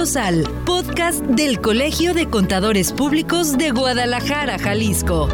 Al 0.00 0.44
podcast 0.64 1.20
del 1.20 1.60
Colegio 1.60 2.14
de 2.14 2.26
Contadores 2.26 2.90
Públicos 2.90 3.58
de 3.58 3.70
Guadalajara, 3.70 4.58
Jalisco. 4.58 5.28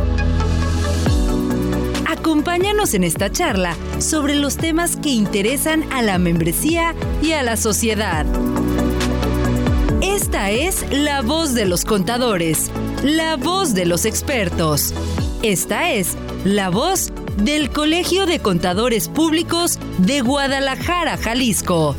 Acompáñanos 2.09 2.93
en 2.95 3.05
esta 3.05 3.31
charla 3.31 3.77
sobre 4.01 4.35
los 4.35 4.57
temas 4.57 4.97
que 4.97 5.11
interesan 5.11 5.85
a 5.93 6.03
la 6.03 6.19
membresía 6.19 6.97
y 7.23 7.31
a 7.31 7.45
la 7.45 7.57
sociedad. 7.57 8.27
Esta 10.03 10.51
es 10.51 10.85
la 10.91 11.23
voz 11.23 11.55
de 11.55 11.67
los 11.67 11.85
contadores, 11.85 12.73
la 13.05 13.37
voz 13.37 13.73
de 13.73 13.87
los 13.87 14.05
expertos. 14.05 14.93
Esta 15.45 15.93
es 15.93 16.17
la 16.45 16.71
voz 16.71 17.13
del 17.37 17.71
Colegio 17.71 18.27
de 18.27 18.41
Contadores 18.41 19.09
Públicos 19.09 19.79
de 19.99 20.23
Guadalajara, 20.23 21.19
Jalisco. 21.19 21.95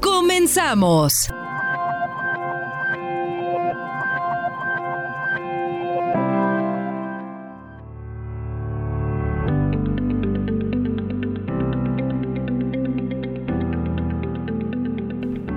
Comenzamos. 0.00 1.28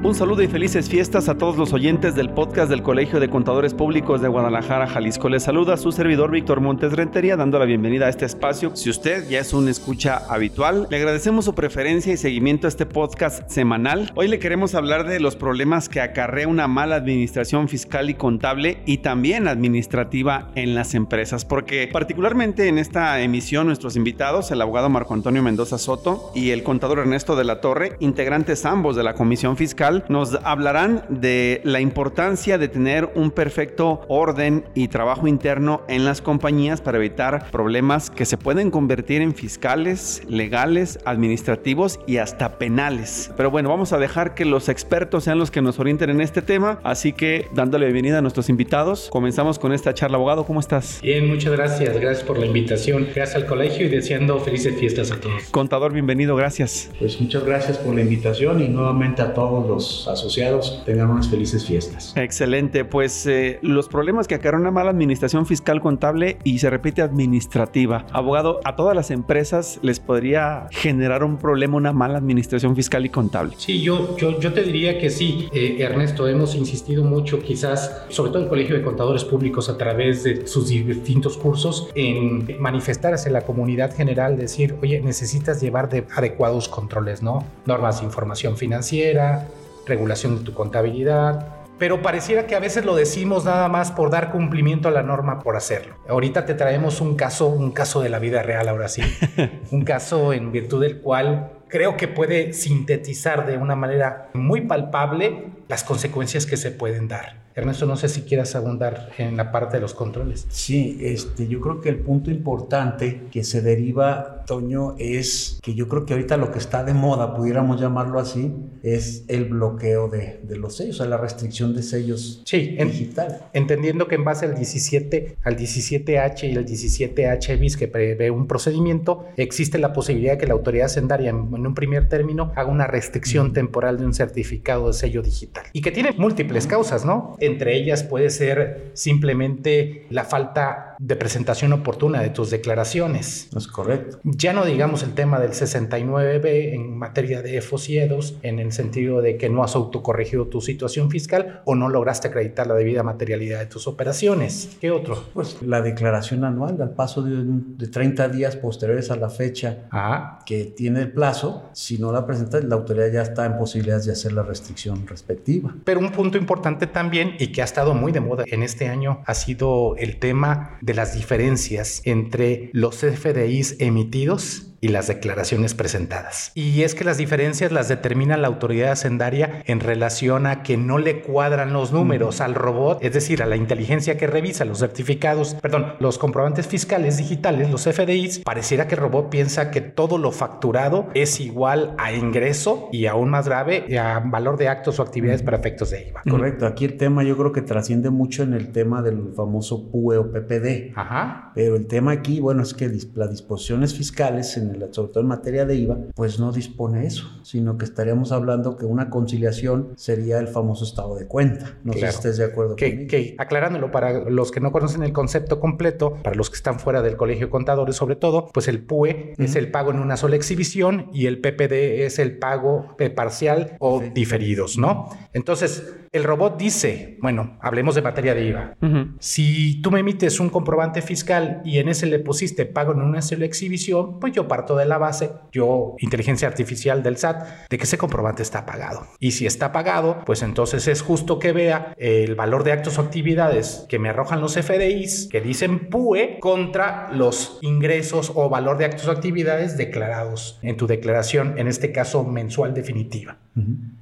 Un 0.06 0.14
saludo 0.14 0.44
y 0.44 0.48
felices 0.48 0.88
fiestas 0.88 1.30
a 1.30 1.36
todos 1.36 1.58
los 1.58 1.74
oyentes 1.74 2.14
del 2.14 2.30
podcast 2.30 2.70
del 2.70 2.84
Colegio 2.84 3.20
de 3.20 3.28
Contadores 3.28 3.74
Públicos 3.74 4.22
de 4.22 4.28
Guadalajara, 4.28 4.86
Jalisco. 4.86 5.30
Les 5.30 5.42
saluda 5.42 5.78
su 5.78 5.92
servidor 5.92 6.30
Víctor 6.30 6.62
Montes 6.62 6.94
Rentería, 6.94 7.36
dando 7.36 7.58
la 7.58 7.66
bienvenida 7.66 8.06
a 8.06 8.10
este 8.10 8.26
espacio. 8.26 8.76
Si 8.76 8.92
usted 8.92 9.28
ya 9.28 9.40
es 9.40 9.52
un 9.52 9.68
escucha 9.68 10.22
habitual, 10.30 10.86
le 10.92 10.98
agradecemos 10.98 11.46
su 11.46 11.56
preferencia 11.56 12.14
y 12.14 12.18
seguimiento 12.18 12.68
a 12.68 12.70
este 12.70 12.86
podcast 12.86 13.50
semanal. 13.50 14.12
Hoy 14.14 14.28
le 14.28 14.38
queremos 14.38 14.76
hablar 14.76 15.08
de 15.08 15.20
los 15.20 15.36
problemas 15.36 15.90
que 15.90 16.02
acarrea 16.02 16.48
una 16.48 16.68
mala 16.68 16.98
administración 16.98 17.68
fiscal 17.68 18.08
y 18.12 18.14
contable 18.14 18.84
y 18.86 19.00
también 19.00 19.48
administrativa 19.48 20.52
en 20.54 20.76
las 20.76 20.94
empresas, 20.94 21.46
porque 21.46 21.90
particularmente 21.92 22.68
en 22.68 22.78
esta 22.78 23.20
emisión 23.22 23.66
nuestros 23.66 23.96
invitados, 23.96 24.52
el 24.52 24.62
abogado 24.62 24.88
Marco 24.88 25.16
Antonio 25.16 25.42
Mendoza 25.42 25.80
Soto 25.80 26.32
y 26.36 26.52
el 26.52 26.62
contador 26.62 27.00
Ernesto 27.00 27.36
de 27.36 27.44
la 27.44 27.60
Torre, 27.60 27.94
integrantes 28.00 28.68
ambos 28.68 28.96
de 28.96 29.02
la 29.02 29.16
Comisión 29.16 29.58
Fiscal, 29.58 29.95
nos 30.10 30.38
hablarán 30.44 31.04
de 31.10 31.62
la 31.64 31.80
importancia 31.80 32.58
de 32.58 32.68
tener 32.68 33.10
un 33.16 33.32
perfecto 33.32 34.02
orden 34.08 34.66
y 34.74 34.88
trabajo 34.88 35.28
interno 35.28 35.82
en 35.88 36.06
las 36.06 36.22
compañías 36.22 36.82
para 36.82 36.98
evitar 36.98 37.50
problemas 37.52 38.10
que 38.10 38.26
se 38.26 38.38
pueden 38.38 38.72
convertir 38.72 39.22
en 39.22 39.34
fiscales, 39.34 40.24
legales, 40.28 41.00
administrativos 41.06 42.00
y 42.08 42.18
hasta 42.18 42.58
penales. 42.58 43.32
Pero 43.38 43.52
bueno, 43.52 43.70
vamos 43.70 43.94
a 43.94 43.98
dejar 43.98 44.36
que 44.36 44.46
los 44.46 44.70
expertos 44.70 45.26
sean 45.26 45.40
los 45.40 45.52
que 45.52 45.62
nos 45.62 45.80
orienten 45.80 46.10
en 46.10 46.22
este 46.22 46.42
tema, 46.42 46.80
así 46.84 47.14
que 47.14 47.48
dándole 47.54 47.86
bienvenida 47.86 48.20
a 48.20 48.22
nuestros 48.22 48.50
invitados, 48.50 49.10
comenzamos 49.12 49.60
con 49.60 49.74
esta 49.74 49.94
charla. 49.94 50.18
Abogado, 50.18 50.46
¿cómo 50.46 50.60
estás? 50.60 51.00
Bien, 51.02 51.28
muchas 51.28 51.52
gracias. 51.54 52.00
Gracias 52.00 52.24
por 52.24 52.38
la 52.38 52.46
invitación. 52.46 53.08
Gracias 53.14 53.36
al 53.36 53.46
colegio 53.46 53.86
y 53.86 53.90
deseando 53.90 54.40
felices 54.40 54.76
fiestas 54.80 55.12
a 55.12 55.20
todos. 55.20 55.44
Contador, 55.52 55.94
bienvenido, 55.94 56.36
gracias. 56.36 56.90
Pues 57.00 57.20
muchas 57.20 57.44
gracias 57.44 57.78
por 57.78 57.96
la 57.96 58.02
invitación 58.02 58.62
y 58.62 58.68
nuevamente 58.68 59.22
a 59.22 59.34
todos 59.34 59.68
los 59.68 59.85
asociados 60.08 60.82
tengan 60.86 61.10
unas 61.10 61.28
felices 61.28 61.66
fiestas. 61.66 62.14
Excelente, 62.16 62.86
pues 62.86 63.26
eh, 63.28 63.60
los 63.62 63.88
problemas 63.88 64.28
que 64.28 64.36
acarrea 64.36 64.60
una 64.60 64.72
mala 64.72 64.92
administración 64.92 65.46
fiscal 65.46 65.82
contable 65.82 66.38
y 66.44 66.60
se 66.60 66.70
repite 66.70 67.02
administrativa. 67.02 68.06
Abogado, 68.12 68.60
a 68.64 68.76
todas 68.76 68.96
las 68.96 69.12
empresas 69.12 69.80
les 69.82 70.00
podría 70.00 70.68
generar 70.72 71.24
un 71.24 71.38
problema 71.38 71.78
una 71.78 71.94
mala 71.94 72.18
administración 72.18 72.76
fiscal 72.76 73.06
y 73.06 73.10
contable. 73.10 73.54
Sí, 73.58 73.82
yo, 73.82 74.16
yo, 74.18 74.40
yo 74.40 74.54
te 74.54 74.64
diría 74.64 74.98
que 75.00 75.10
sí, 75.10 75.50
eh, 75.54 75.78
Ernesto, 75.80 76.28
hemos 76.28 76.56
insistido 76.56 77.04
mucho 77.04 77.40
quizás, 77.40 78.06
sobre 78.10 78.32
todo 78.32 78.44
el 78.44 78.50
Colegio 78.50 78.76
de 78.76 78.84
Contadores 78.84 79.24
Públicos 79.24 79.70
a 79.70 79.78
través 79.78 80.24
de 80.24 80.48
sus 80.48 80.68
distintos 80.68 81.38
cursos, 81.38 81.90
en 81.96 82.60
manifestar 82.60 83.14
hacia 83.14 83.32
la 83.32 83.42
comunidad 83.42 83.96
general, 83.96 84.38
decir, 84.38 84.76
oye, 84.82 85.02
necesitas 85.02 85.62
llevar 85.62 85.90
de 85.90 86.06
adecuados 86.16 86.70
controles, 86.70 87.22
¿no? 87.22 87.46
Normas 87.66 88.00
de 88.00 88.06
información 88.06 88.58
financiera, 88.58 89.48
regulación 89.86 90.40
de 90.40 90.44
tu 90.44 90.54
contabilidad, 90.54 91.48
pero 91.78 92.02
pareciera 92.02 92.48
que 92.48 92.56
a 92.56 92.60
veces 92.60 92.86
lo 92.86 92.96
decimos 92.96 93.46
nada 93.46 93.68
más 93.68 93.92
por 93.92 94.10
dar 94.10 94.32
cumplimiento 94.32 94.88
a 94.88 94.92
la 94.92 95.04
norma 95.04 95.40
por 95.40 95.58
hacerlo. 95.58 95.96
Ahorita 96.08 96.46
te 96.46 96.54
traemos 96.54 97.02
un 97.02 97.16
caso, 97.16 97.48
un 97.48 97.72
caso 97.72 98.02
de 98.02 98.10
la 98.10 98.20
vida 98.20 98.42
real 98.42 98.70
ahora 98.70 98.88
sí, 98.88 99.02
un 99.72 99.84
caso 99.84 100.32
en 100.34 100.52
virtud 100.52 100.82
del 100.82 101.02
cual 101.02 101.52
creo 101.68 101.98
que 101.98 102.08
puede 102.08 102.54
sintetizar 102.54 103.46
de 103.46 103.58
una 103.58 103.76
manera 103.76 104.30
muy 104.34 104.62
palpable 104.62 105.48
las 105.68 105.84
consecuencias 105.84 106.46
que 106.46 106.58
se 106.58 106.72
pueden 106.72 107.08
dar. 107.08 107.46
Ernesto, 107.56 107.86
no 107.86 107.96
sé 107.96 108.10
si 108.10 108.24
quieras 108.24 108.54
abundar 108.56 109.12
en 109.18 109.38
la 109.38 109.50
parte 109.54 109.78
de 109.78 109.82
los 109.82 109.94
controles. 109.94 110.46
Sí, 110.50 110.98
este, 111.00 111.48
yo 111.48 111.62
creo 111.62 111.80
que 111.80 111.88
el 111.88 112.00
punto 112.00 112.30
importante 112.30 113.28
que 113.32 113.46
se 113.46 113.62
deriva, 113.62 114.44
Toño, 114.46 114.96
es 115.00 115.60
que 115.64 115.74
yo 115.74 115.88
creo 115.88 116.06
que 116.06 116.14
ahorita 116.14 116.36
lo 116.36 116.52
que 116.52 116.60
está 116.60 116.84
de 116.84 116.94
moda, 116.94 117.34
pudiéramos 117.34 117.80
llamarlo 117.80 118.20
así, 118.20 118.54
es 118.84 119.24
el 119.30 119.46
bloqueo 119.46 120.10
de, 120.10 120.42
de 120.44 120.58
los 120.58 120.76
sellos, 120.76 120.98
o 120.98 121.04
sea, 121.04 121.08
la 121.08 121.16
restricción 121.16 121.74
de 121.74 121.82
sellos 121.82 122.42
sí, 122.44 122.76
digital. 122.78 123.44
En, 123.54 123.64
entendiendo 123.64 124.10
que 124.10 124.16
en 124.16 124.26
base 124.26 124.46
al 124.46 124.56
17, 124.56 125.38
al 125.42 125.56
17H 125.56 126.52
y 126.52 126.58
al 126.58 126.66
17H 126.66 127.58
bis 127.58 127.78
que 127.78 127.88
prevé 127.88 128.32
un 128.32 128.48
procedimiento, 128.48 129.28
existe 129.38 129.78
la 129.80 129.94
posibilidad 129.94 130.34
de 130.34 130.40
que 130.40 130.48
la 130.48 130.56
autoridad 130.56 130.90
sendaria 130.90 131.30
en, 131.30 131.50
en 131.56 131.66
un 131.66 131.74
primer 131.74 132.10
término 132.10 132.52
haga 132.58 132.70
una 132.70 132.86
restricción 132.86 133.52
mm. 133.52 133.54
temporal 133.54 133.98
de 133.98 134.06
un 134.06 134.14
certificado 134.14 134.88
de 134.88 134.94
sello 134.94 135.22
digital 135.22 135.55
y 135.74 135.82
que 135.82 135.92
tiene 135.92 136.14
múltiples 136.18 136.68
causas, 136.68 137.06
¿no? 137.06 137.36
Entre 137.40 137.76
ellas 137.76 138.04
puede 138.04 138.30
ser 138.30 138.92
simplemente 138.94 140.06
la 140.10 140.24
falta 140.24 140.95
de 141.00 141.16
presentación 141.16 141.74
oportuna 141.74 142.22
de 142.22 142.30
tus 142.30 142.50
declaraciones. 142.50 143.50
Es 143.56 143.68
correcto. 143.68 144.20
Ya 144.24 144.54
no 144.54 144.66
digamos 144.66 145.04
el 145.04 145.14
tema 145.14 145.40
del 145.40 145.52
69B 145.52 146.74
en 146.74 146.98
materia 146.98 147.42
de 147.42 147.58
EFOS 147.58 147.90
y 147.90 148.00
EDOS, 148.00 148.38
en 148.42 148.60
el 148.60 148.72
sentido 148.72 149.22
de 149.22 149.38
que 149.38 149.50
no 149.50 149.64
has 149.64 149.76
autocorregido 149.76 150.48
tu 150.48 150.62
situación 150.62 151.10
fiscal 151.10 151.62
o 151.66 151.76
no 151.76 151.90
lograste 151.90 152.28
acreditar 152.28 152.68
la 152.68 152.76
debida 152.76 153.04
materialidad 153.04 153.60
de 153.60 153.66
tus 153.66 153.88
operaciones. 153.88 154.78
¿Qué 154.80 154.92
otro? 154.92 155.24
Pues 155.34 155.62
la 155.62 155.82
declaración 155.82 156.44
anual 156.44 156.82
al 156.82 156.92
paso 156.92 157.22
de, 157.22 157.44
de 157.46 157.88
30 157.88 158.30
días 158.30 158.56
posteriores 158.56 159.12
a 159.12 159.16
la 159.16 159.30
fecha 159.30 159.88
ah. 159.92 160.40
que 160.46 160.66
tiene 160.66 161.02
el 161.02 161.12
plazo, 161.12 161.70
si 161.74 161.98
no 161.98 162.12
la 162.12 162.26
presentas, 162.26 162.64
la 162.64 162.76
autoridad 162.76 163.12
ya 163.12 163.22
está 163.22 163.46
en 163.46 163.58
posibilidades 163.58 164.06
de 164.06 164.12
hacer 164.14 164.34
la 164.34 164.44
restricción 164.44 165.08
respectiva. 165.08 165.76
Pero 165.84 166.00
un 166.00 166.12
punto 166.12 166.38
importante 166.38 166.88
también 166.88 167.36
y 167.40 167.48
que 167.48 167.62
ha 167.62 167.66
estado 167.66 167.94
muy 167.94 168.12
de 168.12 168.22
moda 168.22 168.44
en 168.48 168.64
este 168.64 168.88
año 168.88 169.22
ha 169.26 169.34
sido 169.34 169.96
el 169.98 170.18
tema 170.18 170.78
de 170.86 170.94
las 170.94 171.16
diferencias 171.16 172.02
entre 172.06 172.70
los 172.72 172.98
FDIs 172.98 173.78
emitidos 173.80 174.75
y 174.86 174.90
las 174.90 175.08
declaraciones 175.08 175.74
presentadas. 175.74 176.52
Y 176.54 176.84
es 176.84 176.94
que 176.94 177.04
las 177.04 177.18
diferencias 177.18 177.72
las 177.72 177.88
determina 177.88 178.38
la 178.38 178.46
autoridad 178.46 178.92
hacendaria 178.92 179.64
en 179.66 179.80
relación 179.80 180.46
a 180.46 180.62
que 180.62 180.78
no 180.78 181.00
le 181.00 181.22
cuadran 181.22 181.74
los 181.74 181.92
números 181.92 182.40
al 182.40 182.54
robot, 182.54 183.00
es 183.02 183.12
decir, 183.12 183.42
a 183.42 183.48
la 183.48 183.56
inteligencia 183.56 184.16
que 184.16 184.28
revisa 184.28 184.64
los 184.64 184.78
certificados, 184.78 185.56
perdón, 185.56 185.94
los 186.00 186.20
comprobantes 186.20 186.68
fiscales 186.68 187.18
digitales, 187.18 187.72
los 187.72 187.86
FDIs, 187.86 188.40
pareciera 188.46 188.88
que 188.88 188.94
el 188.94 189.02
robot 189.02 189.32
piensa 189.32 189.72
que 189.72 189.82
todo 189.82 190.20
lo 190.20 190.32
facturado 190.32 191.10
es 191.16 191.40
igual 191.40 191.96
a 191.98 192.14
ingreso 192.14 192.90
y 192.92 193.08
aún 193.08 193.32
más 193.32 193.48
grave 193.48 193.98
a 193.98 194.20
valor 194.20 194.56
de 194.56 194.68
actos 194.68 195.00
o 195.00 195.02
actividades 195.02 195.42
para 195.42 195.58
efectos 195.58 195.90
de 195.90 196.10
IVA. 196.10 196.22
Correcto, 196.30 196.68
aquí 196.68 196.86
el 196.86 196.98
tema 196.98 197.24
yo 197.24 197.36
creo 197.36 197.52
que 197.52 197.64
trasciende 197.64 198.12
mucho 198.12 198.44
en 198.44 198.54
el 198.54 198.72
tema 198.72 199.02
del 199.02 199.34
famoso 199.36 199.90
PUE 199.90 200.18
o 200.20 200.32
PPD. 200.32 200.92
Ajá. 200.94 201.54
Pero 201.56 201.76
el 201.76 201.88
tema 201.88 202.12
aquí, 202.12 202.40
bueno, 202.40 202.62
es 202.62 202.76
que 202.76 202.88
las 203.16 203.32
disposiciones 203.32 203.96
fiscales 203.96 204.58
en 204.58 204.75
sobre 204.92 205.12
todo 205.12 205.22
en 205.22 205.28
materia 205.28 205.66
de 205.66 205.76
IVA, 205.76 205.98
pues 206.16 206.40
no 206.40 206.52
dispone 206.52 207.06
eso, 207.06 207.26
sino 207.44 207.78
que 207.78 207.86
estaríamos 207.86 208.32
hablando 208.32 208.78
que 208.78 208.86
una 208.86 209.10
conciliación 209.10 209.90
sería 209.96 210.40
el 210.40 210.48
famoso 210.48 210.84
estado 210.86 211.16
de 211.16 211.28
cuenta. 211.28 211.78
No 211.84 211.94
claro. 211.94 212.08
sé 212.08 212.12
si 212.12 212.18
estés 212.18 212.38
de 212.38 212.46
acuerdo 212.46 212.76
que, 212.76 212.90
conmigo. 212.90 213.10
Que, 213.10 213.36
aclarándolo 213.38 213.92
para 213.92 214.30
los 214.30 214.52
que 214.52 214.60
no 214.60 214.72
conocen 214.72 215.04
el 215.04 215.14
concepto 215.14 215.60
completo, 215.60 216.18
para 216.24 216.36
los 216.36 216.50
que 216.50 216.56
están 216.56 216.80
fuera 216.80 217.02
del 217.02 217.18
colegio 217.18 217.48
de 217.48 217.52
contadores 217.52 217.96
sobre 217.96 218.16
todo, 218.16 218.48
pues 218.54 218.68
el 218.68 218.84
PUE 218.84 219.34
uh 219.38 219.42
-huh. 219.42 219.46
es 219.46 219.56
el 219.56 219.72
pago 219.72 219.92
en 219.92 220.00
una 220.00 220.18
sola 220.18 220.36
exhibición 220.36 221.10
y 221.14 221.28
el 221.28 221.40
PPD 221.40 222.06
es 222.06 222.20
el 222.20 222.38
pago 222.38 222.96
parcial 223.16 223.78
o 223.80 224.02
sí. 224.02 224.10
diferidos, 224.14 224.78
¿no? 224.78 225.10
Entonces, 225.34 225.96
el 226.12 226.24
robot 226.24 226.58
dice, 226.58 227.18
bueno, 227.22 227.58
hablemos 227.60 227.94
de 227.96 228.02
materia 228.02 228.34
de 228.34 228.46
IVA. 228.46 228.78
Uh 228.82 228.86
-huh. 228.86 229.16
Si 229.20 229.82
tú 229.82 229.92
me 229.92 230.00
emites 230.00 230.40
un 230.40 230.50
comprobante 230.50 231.02
fiscal 231.02 231.62
y 231.66 231.80
en 231.80 231.90
ese 231.90 232.06
le 232.06 232.20
pusiste 232.20 232.66
pago 232.66 232.94
en 232.94 233.02
una 233.02 233.22
sola 233.22 233.46
exhibición, 233.46 234.20
pues 234.20 234.34
yo 234.34 234.48
parto 234.56 234.78
de 234.78 234.86
la 234.86 234.98
base, 234.98 235.32
yo, 235.52 235.96
inteligencia 236.00 236.48
artificial 236.48 237.04
del 237.04 237.18
SAT, 237.18 237.68
de 237.70 237.78
que 237.78 237.84
ese 237.84 237.98
comprobante 237.98 238.42
está 238.42 238.66
pagado. 238.66 239.06
Y 239.20 239.32
si 239.32 239.46
está 239.46 239.74
pagado, 239.74 240.22
pues 240.26 240.44
entonces 240.44 240.88
es 240.88 241.02
justo 241.02 241.40
que 241.40 241.52
vea 241.52 241.94
el 241.98 242.36
valor 242.36 242.64
de 242.64 242.72
actos 242.72 242.98
o 242.98 243.02
actividades 243.02 243.86
que 243.90 244.00
me 244.00 244.08
arrojan 244.08 244.40
los 244.40 244.54
FDIs 244.54 245.28
que 245.30 245.42
dicen 245.42 245.90
PUE 245.90 246.40
contra 246.40 247.10
los 247.12 247.60
ingresos 247.62 248.32
o 248.34 248.48
valor 248.50 248.78
de 248.78 248.86
actos 248.86 249.08
o 249.08 249.12
actividades 249.12 249.76
declarados 249.76 250.58
en 250.62 250.78
tu 250.78 250.88
declaración, 250.88 251.56
en 251.58 251.68
este 251.68 251.92
caso 251.92 252.24
mensual 252.24 252.74
definitiva. 252.74 253.40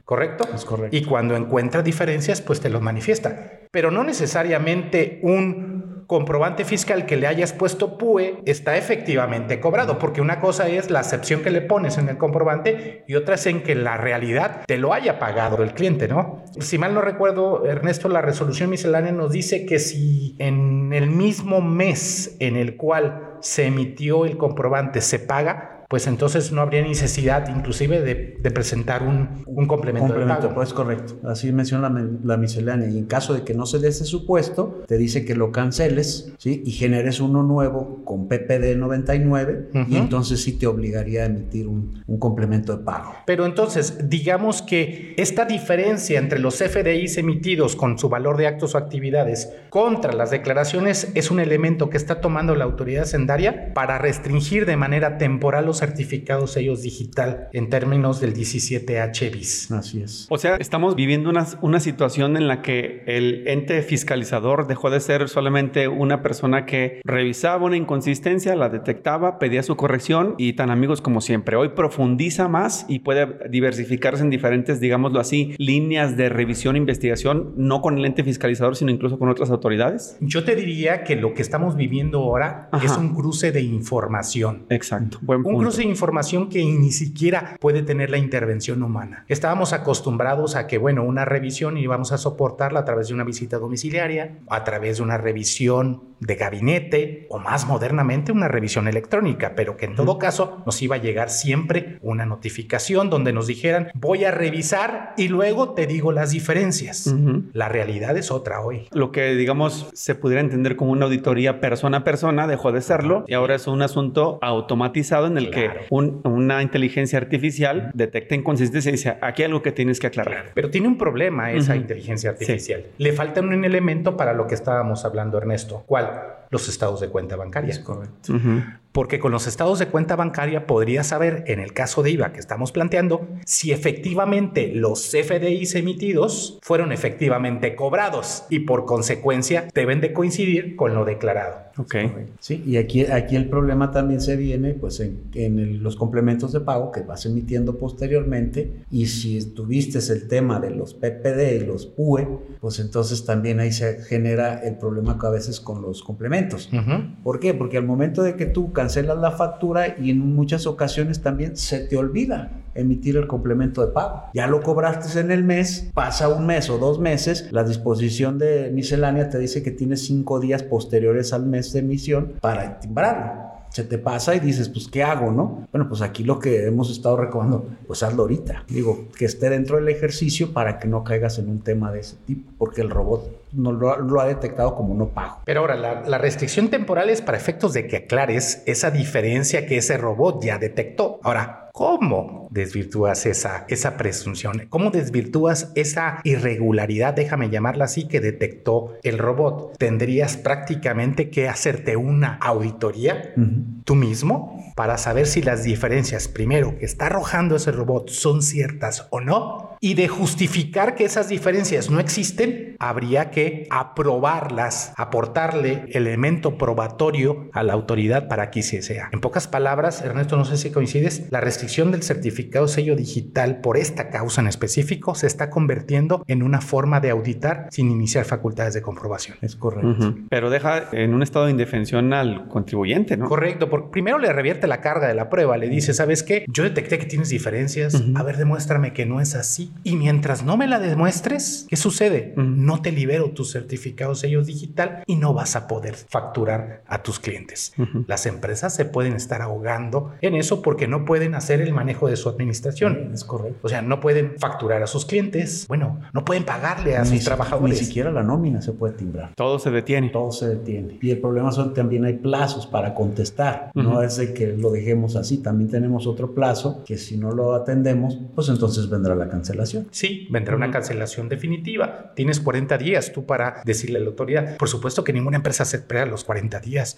¿Correcto? 0.06 0.48
Es 0.54 0.66
correcto. 0.66 0.96
Y 0.96 1.04
cuando 1.04 1.36
encuentra 1.36 1.82
diferencias, 1.82 2.42
pues 2.42 2.60
te 2.60 2.70
los 2.70 2.82
manifiesta. 2.82 3.62
Pero 3.72 3.90
no 3.90 4.04
necesariamente 4.04 5.20
un 5.24 5.73
comprobante 6.08 6.66
fiscal 6.66 7.06
que 7.06 7.16
le 7.16 7.28
hayas 7.28 7.54
puesto 7.54 7.98
PUE 7.98 8.42
está 8.46 8.78
efectivamente 8.78 9.60
cobrado, 9.60 10.00
porque 10.00 10.22
una 10.22 10.40
cosa 10.40 10.68
es 10.68 10.90
la 10.90 11.00
acepción 11.00 11.42
que 11.42 11.52
le 11.52 11.62
pones 11.62 11.98
en 11.98 12.10
el 12.10 12.18
comprobante 12.18 13.04
y 13.08 13.16
otra 13.16 13.36
es 13.36 13.46
en 13.46 13.64
que 13.64 13.76
la 13.76 13.98
realidad 13.98 14.64
te 14.68 14.78
lo 14.78 14.94
haya 14.94 15.20
pagado 15.20 15.64
el 15.64 15.74
cliente, 15.74 16.08
¿no? 16.08 16.44
Si 16.60 16.78
mal 16.78 16.94
no 16.94 17.02
recuerdo, 17.02 17.66
Ernesto, 17.66 18.10
la 18.10 18.22
resolución 18.22 18.70
miscelánea 18.70 19.12
nos 19.12 19.32
dice 19.32 19.66
que 19.66 19.80
si 19.80 20.36
en 20.40 20.94
el 20.94 21.10
mismo 21.10 21.62
mes 21.62 22.36
en 22.40 22.56
el 22.56 22.78
cual 22.78 23.38
se 23.42 23.66
emitió 23.66 24.26
el 24.26 24.38
comprobante 24.38 25.02
se 25.02 25.20
paga, 25.20 25.73
pues 25.90 26.08
entonces 26.08 26.52
no 26.52 26.62
habría 26.62 26.82
necesidad 26.82 27.48
inclusive 27.56 28.02
de, 28.02 28.38
de 28.40 28.52
presentar 28.52 29.04
un, 29.04 29.44
un 29.46 29.68
complemento, 29.68 30.08
complemento 30.08 30.42
de 30.42 30.48
pago. 30.48 30.56
Pues 30.56 30.74
correcto. 30.74 31.16
Así 31.28 31.52
menciona 31.52 31.90
la, 31.90 32.08
la, 32.24 32.38
miscelánea. 32.38 32.90
Y 32.90 32.98
en 32.98 33.06
caso 33.06 33.34
de 33.34 33.44
que 33.44 33.54
no 33.54 33.66
se 33.66 33.80
dé 33.80 33.90
ese 33.90 34.06
supuesto, 34.06 34.84
te 34.88 34.98
dice 34.98 35.26
que 35.26 35.36
lo 35.36 35.52
canceles 35.52 36.34
¿sí? 36.38 36.64
y 36.66 36.72
generes 36.72 37.20
uno 37.20 37.44
nuevo 37.44 38.02
con 38.06 38.28
PPD 38.28 38.76
99 38.78 39.70
uh 39.74 39.78
-huh. 39.78 39.86
y 39.90 39.98
entonces 39.98 40.42
sí 40.42 40.54
te 40.54 40.68
obligaría 40.68 41.24
a 41.24 41.26
emitir 41.26 41.68
un, 41.68 42.04
un, 42.08 42.18
complemento 42.18 42.76
de 42.78 42.84
pago. 42.84 43.14
Pero 43.26 43.46
entonces, 43.46 44.10
digamos 44.10 44.62
que 44.62 45.14
esta 45.18 45.46
diferencia 45.46 46.20
entre 46.20 46.40
los 46.40 46.56
FDIs 46.56 47.18
emitidos 47.18 47.76
con 47.76 47.98
su 47.98 48.10
valor 48.10 48.38
de 48.38 48.48
actos 48.48 48.76
o 48.76 48.78
actividades 48.78 49.52
contra 49.70 50.14
las 50.14 50.32
declaraciones 50.32 51.12
es 51.16 51.32
un 51.32 51.40
elemento 51.40 51.90
que 51.90 51.98
está 51.98 52.22
tomando 52.22 52.56
la 52.56 52.64
autoridad 52.66 53.06
sendaria 53.06 53.74
para 53.74 53.98
restringir 53.98 54.66
de 54.66 54.78
manera 54.78 55.18
temporal 55.18 55.66
los 55.66 55.73
certificados 55.80 56.52
sellos 56.52 56.82
digital 56.82 57.48
en 57.54 57.70
términos 57.70 58.20
del 58.20 58.34
17H 58.34 59.32
bis. 59.32 59.72
Así 59.72 60.02
es. 60.02 60.28
O 60.30 60.38
sea, 60.38 60.56
estamos 60.58 60.96
viviendo 60.96 61.30
una, 61.30 61.48
una 61.62 61.80
situación 61.80 62.38
en 62.38 62.48
la 62.48 62.62
que 62.62 63.04
el 63.08 63.48
ente 63.48 63.82
fiscalizador 63.82 64.68
dejó 64.68 64.90
de 64.90 65.00
ser 65.00 65.30
solamente 65.30 65.88
una 65.88 66.22
persona 66.22 66.66
que 66.66 67.02
revisaba 67.04 67.66
una 67.66 67.78
inconsistencia, 67.78 68.56
la 68.56 68.70
detectaba, 68.70 69.40
pedía 69.40 69.64
su 69.64 69.76
corrección 69.76 70.36
y 70.38 70.54
tan 70.54 70.70
amigos 70.70 71.02
como 71.02 71.22
siempre. 71.22 71.56
Hoy 71.56 71.70
profundiza 71.70 72.48
más 72.48 72.86
y 72.88 73.00
puede 73.00 73.50
diversificarse 73.50 74.24
en 74.24 74.30
diferentes, 74.30 74.80
digámoslo 74.80 75.20
así, 75.20 75.56
líneas 75.58 76.18
de 76.18 76.30
revisión 76.30 76.76
e 76.76 76.80
investigación, 76.80 77.54
no 77.56 77.82
con 77.82 77.98
el 77.98 78.06
ente 78.06 78.24
fiscalizador, 78.24 78.76
sino 78.76 78.92
incluso 78.92 79.18
con 79.20 79.30
otras 79.30 79.50
autoridades. 79.50 80.18
Yo 80.20 80.44
te 80.44 80.56
diría 80.56 81.04
que 81.04 81.16
lo 81.16 81.34
que 81.34 81.42
estamos 81.42 81.76
viviendo 81.76 82.20
ahora 82.20 82.70
Ajá. 82.72 82.86
es 82.86 82.98
un 82.98 83.14
cruce 83.14 83.52
de 83.52 83.62
información. 83.62 84.66
Exacto. 84.70 85.20
Buen 85.22 85.46
un 85.46 85.63
de 85.72 85.84
información 85.86 86.50
que 86.50 86.64
ni 86.64 86.92
siquiera 86.92 87.56
puede 87.60 87.84
tener 87.84 88.10
la 88.10 88.18
intervención 88.18 88.84
humana. 88.84 89.26
Estábamos 89.28 89.74
acostumbrados 89.74 90.56
a 90.56 90.68
que, 90.68 90.78
bueno, 90.78 91.04
una 91.04 91.26
revisión 91.26 91.78
íbamos 91.78 92.12
a 92.12 92.18
soportarla 92.18 92.82
a 92.82 92.86
través 92.86 93.08
de 93.08 93.14
una 93.14 93.24
visita 93.24 93.58
domiciliaria, 93.58 94.40
a 94.50 94.64
través 94.64 94.98
de 94.98 95.04
una 95.04 95.18
revisión 95.18 96.14
de 96.20 96.36
gabinete 96.36 97.28
o 97.30 97.40
más 97.40 97.68
modernamente 97.68 98.32
una 98.32 98.48
revisión 98.48 98.88
electrónica, 98.88 99.54
pero 99.56 99.78
que 99.78 99.86
en 99.86 99.96
todo 99.96 100.18
caso 100.18 100.64
nos 100.66 100.82
iba 100.82 100.96
a 100.96 101.00
llegar 101.00 101.30
siempre 101.30 101.98
una 102.02 102.26
notificación 102.26 103.10
donde 103.10 103.34
nos 103.34 103.48
dijeran 103.48 103.90
voy 103.94 104.24
a 104.24 104.32
revisar 104.32 105.14
y 105.18 105.28
luego 105.28 105.74
te 105.74 105.86
digo 105.88 106.12
las 106.12 106.32
diferencias. 106.32 107.08
Uh 107.08 107.18
-huh. 107.18 107.44
La 107.54 107.70
realidad 107.70 108.16
es 108.18 108.32
otra 108.32 108.62
hoy. 108.62 108.88
Lo 108.92 109.12
que 109.12 109.36
digamos 109.36 109.90
se 109.94 110.16
pudiera 110.16 110.42
entender 110.42 110.76
como 110.76 110.92
una 110.92 111.06
auditoría 111.06 111.60
persona 111.60 111.98
a 111.98 112.04
persona 112.04 112.48
dejó 112.48 112.72
de 112.72 112.82
serlo 112.82 113.26
y 113.28 113.34
ahora 113.34 113.56
es 113.56 113.68
un 113.68 113.82
asunto 113.82 114.40
automatizado 114.42 115.28
en 115.28 115.38
el 115.38 115.52
claro. 115.54 115.80
que 115.82 115.86
un, 115.90 116.22
una 116.24 116.62
inteligencia 116.62 117.18
artificial 117.20 117.92
detecta 117.94 118.36
inconsistencia 118.36 118.90
y 118.90 118.94
dice 118.94 119.18
aquí 119.22 119.44
hay 119.44 119.48
algo 119.48 119.62
que 119.62 119.72
tienes 119.72 120.00
que 120.00 120.08
aclarar. 120.08 120.52
Pero 120.54 120.70
tiene 120.70 120.88
un 120.88 120.98
problema 120.98 121.52
esa 121.52 121.74
uh 121.74 121.76
-huh. 121.76 121.82
inteligencia 121.82 122.32
artificial. 122.32 122.82
Sí. 122.84 122.90
Le 122.98 123.14
falta 123.14 123.42
un 123.42 123.66
elemento 123.66 124.18
para 124.18 124.34
lo 124.34 124.48
que 124.48 124.56
estábamos 124.56 125.06
hablando 125.06 125.38
Ernesto. 125.38 125.84
¿Cuál? 125.86 126.34
los 126.54 126.70
estados 126.70 127.02
de 127.02 127.10
cuenta 127.10 127.36
bancaria. 127.36 127.72
Es 127.72 127.80
correcto. 127.80 128.32
Uh 128.32 128.36
-huh. 128.36 128.80
Porque 128.94 129.20
con 129.20 129.32
los 129.32 129.48
estados 129.48 129.80
de 129.80 129.88
cuenta 129.88 130.16
bancaria 130.16 130.66
podría 130.66 131.04
saber, 131.04 131.44
en 131.48 131.60
el 131.60 131.74
caso 131.74 132.04
de 132.04 132.12
IVA 132.12 132.32
que 132.32 132.40
estamos 132.40 132.72
planteando, 132.72 133.28
si 133.46 133.72
efectivamente 133.72 134.72
los 134.74 135.10
FDIs 135.12 135.76
emitidos 135.76 136.60
fueron 136.62 136.92
efectivamente 136.92 137.76
cobrados 137.76 138.46
y 138.50 138.60
por 138.60 138.86
consecuencia 138.86 139.68
deben 139.74 140.00
de 140.00 140.14
coincidir 140.14 140.76
con 140.76 140.94
lo 140.94 141.04
declarado. 141.06 141.64
Ok. 141.78 141.96
Sí, 142.40 142.64
y 142.68 142.78
aquí, 142.78 143.06
aquí 143.06 143.36
el 143.36 143.50
problema 143.50 143.90
también 143.92 144.22
se 144.22 144.36
viene 144.36 144.74
pues 144.76 145.00
en, 145.00 145.24
en 145.34 145.58
el, 145.58 145.78
los 145.80 145.96
complementos 145.96 146.52
de 146.52 146.60
pago 146.60 146.92
que 146.92 147.02
vas 147.02 147.26
emitiendo 147.26 147.80
posteriormente 147.80 148.84
y 148.92 149.08
si 149.08 149.44
tuviste 149.54 149.98
el 150.14 150.28
tema 150.28 150.60
de 150.60 150.70
los 150.70 150.94
PPD 150.94 151.56
y 151.56 151.66
los 151.66 151.88
PUE, 151.88 152.28
pues 152.62 152.80
entonces 152.80 153.26
también 153.26 153.60
ahí 153.60 153.72
se 153.72 154.04
genera 154.04 154.60
el 154.64 154.78
problema 154.78 155.18
que 155.18 155.26
a 155.26 155.32
veces 155.32 155.60
con 155.60 155.82
los 155.82 156.04
complementos. 156.04 156.70
Uh 156.72 156.76
-huh. 156.78 157.24
¿Por 157.24 157.40
qué? 157.40 157.56
Porque 157.56 157.78
al 157.78 157.86
momento 157.86 158.22
de 158.22 158.36
que 158.36 158.46
tú 158.46 158.72
cancelas 158.84 159.18
la 159.18 159.32
factura 159.32 159.96
y 159.98 160.12
en 160.12 160.20
muchas 160.36 160.68
ocasiones 160.68 161.22
también 161.22 161.56
se 161.56 161.80
te 161.80 161.96
olvida 161.96 162.52
emitir 162.76 163.16
el 163.16 163.28
complemento 163.28 163.86
de 163.86 163.94
pago. 163.94 164.24
Ya 164.34 164.46
lo 164.48 164.62
cobraste 164.62 165.18
en 165.22 165.32
el 165.32 165.46
mes, 165.46 165.90
pasa 165.94 166.28
un 166.28 166.46
mes 166.46 166.70
o 166.70 166.78
dos 166.78 167.00
meses, 167.00 167.50
la 167.52 167.64
disposición 167.64 168.38
de 168.38 168.72
miscelánea 168.74 169.30
te 169.30 169.40
dice 169.40 169.64
que 169.64 169.72
tienes 169.72 170.06
cinco 170.06 170.42
días 170.42 170.64
posteriores 170.64 171.32
al 171.32 171.46
mes 171.46 171.72
de 171.72 171.80
emisión 171.80 172.34
para 172.42 172.80
timbrarlo 172.82 173.54
se 173.70 173.84
te 173.84 173.98
pasa 173.98 174.36
y 174.36 174.40
dices, 174.40 174.70
pues, 174.70 174.88
¿qué 174.88 175.02
hago, 175.02 175.32
no? 175.32 175.68
Bueno, 175.72 175.90
pues 175.90 176.04
aquí 176.04 176.24
lo 176.24 176.38
que 176.38 176.68
hemos 176.68 176.92
estado 176.92 177.18
recomendando, 177.18 177.70
pues 177.88 178.04
hazlo 178.04 178.22
ahorita. 178.22 178.66
Digo, 178.68 179.08
que 179.18 179.26
esté 179.26 179.50
dentro 179.50 179.78
del 179.78 179.90
ejercicio 179.90 180.54
para 180.54 180.78
que 180.78 180.88
no 180.88 181.04
caigas 181.04 181.40
en 181.40 181.50
un 181.50 181.60
tema 181.60 181.92
de 181.92 182.02
ese 182.02 182.18
tipo, 182.18 182.52
porque 182.60 182.82
el 182.82 182.92
robot 182.92 183.43
no 183.54 183.72
lo, 183.72 183.98
lo 184.00 184.22
ha 184.22 184.26
detectado 184.26 184.76
como 184.76 184.94
no 184.94 185.10
pago. 185.10 185.40
Pero 185.46 185.62
ahora, 185.62 185.76
la, 185.76 186.02
la, 186.02 186.18
restricción 186.18 186.70
temporal 186.70 187.10
es 187.10 187.22
para 187.22 187.38
efectos 187.38 187.74
de 187.74 187.88
que 187.88 187.98
aclares 187.98 188.64
esa 188.66 188.92
diferencia 188.92 189.66
que 189.66 189.78
ese 189.78 189.98
robot 189.98 190.44
ya 190.44 190.58
detectó. 190.58 191.20
Ahora, 191.24 191.70
¿cómo 191.74 192.48
desvirtúas 192.52 193.26
esa, 193.26 193.66
esa 193.68 193.98
presunción? 193.98 194.68
¿Cómo 194.70 194.92
desvirtúas 194.92 195.72
esa 195.76 196.20
irregularidad, 196.24 197.14
déjame 197.14 197.50
llamarla 197.50 197.86
así, 197.86 198.08
que 198.08 198.22
detectó 198.22 198.94
el 199.04 199.18
robot? 199.18 199.78
Tendrías 199.78 200.38
prácticamente 200.38 201.30
que 201.30 201.50
hacerte 201.50 201.98
una 201.98 202.38
auditoría 202.42 203.34
uh 203.36 203.40
-huh. 203.40 203.84
tú 203.84 203.96
mismo 203.96 204.74
para 204.76 204.98
saber 204.98 205.28
si 205.28 205.42
las 205.42 205.64
diferencias, 205.64 206.28
primero, 206.28 206.78
que 206.78 206.86
está 206.86 207.08
arrojando 207.08 207.56
ese 207.56 207.72
robot 207.72 208.10
son 208.10 208.42
ciertas 208.42 209.08
o 209.12 209.20
no. 209.20 209.63
Y 209.86 209.96
de 209.96 210.08
justificar 210.08 210.96
que 210.96 211.04
esas 211.04 211.28
diferencias 211.28 211.90
no 211.90 212.00
existen, 212.00 212.78
habría 212.80 213.32
que 213.32 213.68
aprobarlas, 213.70 214.94
aportarle 214.96 215.84
elemento 215.92 216.58
probatorio 216.58 217.50
a 217.52 217.64
la 217.64 217.74
autoridad 217.74 218.30
para 218.30 218.50
que 218.50 218.64
se 218.64 218.82
sea. 218.82 219.10
En 219.12 219.20
pocas 219.20 219.50
palabras, 219.50 220.02
Ernesto, 220.02 220.38
no 220.38 220.46
sé 220.46 220.56
si 220.56 220.72
coincides, 220.72 221.28
la 221.32 221.42
restricción 221.42 221.92
del 221.92 222.02
certificado 222.02 222.70
sello 222.70 222.96
digital 222.96 223.60
por 223.60 223.76
esta 223.76 224.10
causa 224.10 224.40
en 224.40 224.48
específico 224.48 225.16
se 225.16 225.28
está 225.28 225.50
convirtiendo 225.50 226.24
en 226.28 226.44
una 226.44 226.62
forma 226.62 227.02
de 227.02 227.10
auditar 227.10 227.68
sin 227.70 227.92
iniciar 227.92 228.24
facultades 228.24 228.74
de 228.74 228.82
comprobación. 228.82 229.38
Es 229.42 229.58
correcto. 229.58 229.90
Uh 229.90 229.96
-huh. 229.96 230.28
Pero 230.30 230.50
deja 230.50 230.92
en 230.94 231.14
un 231.14 231.24
estado 231.24 231.44
de 231.48 231.52
indefensión 231.52 232.14
al 232.14 232.48
contribuyente, 232.48 233.18
¿no? 233.18 233.28
Correcto, 233.28 233.70
porque 233.70 233.90
primero 233.92 234.18
le 234.18 234.32
revierte 234.32 234.66
la 234.66 234.80
carga 234.80 235.10
de 235.10 235.14
la 235.14 235.28
prueba, 235.30 235.58
le 235.58 235.68
dice, 235.68 235.94
¿sabes 235.94 236.24
qué? 236.24 236.46
Yo 236.48 236.64
detecté 236.64 237.00
que 237.00 237.06
tienes 237.06 237.28
diferencias, 237.28 237.96
uh 237.96 237.98
-huh. 237.98 238.18
a 238.18 238.24
ver, 238.24 238.38
demuéstrame 238.38 238.94
que 238.94 239.06
no 239.06 239.20
es 239.20 239.36
así. 239.36 239.73
Y 239.84 239.96
mientras 239.96 240.44
no 240.44 240.58
me 240.58 240.68
la 240.68 240.80
demuestres, 240.80 241.66
¿qué 241.70 241.76
sucede? 241.76 242.34
Uh 242.38 242.42
-huh. 242.42 242.56
No 242.56 242.82
te 242.82 242.92
libero 242.92 243.32
tu 243.32 243.44
certificado 243.46 244.16
sello 244.16 244.44
digital 244.44 245.04
y 245.08 245.16
no 245.16 245.34
vas 245.34 245.56
a 245.56 245.68
poder 245.68 245.96
facturar 245.96 246.84
a 246.88 247.04
tus 247.04 247.20
clientes. 247.20 247.74
Las 248.08 248.26
empresas 248.26 248.74
se 248.76 248.86
pueden 248.86 249.14
estar 249.14 249.42
ahogando 249.42 250.12
en 250.22 250.36
eso 250.36 250.62
porque 250.62 250.88
no 250.88 251.06
pueden 251.06 251.36
hacer 251.36 251.62
el 251.62 251.74
manejo 251.74 252.08
de 252.08 252.16
su 252.16 252.30
administración. 252.30 253.12
Es 253.14 253.24
correcto. 253.24 253.60
O 253.64 253.70
sea, 253.70 253.82
no 253.82 254.00
pueden 254.00 254.34
facturar 254.40 254.82
a 254.84 254.88
sus 254.88 255.06
clientes, 255.06 255.66
bueno, 255.68 256.00
no 256.14 256.24
pueden 256.24 256.44
pagarle 256.46 256.96
a 256.96 257.04
ni 257.04 257.18
sus 257.18 257.26
trabajadores. 257.26 257.80
Ni 257.80 257.86
siquiera 257.86 258.12
la 258.12 258.24
nómina 258.24 258.62
se 258.62 258.72
puede 258.72 258.94
timbrar. 258.94 259.34
Todo 259.36 259.60
se 259.60 259.72
detiene. 259.72 260.10
Todo 260.10 260.32
se 260.32 260.48
detiene. 260.48 260.98
Y 261.02 261.12
el 261.12 261.20
problema 261.20 261.52
son 261.52 261.74
también 261.74 262.06
hay 262.06 262.14
plazos 262.14 262.68
para 262.68 262.94
contestar. 262.94 263.72
Uh 263.76 263.80
-huh. 263.80 263.84
No 263.84 264.04
es 264.04 264.18
de 264.18 264.34
que 264.34 264.48
lo 264.48 264.72
dejemos 264.72 265.16
así. 265.16 265.38
También 265.38 265.70
tenemos 265.70 266.08
otro 266.08 266.34
plazo 266.34 266.84
que 266.86 266.98
si 266.98 267.18
no 267.18 267.32
lo 267.32 267.54
atendemos, 267.54 268.18
pues 268.36 268.50
entonces 268.50 268.90
vendrá 268.90 269.16
la 269.16 269.28
cancelación. 269.30 269.63
Sí, 269.92 270.28
vendrá 270.30 270.54
uh 270.54 270.60
-huh. 270.60 270.64
una 270.64 270.72
cancelación 270.72 271.30
definitiva. 271.30 272.14
Tienes, 272.16 272.40
por 272.40 272.54
40 272.54 272.78
días 272.78 273.12
tú 273.12 273.26
para 273.26 273.64
decirle 273.66 273.98
a 273.98 274.02
la 274.02 274.10
autoridad. 274.10 274.58
Por 274.58 274.70
supuesto 274.70 275.04
que 275.04 275.12
ninguna 275.12 275.38
empresa 275.38 275.66
se 275.66 275.78
espera 275.78 276.06
los 276.06 276.24
40 276.24 276.60
días. 276.60 276.98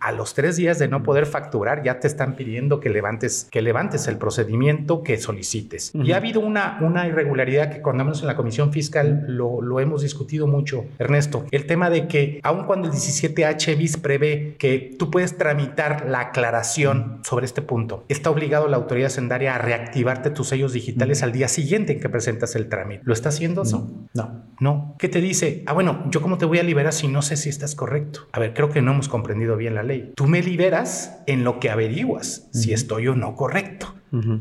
A 0.00 0.12
los 0.12 0.32
tres 0.32 0.56
días 0.56 0.78
de 0.78 0.88
no 0.88 1.02
poder 1.02 1.26
facturar 1.26 1.82
ya 1.82 2.00
te 2.00 2.06
están 2.06 2.36
pidiendo 2.36 2.80
que 2.80 2.88
levantes, 2.88 3.46
que 3.50 3.60
levantes 3.60 4.08
el 4.08 4.16
procedimiento 4.16 5.02
que 5.02 5.18
solicites. 5.18 5.92
Y 5.94 6.12
ha 6.12 6.16
habido 6.16 6.40
una, 6.40 6.78
una 6.80 7.06
irregularidad 7.06 7.70
que 7.70 7.82
cuando 7.82 8.04
menos 8.04 8.22
en 8.22 8.28
la 8.28 8.36
Comisión 8.36 8.72
Fiscal 8.72 9.26
lo, 9.28 9.60
lo 9.60 9.78
hemos 9.78 10.00
discutido 10.00 10.46
mucho, 10.46 10.86
Ernesto. 10.98 11.44
El 11.50 11.66
tema 11.66 11.90
de 11.90 12.08
que 12.08 12.40
aun 12.42 12.64
cuando 12.64 12.88
el 12.88 12.94
17H 12.94 13.76
bis 13.76 13.98
prevé 13.98 14.56
que 14.58 14.96
tú 14.98 15.10
puedes 15.10 15.36
tramitar 15.36 16.06
la 16.08 16.20
aclaración 16.20 17.20
sobre 17.24 17.44
este 17.44 17.60
punto, 17.60 18.06
está 18.08 18.30
obligado 18.30 18.68
la 18.68 18.78
autoridad 18.78 19.10
sendaria 19.10 19.54
a 19.54 19.58
reactivarte 19.58 20.30
tus 20.30 20.48
sellos 20.48 20.72
digitales 20.72 21.22
al 21.22 21.32
día 21.32 21.48
siguiente 21.48 21.92
en 21.92 22.00
que 22.04 22.10
presentas 22.10 22.54
el 22.54 22.68
trámite. 22.68 23.00
¿Lo 23.06 23.14
está 23.14 23.30
haciendo? 23.30 23.64
No, 23.64 24.08
no. 24.12 24.44
No. 24.60 24.94
¿Qué 24.98 25.08
te 25.08 25.22
dice? 25.22 25.62
Ah, 25.64 25.72
bueno, 25.72 26.04
¿yo 26.10 26.20
cómo 26.20 26.36
te 26.36 26.44
voy 26.44 26.58
a 26.58 26.62
liberar 26.62 26.92
si 26.92 27.08
no 27.08 27.22
sé 27.22 27.34
si 27.38 27.48
estás 27.48 27.74
correcto? 27.74 28.28
A 28.32 28.40
ver, 28.40 28.52
creo 28.52 28.68
que 28.68 28.82
no 28.82 28.92
hemos 28.92 29.08
comprendido 29.08 29.56
bien 29.56 29.74
la 29.74 29.82
ley. 29.82 30.12
Tú 30.14 30.26
me 30.26 30.42
liberas 30.42 31.22
en 31.26 31.44
lo 31.44 31.60
que 31.60 31.70
averiguas 31.70 32.50
si 32.52 32.74
estoy 32.74 33.08
o 33.08 33.14
no 33.14 33.36
correcto. 33.36 33.94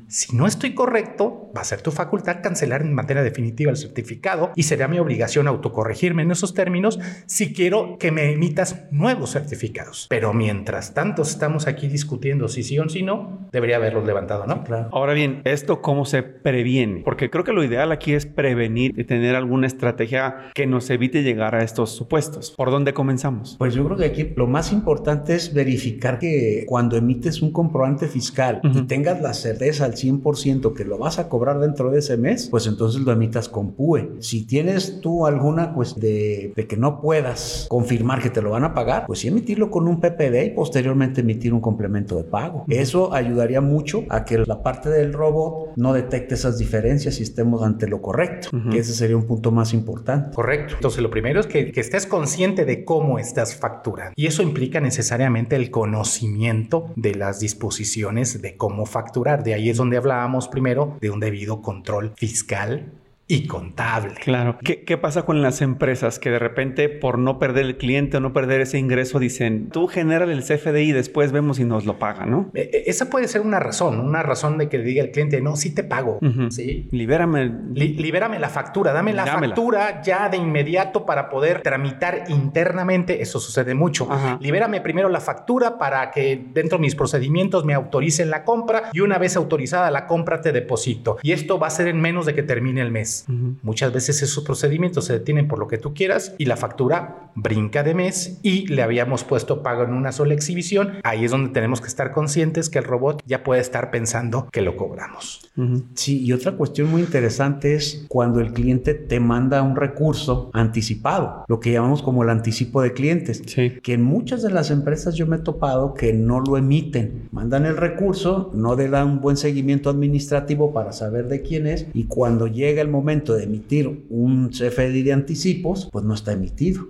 Si 0.08 0.36
no 0.36 0.48
estoy 0.48 0.74
correcto, 0.74 1.52
va 1.56 1.62
a 1.62 1.66
ser 1.66 1.82
tu 1.82 1.92
facultad 1.92 2.42
cancelar 2.42 2.82
en 2.82 2.94
materia 2.94 3.24
definitiva 3.24 3.72
el 3.72 3.78
certificado 3.78 4.52
y 4.56 4.64
será 4.64 4.88
mi 4.88 5.00
obligación 5.00 5.48
autocorregirme 5.48 6.24
en 6.24 6.32
esos 6.32 6.54
términos 6.54 7.00
si 7.26 7.54
quiero 7.54 7.98
que 7.98 8.12
me 8.12 8.32
emitas 8.32 8.86
nuevos 8.92 9.32
certificados. 9.32 10.08
Pero 10.10 10.34
mientras 10.34 10.94
tanto 10.94 11.22
estamos 11.22 11.68
aquí 11.68 11.88
discutiendo 11.88 12.48
si 12.48 12.64
sí 12.64 12.78
o 12.80 12.88
si 12.90 13.04
no, 13.04 13.48
debería 13.52 13.78
haberlos 13.78 14.06
levantado, 14.06 14.46
¿no? 14.46 14.64
Claro. 14.64 14.90
Ahora 14.92 15.14
bien, 15.14 15.42
¿esto 15.46 15.82
cómo 15.82 16.06
se 16.06 16.24
previene? 16.24 17.02
Porque 17.04 17.30
creo 17.30 17.44
que 17.44 17.54
lo 17.54 17.64
ideal 17.64 17.92
aquí 17.92 18.14
es 18.14 18.26
prevenir 18.26 18.94
y 18.98 19.04
tener 19.06 19.36
alguna 19.36 19.68
estrategia 19.68 20.52
que 20.54 20.68
nos 20.68 20.90
evite 20.90 21.24
llegar 21.24 21.56
a 21.56 21.64
estos 21.64 21.96
supuestos. 21.96 22.52
¿Por 22.52 22.72
dónde 22.72 22.94
comenzamos? 22.94 23.56
Pues 23.58 23.74
yo 23.74 23.86
creo 23.86 23.98
que 23.98 24.06
aquí 24.06 24.34
lo 24.36 24.48
más 24.48 24.72
importante 24.72 25.36
es 25.36 25.54
verificar 25.54 26.20
que 26.20 26.66
cuando 26.68 26.98
emites 26.98 27.42
un 27.42 27.52
comprobante 27.52 28.08
fiscal 28.08 28.60
y 28.64 28.84
tengas 28.84 29.22
la 29.22 29.34
certeza 29.34 29.63
al 29.82 29.96
100% 29.96 30.74
que 30.74 30.86
lo 30.86 30.98
vas 30.98 31.20
a 31.20 31.30
cobrar 31.30 31.60
dentro 31.60 31.92
de 31.92 32.00
ese 32.00 32.18
mes, 32.18 32.48
pues 32.50 32.68
entonces 32.68 33.02
lo 33.02 33.12
emitas 33.12 33.50
con 33.50 33.74
PUE. 33.74 34.12
Si 34.20 34.46
tienes 34.46 35.02
tú 35.02 35.26
alguna 35.26 35.74
pues 35.74 35.96
de, 35.96 36.54
de 36.56 36.68
que 36.68 36.78
no 36.78 37.02
puedas 37.02 37.68
confirmar 37.70 38.22
que 38.22 38.30
te 38.30 38.42
lo 38.42 38.52
van 38.52 38.64
a 38.64 38.74
pagar, 38.74 39.06
pues 39.08 39.20
sí 39.20 39.28
emitirlo 39.28 39.72
con 39.72 39.88
un 39.88 40.00
PPD 40.00 40.46
y 40.46 40.50
posteriormente 40.52 41.22
emitir 41.22 41.54
un 41.54 41.62
complemento 41.62 42.18
de 42.18 42.24
pago. 42.24 42.66
Eso 42.68 43.14
ayudaría 43.14 43.62
mucho 43.62 44.04
a 44.10 44.26
que 44.26 44.38
la 44.40 44.62
parte 44.62 44.90
del 44.90 45.14
robot 45.14 45.74
no 45.76 45.94
detecte 45.94 46.36
esas 46.36 46.58
diferencias 46.58 47.20
y 47.20 47.24
estemos 47.24 47.64
ante 47.64 47.88
lo 47.88 48.02
correcto, 48.02 48.50
que 48.72 48.80
ese 48.80 48.94
sería 48.94 49.18
un 49.18 49.26
punto 49.26 49.52
más 49.52 49.74
importante. 49.74 50.36
Correcto. 50.36 50.76
Entonces 50.76 51.02
lo 51.02 51.10
primero 51.10 51.40
es 51.40 51.48
que, 51.48 51.72
que 51.72 51.80
estés 51.80 52.06
consciente 52.06 52.66
de 52.66 52.86
cómo 52.86 53.20
estás 53.20 53.56
facturando 53.56 54.14
y 54.16 54.28
eso 54.28 54.44
implica 54.44 54.80
necesariamente 54.80 55.56
el 55.56 55.72
conocimiento 55.72 56.92
de 56.96 57.16
las 57.16 57.40
disposiciones 57.40 58.42
de 58.42 58.58
cómo 58.58 58.86
facturar, 58.86 59.44
de 59.44 59.53
ahí 59.54 59.70
es 59.70 59.78
donde 59.78 59.98
hablábamos 59.98 60.48
primero 60.48 60.98
de 61.02 61.10
un 61.10 61.20
debido 61.20 61.62
control 61.62 62.14
fiscal 62.16 62.92
y 63.34 63.48
contable. 63.48 64.14
Claro. 64.16 64.58
¿Qué, 64.64 64.84
¿Qué, 64.84 64.98
pasa 64.98 65.24
con 65.24 65.42
las 65.42 65.62
empresas 65.62 66.20
que 66.20 66.30
de 66.30 66.40
repente 66.40 66.88
por 66.88 67.18
no 67.18 67.40
perder 67.40 67.66
el 67.66 67.78
cliente 67.78 68.18
o 68.18 68.20
no 68.20 68.32
perder 68.32 68.62
ese 68.62 68.78
ingreso 68.78 69.20
dicen, 69.20 69.70
tú 69.70 69.88
genera 69.88 70.26
el 70.26 70.44
CFDI 70.44 70.90
y 70.90 70.92
después 70.92 71.32
vemos 71.32 71.58
si 71.58 71.66
nos 71.66 71.86
lo 71.86 71.98
paga, 72.00 72.26
¿no? 72.26 72.52
E, 72.54 72.62
e, 72.62 72.84
esa 72.88 73.10
puede 73.10 73.28
ser 73.28 73.42
una 73.42 73.60
razón, 73.60 74.00
una 74.00 74.24
razón 74.24 74.58
de 74.58 74.70
que 74.70 74.78
diga 74.78 75.04
el 75.04 75.12
cliente, 75.12 75.42
no, 75.42 75.56
sí 75.56 75.74
te 75.74 75.84
pago, 75.84 76.20
¿sí? 76.50 76.88
Libérame. 76.92 77.74
libérame 77.74 78.40
la 78.40 78.50
factura, 78.50 78.94
dame 78.94 79.14
la 79.14 79.26
factura 79.26 80.02
ya 80.02 80.30
de 80.30 80.38
inmediato 80.38 81.06
para 81.06 81.30
poder 81.30 81.62
tramitar 81.62 82.26
internamente, 82.28 83.22
eso 83.22 83.40
sucede 83.40 83.74
mucho. 83.74 84.08
Libérame 84.40 84.82
primero 84.82 85.10
la 85.10 85.20
factura 85.20 85.78
para 85.78 86.12
que 86.12 86.44
dentro 86.54 86.78
de 86.78 86.84
mis 86.84 86.96
procedimientos 86.96 87.66
me 87.66 87.74
autoricen 87.74 88.30
la 88.30 88.44
compra 88.44 88.90
y 88.94 89.00
una 89.00 89.18
vez 89.18 89.36
autorizada 89.36 89.90
la 89.92 90.06
compra 90.06 90.42
te 90.42 90.52
deposito. 90.52 91.18
Y 91.24 91.32
esto 91.32 91.58
va 91.60 91.68
a 91.68 91.72
ser 91.72 91.88
en 91.88 92.00
menos 92.00 92.26
de 92.26 92.36
que 92.36 92.44
termine 92.44 92.82
el 92.82 92.92
mes. 92.92 93.23
Muchas 93.62 93.94
veces 93.94 94.22
esos 94.22 94.44
procedimientos 94.44 95.06
se 95.06 95.14
detienen 95.14 95.48
por 95.48 95.60
lo 95.60 95.68
que 95.68 95.78
tú 95.78 95.94
quieras 95.94 96.36
y 96.38 96.46
la 96.46 96.58
factura 96.58 97.32
brinca 97.36 97.84
de 97.84 97.94
mes 97.94 98.40
y 98.44 98.68
le 98.68 98.84
habíamos 98.84 99.24
puesto 99.24 99.64
pago 99.64 99.84
en 99.84 99.94
una 99.94 100.12
sola 100.12 100.34
exhibición. 100.34 100.94
Ahí 101.04 101.26
es 101.26 101.32
donde 101.32 101.52
tenemos 101.52 101.82
que 101.82 101.88
estar 101.88 102.12
conscientes 102.12 102.70
que 102.70 102.80
el 102.80 102.86
robot 102.86 103.22
ya 103.26 103.44
puede 103.44 103.62
estar 103.62 103.92
pensando 103.92 104.48
que 104.52 104.62
lo 104.62 104.76
cobramos. 104.76 105.50
Sí, 105.94 106.24
y 106.24 106.34
otra 106.34 106.54
cuestión 106.54 106.90
muy 106.90 107.02
interesante 107.02 107.76
es 107.76 108.06
cuando 108.08 108.40
el 108.40 108.54
cliente 108.54 108.94
te 108.94 109.20
manda 109.20 109.62
un 109.62 109.76
recurso 109.76 110.50
anticipado, 110.54 111.46
lo 111.48 111.60
que 111.60 111.72
llamamos 111.72 112.02
como 112.02 112.24
el 112.24 112.30
anticipo 112.30 112.82
de 112.82 112.94
clientes, 112.94 113.42
que 113.42 113.94
en 113.94 114.02
muchas 114.02 114.42
de 114.42 114.52
las 114.52 114.72
empresas 114.72 115.16
yo 115.16 115.28
me 115.28 115.38
he 115.38 115.40
topado 115.40 115.94
que 115.94 116.14
no 116.14 116.40
lo 116.40 116.58
emiten, 116.58 117.30
mandan 117.32 117.66
el 117.66 117.78
recurso, 117.78 118.52
no 118.54 118.76
le 118.76 118.90
dan 118.90 119.08
un 119.08 119.22
buen 119.22 119.38
seguimiento 119.38 119.90
administrativo 119.90 120.74
para 120.74 120.92
saber 120.92 121.28
de 121.28 121.42
quién 121.42 121.68
es 121.68 121.88
y 121.94 122.06
cuando 122.06 122.48
llega 122.48 122.82
el 122.82 122.90
momento 122.90 123.03
de 123.36 123.44
emitir 123.44 124.06
un 124.10 124.50
CFDI 124.50 125.04
de 125.04 125.14
anticipos, 125.14 125.90
pues 125.92 126.06
no 126.06 126.14
está 126.14 126.34
emitido. 126.34 126.88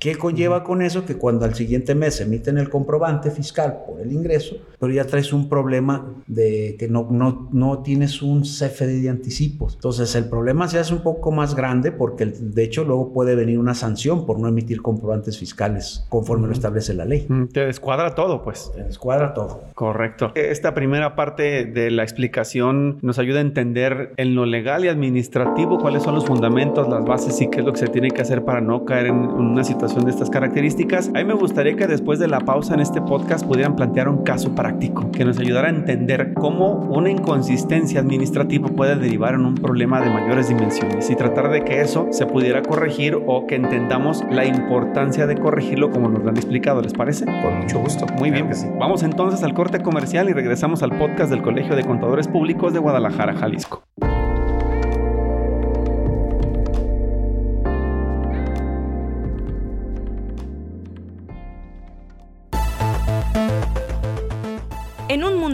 ¿Qué 0.00 0.16
conlleva 0.16 0.64
con 0.64 0.80
eso? 0.80 1.04
Que 1.04 1.16
cuando 1.16 1.44
al 1.44 1.54
siguiente 1.54 1.94
mes 1.94 2.22
emiten 2.22 2.56
el 2.56 2.70
comprobante 2.70 3.30
fiscal 3.30 3.82
por 3.86 4.00
el 4.00 4.10
ingreso, 4.12 4.56
pero 4.78 4.90
ya 4.94 5.04
traes 5.04 5.30
un 5.34 5.50
problema 5.50 6.06
de 6.26 6.76
que 6.78 6.88
no, 6.88 7.06
no, 7.10 7.50
no 7.52 7.82
tienes 7.82 8.22
un 8.22 8.40
CFDI 8.40 9.02
de 9.02 9.10
anticipos. 9.10 9.74
Entonces 9.74 10.14
el 10.14 10.24
problema 10.30 10.68
se 10.68 10.78
hace 10.78 10.94
un 10.94 11.02
poco 11.02 11.32
más 11.32 11.54
grande 11.54 11.92
porque 11.92 12.24
de 12.24 12.62
hecho 12.64 12.84
luego 12.84 13.12
puede 13.12 13.34
venir 13.34 13.58
una 13.58 13.74
sanción 13.74 14.24
por 14.24 14.38
no 14.38 14.48
emitir 14.48 14.80
comprobantes 14.80 15.38
fiscales 15.38 16.06
conforme 16.08 16.46
lo 16.46 16.54
establece 16.54 16.94
la 16.94 17.04
ley. 17.04 17.28
Te 17.52 17.66
descuadra 17.66 18.14
todo, 18.14 18.42
pues. 18.42 18.72
Te 18.74 18.84
descuadra 18.84 19.34
todo. 19.34 19.64
Correcto. 19.74 20.32
Esta 20.34 20.72
primera 20.72 21.14
parte 21.14 21.66
de 21.66 21.90
la 21.90 22.04
explicación 22.04 22.96
nos 23.02 23.18
ayuda 23.18 23.40
a 23.40 23.42
entender 23.42 24.14
en 24.16 24.34
lo 24.34 24.46
legal 24.46 24.82
y 24.86 24.88
administrativo 24.88 25.78
cuáles 25.78 26.04
son 26.04 26.14
los 26.14 26.24
fundamentos, 26.24 26.88
las 26.88 27.04
bases 27.04 27.38
y 27.42 27.50
qué 27.50 27.60
es 27.60 27.66
lo 27.66 27.72
que 27.74 27.80
se 27.80 27.88
tiene 27.88 28.10
que 28.10 28.22
hacer 28.22 28.46
para 28.46 28.62
no 28.62 28.86
caer 28.86 29.08
en 29.08 29.16
una 29.16 29.62
situación 29.62 29.89
de 29.98 30.10
estas 30.10 30.30
características, 30.30 31.08
a 31.08 31.18
mí 31.18 31.24
me 31.24 31.34
gustaría 31.34 31.74
que 31.74 31.88
después 31.88 32.20
de 32.20 32.28
la 32.28 32.40
pausa 32.40 32.74
en 32.74 32.80
este 32.80 33.02
podcast 33.02 33.44
pudieran 33.44 33.74
plantear 33.74 34.08
un 34.08 34.22
caso 34.22 34.54
práctico 34.54 35.10
que 35.10 35.24
nos 35.24 35.38
ayudara 35.38 35.66
a 35.66 35.70
entender 35.70 36.32
cómo 36.34 36.74
una 36.74 37.10
inconsistencia 37.10 38.00
administrativa 38.00 38.68
puede 38.68 38.94
derivar 38.94 39.34
en 39.34 39.44
un 39.44 39.56
problema 39.56 40.00
de 40.00 40.08
mayores 40.08 40.48
dimensiones 40.48 41.10
y 41.10 41.16
tratar 41.16 41.50
de 41.50 41.64
que 41.64 41.80
eso 41.80 42.06
se 42.10 42.24
pudiera 42.26 42.62
corregir 42.62 43.18
o 43.26 43.46
que 43.48 43.56
entendamos 43.56 44.24
la 44.30 44.44
importancia 44.44 45.26
de 45.26 45.36
corregirlo 45.36 45.90
como 45.90 46.08
nos 46.08 46.22
lo 46.22 46.30
han 46.30 46.36
explicado. 46.36 46.80
¿Les 46.82 46.92
parece? 46.92 47.24
Con 47.24 47.58
mucho 47.58 47.80
gusto. 47.80 48.06
Muy 48.18 48.30
bien. 48.30 48.48
Vamos 48.78 49.02
entonces 49.02 49.42
al 49.42 49.54
corte 49.54 49.82
comercial 49.82 50.30
y 50.30 50.32
regresamos 50.32 50.84
al 50.84 50.96
podcast 50.96 51.30
del 51.30 51.42
Colegio 51.42 51.74
de 51.74 51.84
Contadores 51.84 52.28
Públicos 52.28 52.72
de 52.72 52.78
Guadalajara, 52.78 53.34
Jalisco. 53.34 53.82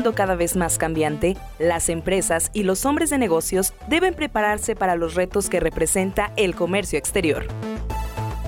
Mundo 0.06 0.14
cada 0.14 0.36
vez 0.36 0.56
más 0.56 0.78
cambiante, 0.78 1.36
las 1.58 1.88
empresas 1.88 2.50
y 2.52 2.62
los 2.62 2.84
hombres 2.84 3.10
de 3.10 3.18
negocios 3.18 3.72
deben 3.88 4.14
prepararse 4.14 4.76
para 4.76 4.94
los 4.94 5.14
retos 5.14 5.48
que 5.48 5.58
representa 5.58 6.32
el 6.36 6.54
comercio 6.54 6.96
exterior. 6.98 7.46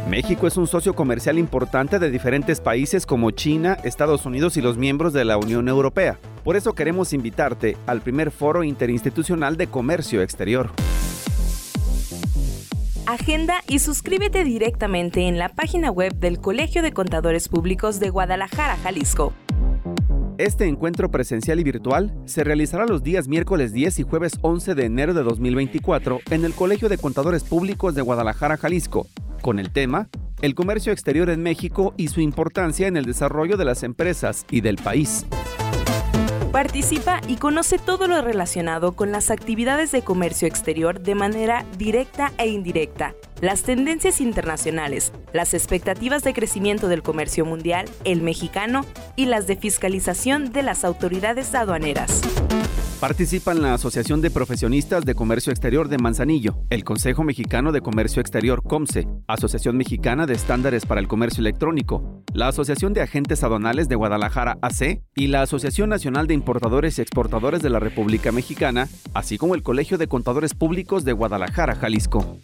México 0.09 0.47
es 0.47 0.57
un 0.57 0.69
socio 0.69 0.95
comercial 0.95 1.37
importante 1.37 1.99
de 1.99 2.11
diferentes 2.11 2.61
países 2.61 3.07
como 3.07 3.33
China, 3.33 3.77
Estados 3.83 4.25
Unidos 4.25 4.57
y 4.57 4.63
los 4.63 4.79
miembros 4.79 5.13
de 5.13 5.25
la 5.25 5.37
Unión 5.37 5.69
Europea. 5.69 6.19
Por 6.45 6.57
eso 6.57 6.75
queremos 6.75 7.13
invitarte 7.13 7.77
al 7.87 8.01
primer 8.03 8.31
foro 8.31 8.63
interinstitucional 8.63 9.57
de 9.57 9.67
comercio 9.67 10.23
exterior. 10.23 10.71
Agenda 13.07 13.63
y 13.69 13.81
suscríbete 13.81 14.45
directamente 14.45 15.27
en 15.27 15.39
la 15.39 15.49
página 15.49 15.91
web 15.91 16.15
del 16.15 16.41
Colegio 16.41 16.83
de 16.83 16.93
Contadores 16.93 17.49
Públicos 17.49 17.99
de 18.01 18.11
Guadalajara, 18.11 18.77
Jalisco 18.77 19.33
este 20.39 20.67
encuentro 20.67 21.11
presencial 21.11 21.59
y 21.59 21.65
virtual 21.65 22.15
se 22.25 22.45
realizará 22.45 22.87
los 22.87 23.03
días 23.03 23.27
miércoles 23.27 23.73
10 23.73 23.99
y 23.99 24.03
jueves 24.05 24.39
11 24.41 24.77
de 24.77 24.85
enero 24.85 25.13
de 25.13 25.25
2024 25.25 26.21
en 26.31 26.45
el 26.45 26.55
Colegio 26.55 26.89
de 26.89 26.97
Contadores 26.97 27.43
Públicos 27.43 27.97
de 27.97 28.03
Guadalajara, 28.03 28.57
Jalisco, 28.57 29.09
con 29.43 29.59
el 29.59 29.73
tema 29.73 30.09
El 30.41 30.55
comercio 30.55 30.93
exterior 30.93 31.29
en 31.29 31.43
México 31.43 31.93
y 31.97 32.09
su 32.09 32.21
importancia 32.21 32.87
en 32.87 32.97
el 32.97 33.05
desarrollo 33.05 33.57
de 33.57 33.65
las 33.65 33.83
empresas 33.83 34.47
y 34.49 34.61
del 34.61 34.77
país. 34.77 35.27
Participa 36.53 37.21
y 37.27 37.37
conoce 37.37 37.79
todo 37.79 38.07
lo 38.07 38.23
relacionado 38.23 38.93
con 38.93 39.11
las 39.11 39.31
actividades 39.31 39.91
de 39.91 40.03
comercio 40.03 40.47
exterior 40.47 41.01
de 41.01 41.17
manera 41.17 41.67
directa 41.77 42.33
e 42.39 42.49
indirecta 42.49 43.15
las 43.41 43.63
tendencias 43.63 44.21
internacionales, 44.21 45.13
las 45.33 45.55
expectativas 45.55 46.25
de 46.25 46.35
crecimiento 46.35 46.89
del 46.89 47.03
comercio 47.03 47.45
mundial, 47.45 47.89
el 48.05 48.23
mexicano 48.23 48.85
y 49.17 49.27
las 49.27 49.47
de 49.47 49.57
fiscalización 49.57 50.53
de 50.53 50.63
las 50.63 50.85
autoridades 50.85 51.55
aduaneras. 51.55 52.21
Participan 53.01 53.63
la 53.63 53.75
Asociación 53.75 54.21
de 54.21 54.31
Profesionistas 54.33 55.05
de 55.05 55.15
Comercio 55.15 55.53
Exterior 55.53 55.89
de 55.89 55.99
Manzanillo, 55.99 56.59
el 56.69 56.83
Consejo 56.83 57.23
Mexicano 57.23 57.71
de 57.71 57.81
Comercio 57.81 58.21
Exterior 58.21 58.61
COMSE, 58.65 59.07
Asociación 59.29 59.77
Mexicana 59.77 60.27
de 60.27 60.35
Estándares 60.35 60.85
para 60.85 61.01
el 61.01 61.07
Comercio 61.07 61.41
Electrónico, 61.41 62.25
la 62.35 62.49
Asociación 62.49 62.95
de 62.95 63.03
Agentes 63.03 63.45
Aduanales 63.45 63.89
de 63.89 63.95
Guadalajara 63.95 64.59
AC 64.63 65.01
y 65.15 65.29
la 65.29 65.43
Asociación 65.43 65.91
Nacional 65.91 66.27
de 66.27 66.35
Importadores 66.35 66.99
y 66.99 67.03
Exportadores 67.03 67.63
de 67.63 67.71
la 67.71 67.79
República 67.79 68.33
Mexicana, 68.33 68.89
así 69.15 69.39
como 69.39 69.55
el 69.55 69.63
Colegio 69.63 69.97
de 69.97 70.09
Contadores 70.09 70.55
Públicos 70.55 71.05
de 71.05 71.13
Guadalajara, 71.13 71.77
Jalisco. 71.77 72.41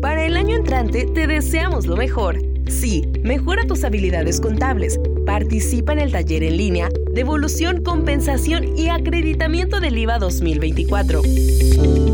Para 0.00 0.24
el 0.24 0.36
año 0.36 0.56
entrante 0.56 1.06
te 1.06 1.26
deseamos 1.26 1.86
lo 1.86 1.96
mejor. 1.96 2.38
Sí, 2.68 3.02
mejora 3.22 3.66
tus 3.66 3.84
habilidades 3.84 4.40
contables. 4.40 4.98
Participa 5.26 5.92
en 5.92 5.98
el 5.98 6.12
taller 6.12 6.42
en 6.44 6.56
línea 6.56 6.88
Devolución, 7.12 7.82
Compensación 7.82 8.78
y 8.78 8.88
Acreditamiento 8.88 9.80
del 9.80 9.98
IVA 9.98 10.18
2024. 10.18 11.20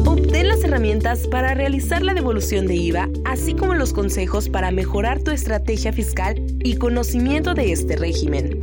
Obtén 0.07 0.49
las 0.49 0.65
herramientas 0.65 1.27
para 1.27 1.55
realizar 1.55 2.03
la 2.03 2.15
devolución 2.15 2.67
de 2.67 2.77
IVA, 2.77 3.11
así 3.25 3.55
como 3.55 3.75
los 3.75 3.93
consejos 3.93 4.49
para 4.49 4.71
mejorar 4.71 5.23
tu 5.23 5.31
estrategia 5.31 5.93
fiscal 5.93 6.35
y 6.65 6.77
conocimiento 6.77 7.55
de 7.55 7.73
este 7.73 7.97
régimen. 7.97 8.59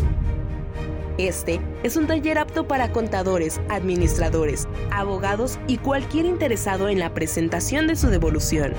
Este 1.18 1.62
es 1.84 1.96
un 1.96 2.08
taller 2.08 2.40
apto 2.40 2.68
para 2.68 2.92
contadores, 2.92 3.62
administradores, 3.70 4.68
abogados 4.92 5.60
y 5.68 5.78
cualquier 5.78 6.26
interesado 6.26 6.90
en 6.90 6.98
la 6.98 7.14
presentación 7.14 7.86
de 7.86 7.96
su 7.96 8.08
devolución. 8.08 8.74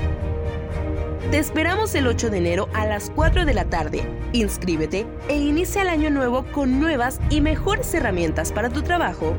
Te 1.30 1.38
esperamos 1.38 1.94
el 1.94 2.06
8 2.08 2.30
de 2.30 2.38
enero 2.38 2.68
a 2.74 2.86
las 2.86 3.10
4 3.10 3.44
de 3.44 3.54
la 3.54 3.64
tarde. 3.66 4.02
Inscríbete 4.32 5.06
e 5.28 5.36
inicia 5.36 5.82
el 5.82 5.88
año 5.88 6.10
nuevo 6.10 6.44
con 6.52 6.80
nuevas 6.80 7.20
y 7.30 7.40
mejores 7.40 7.94
herramientas 7.94 8.52
para 8.52 8.68
tu 8.68 8.82
trabajo. 8.82 9.36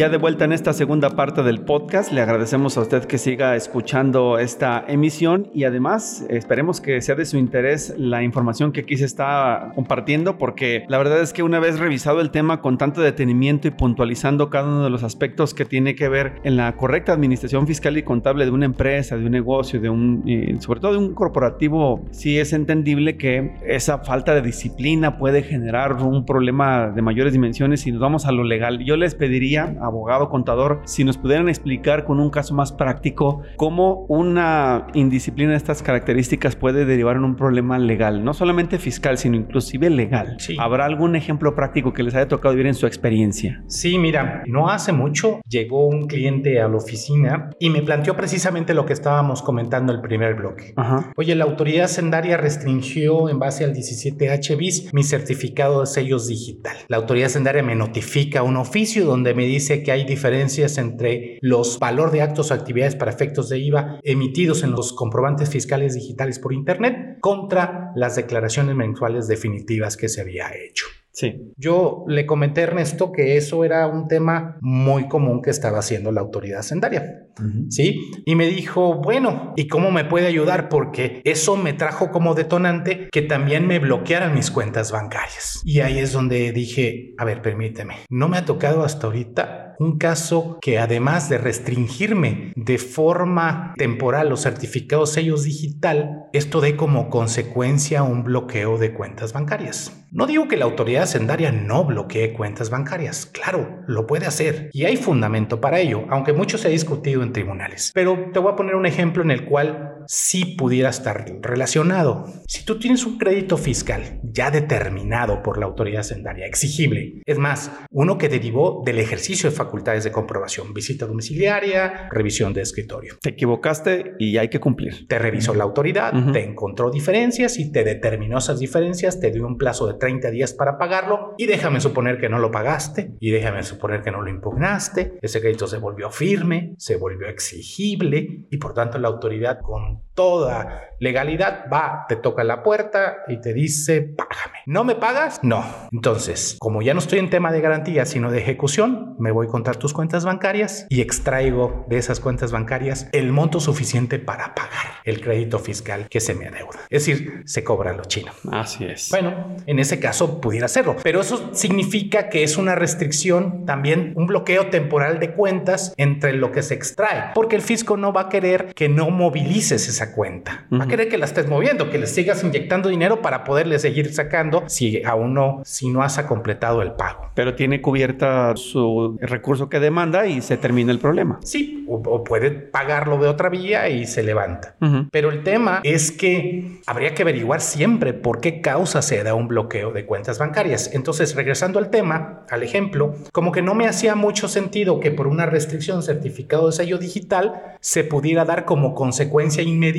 Ya 0.00 0.08
de 0.08 0.16
vuelta 0.16 0.46
en 0.46 0.52
esta 0.52 0.72
segunda 0.72 1.10
parte 1.10 1.42
del 1.42 1.60
podcast, 1.60 2.10
le 2.10 2.22
agradecemos 2.22 2.78
a 2.78 2.80
usted 2.80 3.04
que 3.04 3.18
siga 3.18 3.54
escuchando 3.54 4.38
esta 4.38 4.82
emisión 4.88 5.50
y 5.52 5.64
además 5.64 6.24
esperemos 6.30 6.80
que 6.80 7.02
sea 7.02 7.16
de 7.16 7.26
su 7.26 7.36
interés 7.36 7.92
la 7.98 8.22
información 8.22 8.72
que 8.72 8.80
aquí 8.80 8.96
se 8.96 9.04
está 9.04 9.72
compartiendo 9.74 10.38
porque 10.38 10.86
la 10.88 10.96
verdad 10.96 11.20
es 11.20 11.34
que 11.34 11.42
una 11.42 11.60
vez 11.60 11.78
revisado 11.78 12.22
el 12.22 12.30
tema 12.30 12.62
con 12.62 12.78
tanto 12.78 13.02
detenimiento 13.02 13.68
y 13.68 13.72
puntualizando 13.72 14.48
cada 14.48 14.68
uno 14.68 14.84
de 14.84 14.88
los 14.88 15.02
aspectos 15.02 15.52
que 15.52 15.66
tiene 15.66 15.94
que 15.94 16.08
ver 16.08 16.36
en 16.44 16.56
la 16.56 16.76
correcta 16.76 17.12
administración 17.12 17.66
fiscal 17.66 17.98
y 17.98 18.02
contable 18.02 18.46
de 18.46 18.52
una 18.52 18.64
empresa, 18.64 19.18
de 19.18 19.26
un 19.26 19.32
negocio, 19.32 19.82
de 19.82 19.90
un, 19.90 20.22
eh, 20.26 20.56
sobre 20.60 20.80
todo 20.80 20.92
de 20.92 20.98
un 20.98 21.12
corporativo, 21.12 22.06
sí 22.10 22.38
es 22.38 22.54
entendible 22.54 23.18
que 23.18 23.52
esa 23.66 23.98
falta 23.98 24.34
de 24.34 24.40
disciplina 24.40 25.18
puede 25.18 25.42
generar 25.42 26.02
un 26.02 26.24
problema 26.24 26.88
de 26.88 27.02
mayores 27.02 27.34
dimensiones 27.34 27.86
y 27.86 27.92
nos 27.92 28.00
vamos 28.00 28.24
a 28.24 28.32
lo 28.32 28.44
legal. 28.44 28.82
Yo 28.82 28.96
les 28.96 29.14
pediría 29.14 29.76
a 29.78 29.89
abogado, 29.90 30.28
contador, 30.28 30.80
si 30.84 31.04
nos 31.04 31.18
pudieran 31.18 31.48
explicar 31.48 32.04
con 32.04 32.20
un 32.20 32.30
caso 32.30 32.54
más 32.54 32.72
práctico 32.72 33.42
cómo 33.56 34.06
una 34.08 34.86
indisciplina 34.94 35.52
de 35.52 35.56
estas 35.56 35.82
características 35.82 36.56
puede 36.56 36.84
derivar 36.84 37.16
en 37.16 37.24
un 37.24 37.36
problema 37.36 37.78
legal, 37.78 38.24
no 38.24 38.34
solamente 38.34 38.78
fiscal, 38.78 39.18
sino 39.18 39.36
inclusive 39.36 39.90
legal. 39.90 40.36
¿Habrá 40.58 40.84
algún 40.86 41.16
ejemplo 41.16 41.54
práctico 41.54 41.92
que 41.92 42.02
les 42.02 42.14
haya 42.14 42.28
tocado 42.28 42.54
vivir 42.54 42.66
en 42.66 42.74
su 42.74 42.86
experiencia? 42.86 43.62
Sí, 43.66 43.98
mira, 43.98 44.42
no 44.46 44.68
hace 44.68 44.92
mucho 44.92 45.40
llegó 45.48 45.86
un 45.86 46.06
cliente 46.06 46.60
a 46.60 46.68
la 46.68 46.76
oficina 46.76 47.50
y 47.58 47.70
me 47.70 47.82
planteó 47.82 48.16
precisamente 48.16 48.74
lo 48.74 48.86
que 48.86 48.92
estábamos 48.92 49.42
comentando 49.42 49.92
en 49.92 49.98
el 49.98 50.02
primer 50.02 50.34
bloque. 50.34 50.74
Oye, 51.16 51.34
la 51.34 51.44
autoridad 51.44 51.88
sendaria 51.88 52.36
restringió 52.36 53.28
en 53.28 53.38
base 53.38 53.64
al 53.64 53.74
17H 53.74 54.56
bis 54.56 54.92
mi 54.92 55.02
certificado 55.02 55.80
de 55.80 55.86
sellos 55.86 56.28
digital. 56.28 56.76
La 56.88 56.96
autoridad 56.96 57.28
sendaria 57.28 57.62
me 57.62 57.74
notifica 57.74 58.42
un 58.42 58.56
oficio 58.56 59.04
donde 59.04 59.34
me 59.34 59.46
dice 59.46 59.79
que 59.82 59.92
hay 59.92 60.04
diferencias 60.04 60.78
entre 60.78 61.38
los 61.40 61.78
valor 61.78 62.10
de 62.10 62.22
actos 62.22 62.50
o 62.50 62.54
actividades 62.54 62.96
para 62.96 63.10
efectos 63.10 63.48
de 63.48 63.58
IVA 63.58 64.00
emitidos 64.02 64.62
en 64.62 64.72
los 64.72 64.92
comprobantes 64.92 65.48
fiscales 65.50 65.94
digitales 65.94 66.38
por 66.38 66.52
Internet 66.52 67.18
contra 67.20 67.92
las 67.94 68.16
declaraciones 68.16 68.76
mensuales 68.76 69.28
definitivas 69.28 69.96
que 69.96 70.08
se 70.08 70.20
había 70.20 70.50
hecho. 70.54 70.86
Sí. 71.12 71.52
Yo 71.56 72.04
le 72.06 72.24
comenté 72.24 72.60
a 72.60 72.64
Ernesto 72.64 73.12
que 73.12 73.36
eso 73.36 73.64
era 73.64 73.86
un 73.88 74.06
tema 74.08 74.58
muy 74.60 75.08
común 75.08 75.42
que 75.42 75.50
estaba 75.50 75.80
haciendo 75.80 76.12
la 76.12 76.20
autoridad 76.20 76.62
sendaria. 76.62 77.26
¿Sí? 77.68 78.10
Y 78.24 78.34
me 78.34 78.46
dijo, 78.46 78.96
bueno, 78.96 79.52
¿y 79.56 79.66
cómo 79.66 79.90
me 79.90 80.04
puede 80.04 80.26
ayudar? 80.26 80.68
Porque 80.68 81.22
eso 81.24 81.56
me 81.56 81.72
trajo 81.72 82.10
como 82.10 82.34
detonante 82.34 83.08
que 83.10 83.22
también 83.22 83.66
me 83.66 83.78
bloquearan 83.78 84.34
mis 84.34 84.50
cuentas 84.50 84.92
bancarias. 84.92 85.60
Y 85.64 85.80
ahí 85.80 85.98
es 85.98 86.12
donde 86.12 86.52
dije, 86.52 87.14
a 87.18 87.24
ver, 87.24 87.42
permíteme, 87.42 87.96
no 88.08 88.28
me 88.28 88.38
ha 88.38 88.44
tocado 88.44 88.84
hasta 88.84 89.06
ahorita 89.06 89.69
un 89.80 89.96
caso 89.96 90.58
que 90.60 90.78
además 90.78 91.30
de 91.30 91.38
restringirme 91.38 92.52
de 92.54 92.76
forma 92.76 93.72
temporal 93.78 94.28
los 94.28 94.42
certificados 94.42 95.10
sellos 95.10 95.44
digital, 95.44 96.26
esto 96.34 96.60
dé 96.60 96.76
como 96.76 97.08
consecuencia 97.08 98.02
un 98.02 98.22
bloqueo 98.22 98.76
de 98.76 98.92
cuentas 98.92 99.32
bancarias. 99.32 99.96
No 100.12 100.26
digo 100.26 100.48
que 100.48 100.58
la 100.58 100.66
autoridad 100.66 101.06
sendaria 101.06 101.50
no 101.50 101.84
bloquee 101.84 102.34
cuentas 102.34 102.68
bancarias, 102.68 103.24
claro, 103.24 103.80
lo 103.86 104.06
puede 104.06 104.26
hacer 104.26 104.68
y 104.74 104.84
hay 104.84 104.98
fundamento 104.98 105.62
para 105.62 105.80
ello, 105.80 106.04
aunque 106.10 106.34
mucho 106.34 106.58
se 106.58 106.68
ha 106.68 106.70
discutido 106.70 107.22
en 107.22 107.32
tribunales. 107.32 107.90
Pero 107.94 108.30
te 108.34 108.38
voy 108.38 108.52
a 108.52 108.56
poner 108.56 108.74
un 108.74 108.84
ejemplo 108.84 109.22
en 109.22 109.30
el 109.30 109.46
cual 109.46 109.89
sí 110.06 110.56
pudiera 110.56 110.90
estar 110.90 111.26
relacionado. 111.40 112.26
Si 112.46 112.64
tú 112.64 112.78
tienes 112.78 113.04
un 113.06 113.18
crédito 113.18 113.56
fiscal 113.56 114.20
ya 114.22 114.50
determinado 114.50 115.42
por 115.42 115.58
la 115.58 115.66
autoridad 115.66 116.02
sendaria, 116.02 116.46
exigible, 116.46 117.22
es 117.24 117.38
más, 117.38 117.70
uno 117.90 118.18
que 118.18 118.28
derivó 118.28 118.82
del 118.84 118.98
ejercicio 118.98 119.50
de 119.50 119.56
facultades 119.56 120.04
de 120.04 120.12
comprobación, 120.12 120.74
visita 120.74 121.06
domiciliaria, 121.06 122.08
revisión 122.10 122.52
de 122.52 122.62
escritorio. 122.62 123.16
Te 123.20 123.30
equivocaste 123.30 124.14
y 124.18 124.36
hay 124.36 124.48
que 124.48 124.60
cumplir. 124.60 125.06
Te 125.08 125.18
revisó 125.18 125.54
la 125.54 125.64
autoridad, 125.64 126.12
te 126.32 126.44
encontró 126.44 126.90
diferencias 126.90 127.58
y 127.58 127.72
te 127.72 127.84
determinó 127.84 128.38
esas 128.38 128.58
diferencias, 128.58 129.20
te 129.20 129.30
dio 129.30 129.46
un 129.46 129.58
plazo 129.58 129.86
de 129.86 129.94
30 129.94 130.30
días 130.30 130.52
para 130.52 130.78
pagarlo 130.78 131.34
y 131.38 131.46
déjame 131.46 131.80
suponer 131.80 132.18
que 132.18 132.28
no 132.28 132.38
lo 132.38 132.50
pagaste 132.50 133.14
y 133.20 133.30
déjame 133.30 133.62
suponer 133.62 134.02
que 134.02 134.10
no 134.10 134.22
lo 134.22 134.30
impugnaste, 134.30 135.18
ese 135.20 135.40
crédito 135.40 135.66
se 135.66 135.78
volvió 135.78 136.10
firme, 136.10 136.74
se 136.78 136.96
volvió 136.96 137.28
exigible 137.28 138.46
y 138.50 138.56
por 138.58 138.74
tanto 138.74 138.98
la 138.98 139.08
autoridad 139.08 139.60
con 139.60 139.89
know 139.90 140.09
toda 140.20 140.90
legalidad 141.00 141.64
va, 141.72 142.04
te 142.08 142.16
toca 142.16 142.44
la 142.44 142.62
puerta 142.62 143.24
y 143.26 143.40
te 143.40 143.54
dice, 143.54 144.02
págame. 144.02 144.58
¿No 144.66 144.84
me 144.84 144.94
pagas? 144.94 145.40
No. 145.42 145.64
Entonces, 145.92 146.56
como 146.60 146.82
ya 146.82 146.92
no 146.92 147.00
estoy 147.00 147.18
en 147.18 147.30
tema 147.30 147.50
de 147.50 147.62
garantía, 147.62 148.04
sino 148.04 148.30
de 148.30 148.38
ejecución, 148.38 149.16
me 149.18 149.32
voy 149.32 149.46
a 149.46 149.50
contar 149.50 149.76
tus 149.76 149.94
cuentas 149.94 150.24
bancarias 150.24 150.86
y 150.90 151.00
extraigo 151.00 151.86
de 151.88 151.96
esas 151.96 152.20
cuentas 152.20 152.52
bancarias 152.52 153.08
el 153.12 153.32
monto 153.32 153.60
suficiente 153.60 154.18
para 154.18 154.54
pagar 154.54 155.00
el 155.04 155.22
crédito 155.22 155.58
fiscal 155.58 156.06
que 156.08 156.20
se 156.20 156.34
me 156.34 156.46
adeuda. 156.46 156.80
Es 156.90 157.06
decir, 157.06 157.42
se 157.46 157.64
cobra 157.64 157.94
lo 157.94 158.04
chino. 158.04 158.32
Así 158.52 158.84
es. 158.84 159.08
Bueno, 159.10 159.56
en 159.66 159.78
ese 159.78 159.98
caso 159.98 160.40
pudiera 160.40 160.66
hacerlo, 160.66 160.96
pero 161.02 161.22
eso 161.22 161.54
significa 161.54 162.28
que 162.28 162.42
es 162.42 162.58
una 162.58 162.74
restricción, 162.74 163.64
también 163.64 164.12
un 164.16 164.26
bloqueo 164.26 164.68
temporal 164.68 165.18
de 165.18 165.32
cuentas 165.32 165.94
entre 165.96 166.34
lo 166.34 166.52
que 166.52 166.62
se 166.62 166.74
extrae, 166.74 167.30
porque 167.34 167.56
el 167.56 167.62
fisco 167.62 167.96
no 167.96 168.12
va 168.12 168.22
a 168.22 168.28
querer 168.28 168.74
que 168.74 168.90
no 168.90 169.10
movilices 169.10 169.88
esa 169.88 170.09
cuenta. 170.12 170.66
Va 170.72 170.84
a 170.84 170.88
querer 170.88 171.08
que 171.08 171.18
la 171.18 171.24
estés 171.24 171.48
moviendo, 171.48 171.90
que 171.90 171.98
le 171.98 172.06
sigas 172.06 172.42
inyectando 172.44 172.88
dinero 172.88 173.22
para 173.22 173.44
poderle 173.44 173.78
seguir 173.78 174.12
sacando 174.12 174.64
si 174.66 175.02
aún 175.04 175.34
no, 175.34 175.62
si 175.64 175.90
no 175.90 176.02
has 176.02 176.18
completado 176.22 176.82
el 176.82 176.92
pago. 176.92 177.30
Pero 177.34 177.54
tiene 177.54 177.80
cubierta 177.80 178.56
su 178.56 179.18
recurso 179.20 179.68
que 179.68 179.80
demanda 179.80 180.26
y 180.26 180.40
se 180.40 180.56
termina 180.56 180.92
el 180.92 180.98
problema. 180.98 181.40
Sí, 181.42 181.84
o, 181.88 182.24
puede 182.24 182.50
pagarlo 182.50 183.18
de 183.18 183.28
otra 183.28 183.48
vía 183.48 183.88
y 183.88 184.06
se 184.06 184.22
levanta. 184.22 184.76
Pero 185.10 185.30
el 185.30 185.42
tema 185.42 185.80
es 185.82 186.12
que 186.12 186.80
habría 186.86 187.14
que 187.14 187.22
averiguar 187.22 187.60
siempre 187.60 188.12
por 188.12 188.40
qué 188.40 188.60
causa 188.60 189.02
se 189.02 189.22
da 189.22 189.34
un 189.34 189.48
bloqueo 189.48 189.92
de 189.92 190.06
cuentas 190.06 190.38
bancarias. 190.38 190.90
Entonces, 190.92 191.34
regresando 191.34 191.78
al 191.78 191.90
tema, 191.90 192.44
al 192.50 192.62
ejemplo, 192.62 193.14
como 193.32 193.52
que 193.52 193.62
no 193.62 193.74
me 193.74 193.86
hacía 193.86 194.14
mucho 194.14 194.48
sentido 194.48 195.00
que 195.00 195.10
por 195.10 195.26
una 195.26 195.46
restricción 195.46 196.02
certificado 196.02 196.66
de 196.66 196.72
sello 196.72 196.98
digital 196.98 197.76
se 197.80 198.04
pudiera 198.04 198.44
dar 198.44 198.64
como 198.64 198.94
consecuencia 198.94 199.62
inmediata 199.62 199.89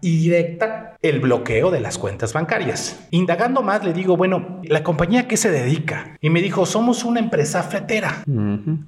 y 0.00 0.18
directa 0.18 0.94
el 1.02 1.20
bloqueo 1.20 1.70
de 1.70 1.80
las 1.80 1.98
cuentas 1.98 2.32
bancarias. 2.32 3.06
Indagando 3.10 3.62
más, 3.62 3.84
le 3.84 3.92
digo, 3.92 4.16
bueno, 4.16 4.60
¿la 4.64 4.82
compañía 4.82 5.22
a 5.22 5.28
qué 5.28 5.36
se 5.36 5.50
dedica? 5.50 6.16
Y 6.20 6.30
me 6.30 6.42
dijo, 6.42 6.66
somos 6.66 7.04
una 7.04 7.20
empresa 7.20 7.62
fletera. 7.62 8.24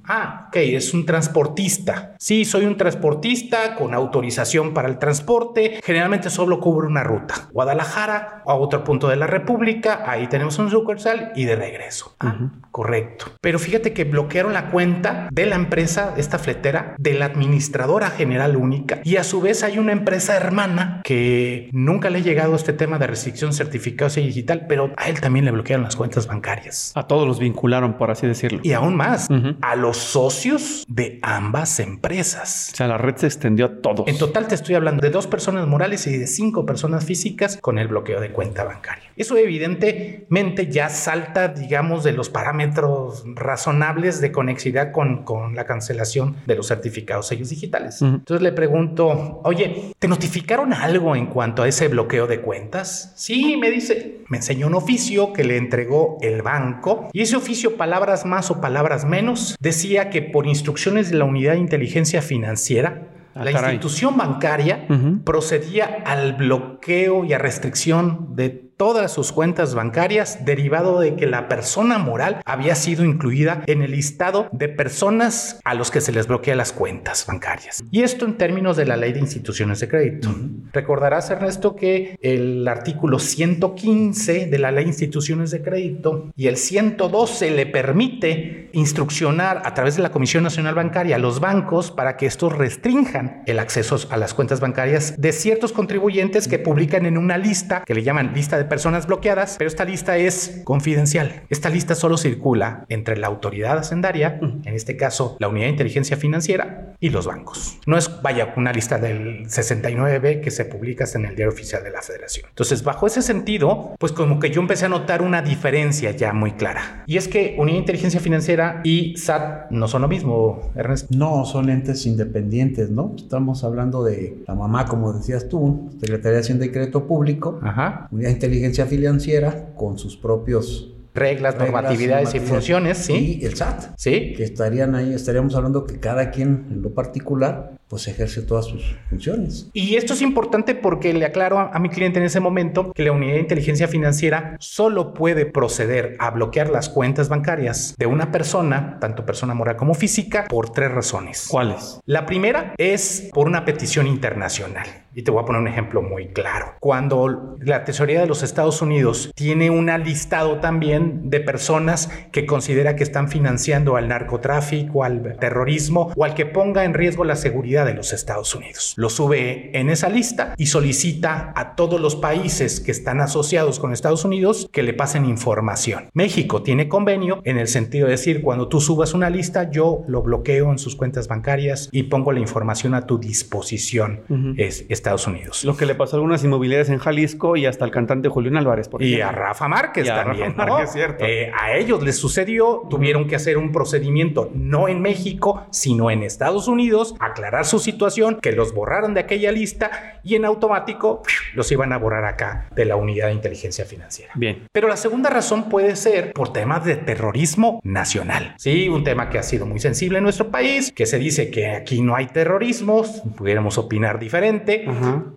Ah, 0.05 0.47
ok, 0.47 0.55
es 0.57 0.93
un 0.93 1.05
transportista. 1.05 2.15
Sí, 2.19 2.45
soy 2.45 2.65
un 2.65 2.77
transportista 2.77 3.75
con 3.75 3.93
autorización 3.93 4.73
para 4.73 4.87
el 4.87 4.99
transporte. 4.99 5.79
Generalmente 5.83 6.29
solo 6.29 6.59
cubre 6.59 6.87
una 6.87 7.03
ruta. 7.03 7.49
Guadalajara 7.51 8.43
a 8.45 8.53
otro 8.55 8.83
punto 8.83 9.07
de 9.07 9.15
la 9.15 9.27
República, 9.27 10.03
ahí 10.05 10.27
tenemos 10.27 10.57
un 10.59 10.69
sucursal 10.69 11.31
y 11.35 11.45
de 11.45 11.55
regreso. 11.55 12.15
Ah, 12.19 12.51
correcto. 12.71 13.27
Pero 13.41 13.59
fíjate 13.59 13.93
que 13.93 14.03
bloquearon 14.03 14.53
la 14.53 14.69
cuenta 14.71 15.29
de 15.31 15.45
la 15.45 15.55
empresa, 15.55 16.13
esta 16.17 16.37
fletera, 16.37 16.95
de 16.97 17.13
la 17.13 17.25
administradora 17.25 18.09
general 18.09 18.55
única 18.55 18.99
y 19.03 19.17
a 19.17 19.23
su 19.23 19.41
vez 19.41 19.63
hay 19.63 19.77
una 19.77 19.91
empresa 19.91 20.18
hermana 20.27 21.01
que 21.03 21.69
nunca 21.71 22.09
le 22.09 22.19
ha 22.19 22.21
llegado 22.21 22.55
este 22.55 22.73
tema 22.73 22.99
de 22.99 23.07
restricción 23.07 23.53
certificados 23.53 24.17
y 24.17 24.21
digital, 24.21 24.65
pero 24.67 24.91
a 24.97 25.09
él 25.09 25.21
también 25.21 25.45
le 25.45 25.51
bloquearon 25.51 25.83
las 25.83 25.95
cuentas 25.95 26.27
bancarias. 26.27 26.91
A 26.95 27.07
todos 27.07 27.27
los 27.27 27.39
vincularon, 27.39 27.97
por 27.97 28.11
así 28.11 28.27
decirlo. 28.27 28.59
Y 28.63 28.73
aún 28.73 28.95
más, 28.95 29.27
a 29.61 29.75
los 29.75 29.97
socios 29.97 30.85
de 30.87 31.19
ambas 31.21 31.79
empresas. 31.79 32.71
O 32.73 32.75
sea, 32.75 32.87
la 32.87 32.97
red 32.97 33.15
se 33.15 33.27
extendió 33.27 33.65
a 33.65 33.81
todos. 33.81 34.07
En 34.07 34.17
total 34.17 34.47
te 34.47 34.55
estoy 34.55 34.75
hablando 34.75 35.01
de 35.01 35.09
dos 35.09 35.27
personas 35.27 35.67
morales 35.67 36.05
y 36.07 36.17
de 36.17 36.27
cinco 36.27 36.65
personas 36.65 37.05
físicas 37.05 37.57
con 37.61 37.79
el 37.79 37.87
bloqueo 37.87 38.19
de 38.19 38.31
cuenta 38.31 38.63
bancaria. 38.63 39.05
Eso 39.15 39.37
evidentemente 39.37 40.67
ya 40.71 40.89
salta, 40.89 41.49
digamos, 41.49 42.03
de 42.03 42.13
los 42.13 42.29
parámetros 42.29 43.23
razonables 43.35 44.21
de 44.21 44.31
conexidad 44.31 44.91
con, 44.91 45.23
con 45.23 45.55
la 45.55 45.65
cancelación 45.65 46.37
de 46.45 46.55
los 46.55 46.67
certificados 46.67 47.27
sellos 47.27 47.49
digitales. 47.49 48.01
Entonces 48.01 48.41
le 48.41 48.51
pregunto, 48.51 49.41
oye, 49.43 49.93
¿te 49.99 50.07
notificaron 50.09 50.73
algo 50.73 51.15
en 51.15 51.27
cuanto 51.27 51.63
a 51.63 51.67
ese 51.67 51.87
bloqueo 51.87 52.27
de 52.27 52.41
cuentas? 52.41 53.13
Sí, 53.15 53.57
me 53.57 53.71
dice, 53.71 54.21
me 54.27 54.37
enseñó 54.37 54.67
un 54.67 54.75
oficio 54.75 55.31
que 55.33 55.43
le 55.43 55.57
entregó 55.57 56.17
el 56.21 56.41
banco 56.41 57.09
y 57.13 57.21
ese 57.21 57.35
oficio, 57.35 57.77
palabras 57.77 58.25
más 58.25 58.51
o 58.51 58.59
palabras 58.59 59.05
menos, 59.05 59.55
decía 59.59 60.09
que 60.09 60.21
por 60.21 60.47
instrucciones 60.47 61.09
de 61.09 61.17
la 61.17 61.25
Unidad 61.25 61.53
de 61.53 61.59
Inteligencia 61.59 62.21
Financiera, 62.21 63.07
ah, 63.35 63.45
la 63.45 63.51
institución 63.51 64.17
bancaria 64.17 64.87
procedía 65.23 66.03
al 66.05 66.33
bloqueo 66.33 67.23
y 67.23 67.33
a 67.33 67.37
restricción 67.37 68.35
de 68.35 68.68
todas 68.79 69.11
sus 69.11 69.33
cuentas 69.33 69.75
bancarias 69.75 70.45
derivado 70.45 71.01
de 71.01 71.17
que 71.17 71.27
la 71.27 71.49
persona 71.49 71.97
moral 71.97 72.41
había 72.45 72.75
sido 72.75 73.03
incluida 73.03 73.61
en 73.67 73.81
el 73.81 73.91
listado 73.91 74.47
de 74.53 74.69
personas 74.69 75.59
a 75.65 75.73
los 75.73 75.91
que 75.91 75.99
se 75.99 76.13
les 76.13 76.27
bloquea 76.27 76.55
las 76.55 76.71
cuentas 76.71 77.25
bancarias. 77.27 77.83
Y 77.91 78.03
esto 78.03 78.23
en 78.23 78.37
términos 78.37 78.77
de 78.77 78.85
la 78.85 78.95
ley 78.95 79.11
de 79.11 79.19
instituciones 79.19 79.81
de 79.81 79.89
crédito. 79.89 80.33
Recordarás, 80.71 81.29
Ernesto, 81.29 81.75
que 81.75 82.17
el 82.21 82.65
artículo 82.69 83.19
115 83.19 84.45
de 84.45 84.59
la 84.59 84.71
ley 84.71 84.85
de 84.85 84.91
instituciones 84.91 85.51
de 85.51 85.61
crédito 85.61 86.31
y 86.37 86.47
el 86.47 86.55
112 86.55 87.51
le 87.51 87.65
permite 87.65 88.69
instruccionar 88.71 89.61
a 89.65 89.73
través 89.73 89.97
de 89.97 90.03
la 90.03 90.11
Comisión 90.11 90.43
Nacional 90.45 90.75
Bancaria 90.75 91.17
a 91.17 91.19
los 91.19 91.41
bancos 91.41 91.91
para 91.91 92.15
que 92.15 92.27
estos 92.27 92.57
restrinjan 92.57 93.43
el 93.45 93.59
acceso 93.59 93.97
a 94.09 94.15
las 94.15 94.33
cuentas 94.33 94.61
bancarias 94.61 95.15
de 95.19 95.33
ciertos 95.33 95.73
contribuyentes 95.73 96.47
que 96.47 96.59
publican 96.59 97.05
en 97.05 97.17
una 97.17 97.37
lista 97.37 97.83
que 97.85 97.93
le 97.93 98.03
llaman 98.03 98.31
lista 98.33 98.57
de 98.57 98.68
personas 98.69 99.07
bloqueadas, 99.07 99.55
pero 99.57 99.67
esta 99.67 99.85
lista 99.85 100.17
es 100.17 100.61
confidencial. 100.63 101.43
Esta 101.49 101.69
lista 101.69 101.95
solo 101.95 102.17
circula 102.17 102.85
entre 102.89 103.17
la 103.17 103.27
autoridad 103.27 103.77
hacendaria, 103.77 104.39
en 104.41 104.73
este 104.73 104.95
caso 104.97 105.35
la 105.39 105.47
unidad 105.47 105.65
de 105.65 105.71
inteligencia 105.71 106.17
financiera, 106.17 106.93
y 106.99 107.09
los 107.09 107.25
bancos. 107.25 107.77
No 107.85 107.97
es, 107.97 108.21
vaya, 108.21 108.53
una 108.57 108.73
lista 108.73 108.97
del 108.97 109.45
69B 109.47 110.41
que 110.41 110.51
se 110.51 110.65
publica 110.65 111.05
en 111.15 111.25
el 111.25 111.35
diario 111.35 111.53
oficial 111.53 111.83
de 111.83 111.91
la 111.91 112.01
federación. 112.01 112.47
Entonces, 112.49 112.83
bajo 112.83 113.07
ese 113.07 113.21
sentido, 113.21 113.95
pues 113.97 114.11
como 114.11 114.39
que 114.39 114.51
yo 114.51 114.61
empecé 114.61 114.85
a 114.85 114.89
notar 114.89 115.21
una 115.21 115.41
diferencia 115.41 116.11
ya 116.11 116.33
muy 116.33 116.51
clara. 116.53 117.03
Y 117.07 117.17
es 117.17 117.27
que 117.27 117.55
unidad 117.57 117.75
de 117.75 117.79
inteligencia 117.79 118.19
financiera 118.19 118.81
y 118.83 119.15
SAT 119.17 119.71
no 119.71 119.87
son 119.87 120.01
lo 120.01 120.07
mismo, 120.07 120.71
Ernesto. 120.75 121.07
No, 121.17 121.45
son 121.45 121.69
entes 121.69 122.05
independientes, 122.05 122.89
¿no? 122.89 123.13
Estamos 123.15 123.63
hablando 123.63 124.03
de 124.03 124.43
la 124.45 124.55
mamá, 124.55 124.85
como 124.85 125.13
decías 125.13 125.47
tú, 125.47 125.89
Secretaría 125.99 126.35
de 126.35 126.39
Hacienda 126.39 126.65
y 126.65 126.69
Crédito 126.69 127.07
Público, 127.07 127.59
Ajá. 127.63 128.07
unidad 128.11 128.29
de 128.29 128.33
inteligencia 128.33 128.58
inteligencia 128.59 128.85
financiera 128.85 129.73
con 129.75 129.97
sus 129.97 130.17
propios 130.17 130.93
reglas, 131.13 131.57
normatividades 131.57 132.35
y 132.35 132.39
funciones, 132.39 132.97
¿sí? 132.97 133.39
Y 133.41 133.45
el 133.45 133.55
SAT. 133.55 133.93
Sí. 133.97 134.33
Que 134.35 134.43
estarían 134.43 134.95
ahí, 134.95 135.13
estaríamos 135.13 135.55
hablando 135.55 135.85
que 135.85 135.99
cada 135.99 136.29
quien 136.29 136.67
en 136.69 136.81
lo 136.81 136.93
particular 136.93 137.78
pues 137.89 138.07
ejerce 138.07 138.43
todas 138.43 138.65
sus 138.65 138.95
funciones. 139.09 139.69
Y 139.73 139.95
esto 139.95 140.13
es 140.13 140.21
importante 140.21 140.75
porque 140.75 141.13
le 141.13 141.25
aclaro 141.25 141.59
a, 141.59 141.79
mi 141.79 141.89
cliente 141.89 142.19
en 142.19 142.25
ese 142.25 142.39
momento 142.39 142.91
que 142.93 143.03
la 143.03 143.11
unidad 143.11 143.33
de 143.33 143.39
inteligencia 143.39 143.87
financiera 143.87 144.55
solo 144.59 145.13
puede 145.13 145.45
proceder 145.45 146.15
a 146.19 146.29
bloquear 146.29 146.69
las 146.69 146.87
cuentas 146.87 147.29
bancarias 147.29 147.95
de 147.97 148.05
una 148.05 148.31
persona, 148.31 148.97
tanto 149.01 149.25
persona 149.25 149.55
moral 149.55 149.75
como 149.75 149.95
física, 149.95 150.45
por 150.47 150.71
tres 150.71 150.91
razones. 150.91 151.47
¿Cuáles? 151.49 151.99
La 152.05 152.25
primera 152.25 152.73
es 152.77 153.29
por 153.33 153.47
una 153.47 153.65
petición 153.65 154.05
internacional. 154.05 154.87
Y 155.15 155.23
te 155.23 155.31
voy 155.31 155.41
a 155.41 155.45
poner 155.45 155.61
un 155.61 155.67
ejemplo 155.67 156.03
muy 156.03 156.27
claro. 156.29 156.75
Cuando 156.79 157.57
la 157.59 157.83
Tesorería 157.83 158.21
de 158.21 158.27
los 158.27 158.43
Estados 158.43 158.81
Unidos 158.81 159.31
tiene 159.35 159.71
un 159.71 159.89
listado 160.03 160.59
también 160.59 161.29
de 161.31 161.39
personas 161.39 162.09
que 162.31 162.45
considera 162.45 162.95
que 162.95 163.03
están 163.03 163.27
financiando 163.27 163.95
al 163.95 164.07
narcotráfico, 164.07 165.03
al 165.03 165.35
terrorismo 165.39 166.13
o 166.15 166.23
al 166.23 166.35
que 166.35 166.45
ponga 166.45 166.85
en 166.85 166.93
riesgo 166.93 167.23
la 167.23 167.35
seguridad 167.35 167.78
de 167.85 167.93
los 167.93 168.13
Estados 168.13 168.53
Unidos. 168.55 168.93
Lo 168.97 169.09
sube 169.09 169.77
en 169.77 169.89
esa 169.89 170.09
lista 170.09 170.53
y 170.57 170.67
solicita 170.67 171.53
a 171.55 171.75
todos 171.75 171.99
los 171.99 172.15
países 172.15 172.79
que 172.79 172.91
están 172.91 173.21
asociados 173.21 173.79
con 173.79 173.93
Estados 173.93 174.25
Unidos 174.25 174.69
que 174.71 174.83
le 174.83 174.93
pasen 174.93 175.25
información. 175.25 176.09
México 176.13 176.61
tiene 176.61 176.87
convenio 176.87 177.41
en 177.45 177.57
el 177.57 177.67
sentido 177.67 178.05
de 178.05 178.11
decir, 178.11 178.41
cuando 178.41 178.67
tú 178.67 178.81
subas 178.81 179.13
una 179.13 179.29
lista, 179.29 179.69
yo 179.69 180.03
lo 180.07 180.21
bloqueo 180.21 180.71
en 180.71 180.79
sus 180.79 180.95
cuentas 180.95 181.27
bancarias 181.27 181.89
y 181.91 182.03
pongo 182.03 182.31
la 182.31 182.39
información 182.39 182.93
a 182.93 183.05
tu 183.05 183.17
disposición. 183.17 184.21
Es 184.57 184.85
Estados 184.89 185.27
Unidos. 185.27 185.63
Lo 185.63 185.77
que 185.77 185.85
le 185.85 185.95
pasó 185.95 186.15
a 186.15 186.17
algunas 186.17 186.43
inmobiliarias 186.43 186.89
en 186.89 186.97
Jalisco 186.97 187.55
y 187.55 187.65
hasta 187.65 187.85
al 187.85 187.91
cantante 187.91 188.29
Julián 188.29 188.57
Álvarez. 188.57 188.87
Por 188.87 189.01
y 189.01 189.21
a 189.21 189.31
Rafa 189.31 189.67
Márquez 189.67 190.07
también. 190.07 190.55
cierto. 190.87 191.25
Eh, 191.25 191.51
a 191.57 191.75
ellos 191.75 192.01
les 192.03 192.17
sucedió, 192.17 192.83
tuvieron 192.89 193.27
que 193.27 193.35
hacer 193.35 193.57
un 193.57 193.71
procedimiento 193.71 194.49
no 194.53 194.87
en 194.87 195.01
México, 195.01 195.63
sino 195.71 196.11
en 196.11 196.23
Estados 196.23 196.67
Unidos, 196.67 197.15
aclarar 197.19 197.65
su 197.69 197.79
situación, 197.79 198.39
que 198.41 198.51
los 198.51 198.73
borraron 198.73 199.13
de 199.13 199.21
aquella 199.21 199.51
lista 199.51 200.19
y 200.23 200.35
en 200.35 200.45
automático 200.45 201.23
los 201.53 201.71
iban 201.71 201.93
a 201.93 201.97
borrar 201.97 202.25
acá 202.25 202.67
de 202.75 202.85
la 202.85 202.95
unidad 202.95 203.27
de 203.27 203.33
inteligencia 203.33 203.85
financiera. 203.85 204.33
Bien. 204.35 204.67
Pero 204.71 204.87
la 204.87 204.97
segunda 204.97 205.29
razón 205.29 205.69
puede 205.69 205.95
ser 205.95 206.33
por 206.33 206.51
temas 206.51 206.83
de 206.85 206.95
terrorismo 206.95 207.79
nacional. 207.83 208.55
Sí, 208.57 208.89
un 208.89 209.03
tema 209.03 209.29
que 209.29 209.37
ha 209.37 209.43
sido 209.43 209.65
muy 209.65 209.79
sensible 209.79 210.17
en 210.17 210.23
nuestro 210.23 210.49
país, 210.49 210.91
que 210.93 211.05
se 211.05 211.19
dice 211.19 211.49
que 211.51 211.67
aquí 211.67 212.01
no 212.01 212.15
hay 212.15 212.27
terrorismo, 212.27 213.05
pudiéramos 213.37 213.77
opinar 213.77 214.19
diferente, 214.19 214.85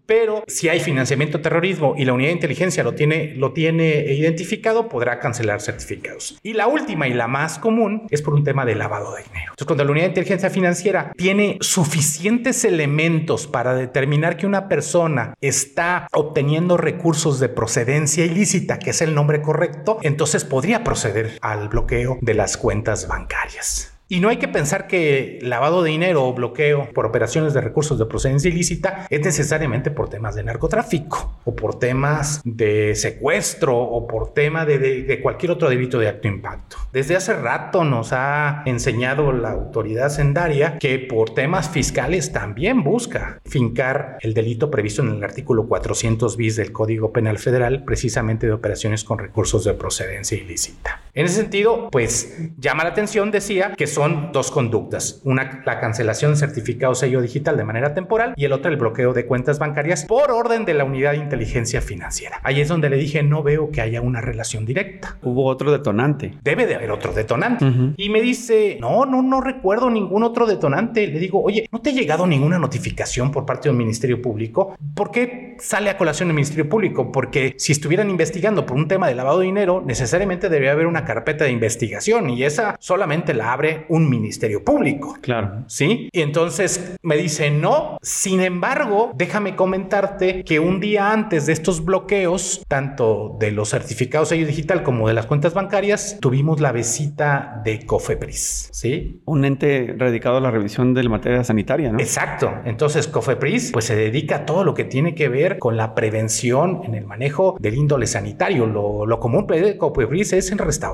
pero 0.07 0.43
si 0.47 0.69
hay 0.69 0.81
financiamiento 0.81 1.41
terrorismo 1.41 1.95
y 1.97 2.05
la 2.05 2.13
unidad 2.13 2.31
de 2.31 2.35
inteligencia 2.35 2.83
lo 2.83 2.95
tiene, 2.95 3.35
lo 3.37 3.53
tiene 3.53 4.13
identificado, 4.13 4.89
podrá 4.89 5.19
cancelar 5.19 5.61
certificados. 5.61 6.39
Y 6.43 6.55
la 6.55 6.67
última 6.67 7.09
y 7.09 7.15
la 7.15 7.29
más 7.29 7.59
común 7.59 8.07
es 8.11 8.23
por 8.23 8.35
un 8.35 8.45
tema 8.45 8.65
de 8.65 8.75
lavado 8.75 9.15
de 9.15 9.23
dinero. 9.23 9.53
Entonces, 9.53 9.67
cuando 9.67 9.85
la 9.85 9.91
unidad 9.91 10.05
de 10.05 10.11
inteligencia 10.11 10.51
financiera 10.51 11.13
tiene 11.17 11.59
suficiente 11.61 12.22
suficientes 12.23 12.65
elementos 12.65 13.49
para 13.49 13.75
determinar 13.75 14.37
que 14.37 14.47
una 14.47 14.69
persona 14.69 15.35
está 15.41 16.07
obteniendo 16.13 16.77
recursos 16.77 17.41
de 17.41 17.49
procedencia 17.49 18.25
ilícita, 18.25 18.79
que 18.79 18.91
es 18.91 19.03
el 19.03 19.13
nombre 19.13 19.43
correcto, 19.43 19.99
entonces 20.03 20.45
podría 20.45 20.85
proceder 20.85 21.37
al 21.41 21.69
bloqueo 21.69 22.19
de 22.21 22.35
las 22.35 22.57
cuentas 22.57 23.09
bancarias. 23.09 23.93
Y 24.09 24.21
no 24.21 24.29
hay 24.29 24.37
que 24.37 24.49
pensar 24.49 24.87
que 24.87 25.39
lavado 25.43 25.83
de 25.83 25.91
dinero 25.91 26.27
o 26.27 26.35
bloqueo 26.35 26.91
por 26.93 27.07
operaciones 27.07 27.55
de 27.55 27.61
recursos 27.61 27.99
de 27.99 28.07
procedencia 28.07 28.51
ilícita 28.51 29.07
es 29.09 29.25
necesariamente 29.25 29.91
por 29.91 30.11
temas 30.11 30.35
de 30.35 30.45
narcotráfico 30.45 31.39
o 31.45 31.57
por 31.57 31.79
temas 31.79 32.43
de 32.45 32.95
secuestro 32.95 33.79
o 33.79 34.07
por 34.07 34.35
tema 34.35 34.67
de, 34.67 35.19
cualquier 35.23 35.53
otro 35.53 35.71
delito 35.71 35.99
de 35.99 36.09
acto 36.09 36.29
impacto. 36.29 36.77
Desde 36.93 37.17
hace 37.17 37.33
rato 37.35 37.85
nos 37.85 38.13
ha 38.13 38.63
enseñado 38.67 39.33
la 39.33 39.51
autoridad 39.51 40.11
sendaria 40.11 40.79
que 40.79 40.99
por 40.99 41.31
temas 41.31 41.71
fiscales 41.71 42.33
también 42.33 42.85
busca 42.85 43.41
fincar 43.47 44.19
el 44.21 44.35
delito 44.35 44.71
previsto 44.71 45.03
en 45.03 45.09
el 45.09 45.25
artículo 45.25 45.67
400 45.67 46.37
bis 46.37 46.57
del 46.57 46.73
Código 46.73 47.13
Penal 47.13 47.39
Federal 47.39 47.85
precisamente 47.85 48.47
de 48.47 48.53
operaciones 48.53 49.05
con 49.05 49.19
recursos 49.19 49.65
de 49.65 49.75
procedencia 49.75 50.37
ilícita. 50.37 51.01
En 51.15 51.27
ese 51.27 51.43
sentido, 51.43 51.91
pues 51.91 52.39
llama 52.57 52.85
la 52.85 52.91
atención, 52.91 53.31
decía, 53.31 53.75
que 53.77 53.87
son 53.87 54.31
dos 54.33 54.51
conductas. 54.51 55.21
Una, 55.25 55.63
la 55.67 55.79
cancelación 55.79 56.31
de 56.33 56.39
certificado 56.39 56.95
sello 56.95 57.21
digital 57.21 57.59
de 57.59 57.65
manera 57.65 57.93
temporal 57.93 58.33
y 58.35 58.47
el 58.47 58.53
otro, 58.53 58.71
el 58.71 58.79
bloqueo 58.79 59.13
de 59.13 59.27
cuentas 59.27 59.59
bancarias 59.59 60.07
por 60.07 60.31
orden 60.31 60.65
de 60.65 60.73
la 60.73 60.85
unidad 60.85 61.13
de 61.13 61.19
inteligencia 61.19 61.83
financiera. 61.83 62.41
Ahí 62.45 62.63
es 62.63 62.69
donde 62.69 62.89
le 62.89 62.97
dije, 62.97 63.23
no 63.23 63.43
veo 63.43 63.71
que 63.71 63.83
haya 63.83 64.01
una 64.01 64.23
relación 64.23 64.65
directa. 64.65 65.19
Hubo 65.21 65.45
otro 65.45 65.71
detonante. 65.71 66.39
Debe 66.43 66.65
de 66.67 66.77
haber 66.77 66.91
otro 66.91 67.13
detonante. 67.13 67.67
Y 67.99 68.09
me 68.09 68.23
dice, 68.23 68.79
no, 68.81 69.05
no, 69.05 69.21
no 69.21 69.43
recuerdo 69.43 69.91
ningún 69.91 70.23
otro 70.23 70.47
detonante. 70.47 71.07
Le 71.09 71.19
digo, 71.19 71.43
oye, 71.43 71.69
¿no 71.71 71.83
te 71.83 71.91
ha 71.91 71.93
llegado 71.93 72.27
ninguna 72.27 72.59
notificación 72.59 73.31
por 73.31 73.45
parte 73.45 73.69
del 73.69 73.77
Ministerio 73.77 74.23
Público? 74.23 74.77
¿Por 74.95 75.11
qué 75.11 75.57
sale 75.59 75.91
a 75.91 75.99
colación 75.99 76.31
el 76.31 76.35
Ministerio 76.35 76.71
Público? 76.71 77.13
Porque 77.13 77.55
si 77.59 77.73
estuvieran 77.73 78.09
investigando 78.09 78.65
por 78.65 78.79
un 78.79 78.89
tema 78.89 79.09
de 79.09 79.15
lavado 79.15 79.41
de 79.41 79.45
dinero, 79.45 79.83
necesariamente 79.85 80.49
debería 80.49 80.73
haber 80.73 80.87
una 80.87 81.02
carpeta 81.05 81.45
de 81.45 81.51
investigación 81.51 82.31
y 82.31 82.45
esa 82.45 82.77
solamente 82.79 83.35
la 83.35 83.53
abre 83.53 83.87
un 83.89 84.09
Ministerio 84.09 84.65
Público. 84.65 85.19
Claro. 85.21 85.65
¿Sí? 85.67 86.09
Y 86.13 86.21
entonces 86.21 86.97
me 87.03 87.17
dice, 87.17 87.51
no, 87.51 87.99
sin 88.03 88.41
embargo, 88.41 89.13
déjame 89.15 89.57
comentarte 89.57 90.45
que 90.45 90.61
un 90.61 90.81
día 90.81 91.13
antes 91.13 91.47
de 91.47 91.53
estos 91.53 91.85
bloqueos, 91.85 92.63
tanto 92.69 93.37
de 93.39 93.51
los 93.51 93.71
certificados 93.71 94.29
sello 94.29 94.47
digital 94.47 94.83
como 94.83 95.09
de 95.09 95.15
las 95.15 95.27
cuentas 95.27 95.55
bancarias, 95.55 96.19
tuvimos 96.21 96.61
la 96.61 96.73
visita 96.73 97.61
de 97.65 97.85
Cofepris. 97.87 98.69
¿Sí? 98.73 99.21
Un 99.25 99.45
ente 99.45 99.95
dedicado 99.95 100.37
a 100.39 100.41
la 100.41 100.51
revisión 100.51 100.95
de 100.95 101.03
la 101.03 101.11
materia 101.11 101.45
sanitaria, 101.45 101.93
¿no? 101.93 102.01
Exacto. 102.01 102.53
Entonces, 102.65 103.09
Cofepris, 103.09 103.73
pues 103.73 103.87
se 103.87 103.97
dedica 103.97 104.37
a 104.37 104.47
todo 104.47 104.65
lo 104.65 104.75
que 104.75 104.85
tiene 104.85 105.15
que 105.15 105.29
ver 105.29 105.59
con 105.59 105.77
la 105.77 105.95
prevención 105.95 106.83
en 106.85 106.95
el 106.95 107.07
manejo 107.07 107.57
del 107.61 107.75
índole 107.75 108.07
sanitario. 108.07 108.67
Lo, 108.67 109.07
lo 109.07 109.21
común 109.21 109.47
de 109.47 109.77
Cofepris 109.77 110.33
es 110.33 110.53
en 110.53 110.59
restaurantes, 110.59 110.92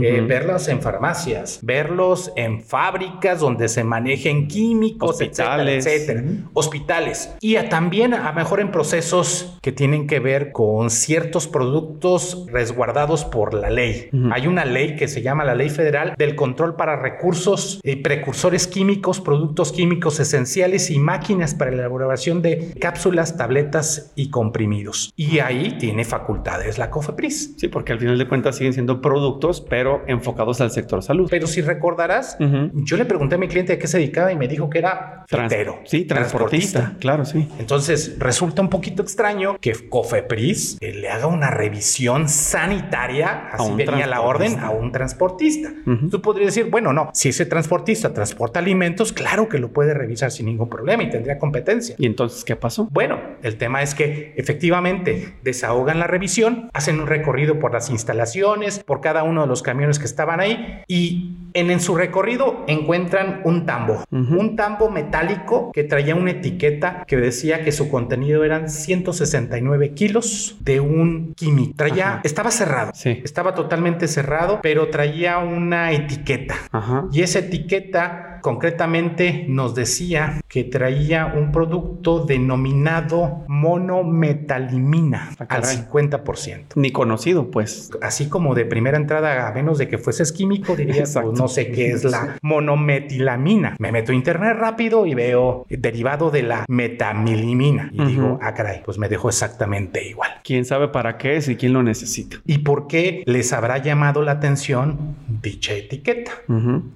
eh, 0.00 0.20
verlos 0.26 0.68
en 0.68 0.80
farmacias, 0.80 1.58
verlos 1.62 2.32
en 2.36 2.62
fábricas 2.62 3.40
donde 3.40 3.68
se 3.68 3.84
manejen 3.84 4.48
químicos, 4.48 5.10
Hospitales. 5.10 5.86
etcétera, 5.86 6.20
etcétera. 6.20 6.48
Hospitales. 6.54 7.34
Y 7.40 7.56
a- 7.56 7.68
también 7.68 8.14
a 8.14 8.32
mejor 8.32 8.60
en 8.60 8.70
procesos 8.70 9.58
que 9.62 9.72
tienen 9.72 10.06
que 10.06 10.20
ver 10.20 10.52
con 10.52 10.90
ciertos 10.90 11.46
productos 11.48 12.46
resguardados 12.50 13.24
por 13.24 13.54
la 13.54 13.70
ley. 13.70 14.08
Hay 14.32 14.46
una 14.46 14.64
ley 14.64 14.96
que 14.96 15.08
se 15.08 15.22
llama 15.22 15.44
la 15.44 15.54
Ley 15.54 15.68
Federal 15.70 16.14
del 16.18 16.34
Control 16.34 16.76
para 16.76 16.96
Recursos 16.96 17.80
y 17.82 17.96
Precursores 17.96 18.66
Químicos, 18.66 19.20
Productos 19.20 19.72
Químicos 19.72 20.20
Esenciales 20.20 20.90
y 20.90 20.98
Máquinas 20.98 21.54
para 21.54 21.70
la 21.70 21.78
elaboración 21.78 22.42
de 22.42 22.74
cápsulas, 22.80 23.36
tabletas 23.36 24.12
y 24.16 24.30
comprimidos. 24.30 25.12
Y 25.16 25.38
ahí 25.38 25.76
tiene 25.78 26.04
facultades 26.04 26.78
la 26.78 26.90
COFEPRIS. 26.90 27.54
Sí, 27.58 27.68
porque 27.68 27.92
al 27.92 27.98
final 27.98 28.18
de 28.18 28.28
cuentas 28.28 28.56
siguen 28.56 28.72
siendo 28.72 29.00
productos, 29.00 29.21
pero 29.68 30.02
enfocados 30.06 30.60
al 30.60 30.70
sector 30.70 31.02
salud. 31.02 31.28
Pero 31.30 31.46
si 31.46 31.60
recordarás, 31.62 32.36
Ujú. 32.40 32.70
yo 32.84 32.96
le 32.96 33.04
pregunté 33.04 33.34
a 33.36 33.38
mi 33.38 33.48
cliente 33.48 33.72
a 33.74 33.78
qué 33.78 33.86
se 33.86 33.98
dedicaba 33.98 34.32
y 34.32 34.36
me 34.36 34.48
dijo 34.48 34.68
que 34.70 34.78
era 34.78 35.24
Trans- 35.28 35.52
fletero, 35.52 35.78
sí, 35.84 36.04
transportista. 36.04 36.94
Claro, 37.00 37.24
sí. 37.24 37.48
Entonces 37.58 38.16
resulta 38.18 38.62
un 38.62 38.68
poquito 38.68 39.02
extraño 39.02 39.56
que 39.60 39.72
Cofepris 39.88 40.78
eh, 40.80 40.92
le 40.94 41.08
haga 41.08 41.26
una 41.26 41.50
revisión 41.50 42.28
sanitaria, 42.28 43.48
así 43.52 43.72
venía 43.74 44.06
la 44.06 44.20
orden, 44.20 44.52
transportista. 44.54 44.66
a 44.66 44.70
un 44.70 44.92
transportista. 44.92 45.72
Ujú. 45.86 46.08
Tú 46.10 46.22
podrías 46.22 46.54
decir, 46.54 46.70
bueno, 46.70 46.92
no, 46.92 47.10
si 47.12 47.28
ese 47.30 47.46
transportista 47.46 48.12
transporta 48.14 48.58
alimentos, 48.60 49.12
claro 49.12 49.48
que 49.48 49.58
lo 49.58 49.72
puede 49.72 49.94
revisar 49.94 50.30
sin 50.30 50.46
ningún 50.46 50.68
problema 50.68 51.02
y 51.02 51.10
tendría 51.10 51.38
competencia. 51.38 51.94
¿Y 51.98 52.06
entonces 52.06 52.44
qué 52.44 52.56
pasó? 52.56 52.88
Bueno, 52.90 53.18
el 53.42 53.56
tema 53.56 53.82
es 53.82 53.94
que 53.94 54.34
efectivamente 54.36 55.34
desahogan 55.42 55.98
la 55.98 56.06
revisión, 56.06 56.70
hacen 56.72 57.00
un 57.00 57.06
recorrido 57.06 57.58
por 57.58 57.72
las 57.72 57.90
instalaciones, 57.90 58.78
por 58.84 59.00
cada 59.00 59.11
uno 59.22 59.42
de 59.42 59.46
los 59.48 59.62
camiones 59.62 59.98
que 59.98 60.06
estaban 60.06 60.40
ahí 60.40 60.80
y 60.88 61.36
en, 61.54 61.70
en 61.70 61.80
su 61.80 61.94
recorrido 61.94 62.64
encuentran 62.66 63.42
un 63.44 63.66
tambo, 63.66 64.02
un 64.10 64.56
tambo 64.56 64.88
metálico 64.90 65.70
que 65.72 65.84
traía 65.84 66.14
una 66.14 66.30
etiqueta 66.30 67.04
que 67.06 67.18
decía 67.18 67.62
que 67.62 67.72
su 67.72 67.90
contenido 67.90 68.44
eran 68.44 68.70
169 68.70 69.92
kilos 69.92 70.56
de 70.60 70.80
un 70.80 71.34
químico. 71.34 71.74
Traía, 71.76 72.08
Ajá. 72.08 72.20
estaba 72.24 72.50
cerrado, 72.50 72.92
Sí. 72.94 73.20
estaba 73.24 73.54
totalmente 73.54 74.08
cerrado, 74.08 74.60
pero 74.62 74.88
traía 74.88 75.38
una 75.38 75.92
etiqueta. 75.92 76.54
Ajá. 76.70 77.04
Y 77.12 77.20
esa 77.22 77.40
etiqueta 77.40 78.31
concretamente 78.42 79.46
nos 79.48 79.74
decía 79.74 80.40
que 80.48 80.64
traía 80.64 81.26
un 81.34 81.50
producto 81.52 82.24
denominado 82.26 83.44
monometalimina 83.48 85.30
Ah, 85.38 85.46
al 85.48 85.62
caray. 85.62 85.76
50%. 85.76 86.64
Ni 86.76 86.90
conocido, 86.90 87.50
pues. 87.50 87.90
Así 88.02 88.28
como 88.28 88.54
de 88.54 88.64
primera 88.66 88.96
entrada, 88.96 89.48
a 89.48 89.52
menos 89.52 89.78
de 89.78 89.88
que 89.88 89.98
fueses 89.98 90.32
químico, 90.32 90.76
dirías, 90.76 91.12
pues 91.22 91.38
no 91.38 91.48
sé 91.48 91.70
qué 91.70 91.90
es 91.92 92.04
la 92.04 92.36
monometilamina. 92.42 93.76
Me 93.78 93.92
meto 93.92 94.12
a 94.12 94.14
internet 94.14 94.56
rápido 94.58 95.06
y 95.06 95.14
veo 95.14 95.64
derivado 95.70 96.30
de 96.30 96.42
la 96.42 96.64
metamilimina. 96.68 97.90
Y 97.92 98.04
digo, 98.04 98.38
ah, 98.42 98.54
caray, 98.54 98.82
pues 98.84 98.98
me 98.98 99.08
dejó 99.08 99.28
exactamente 99.28 100.06
igual. 100.08 100.30
¿Quién 100.44 100.64
sabe 100.64 100.88
para 100.88 101.16
qué 101.18 101.36
es 101.36 101.48
y 101.48 101.56
quién 101.56 101.72
lo 101.72 101.82
necesita? 101.82 102.36
¿Y 102.44 102.58
por 102.58 102.86
qué 102.86 103.22
les 103.26 103.52
habrá 103.52 103.78
llamado 103.78 104.22
la 104.22 104.32
atención 104.32 105.16
dicha 105.42 105.72
etiqueta? 105.74 106.32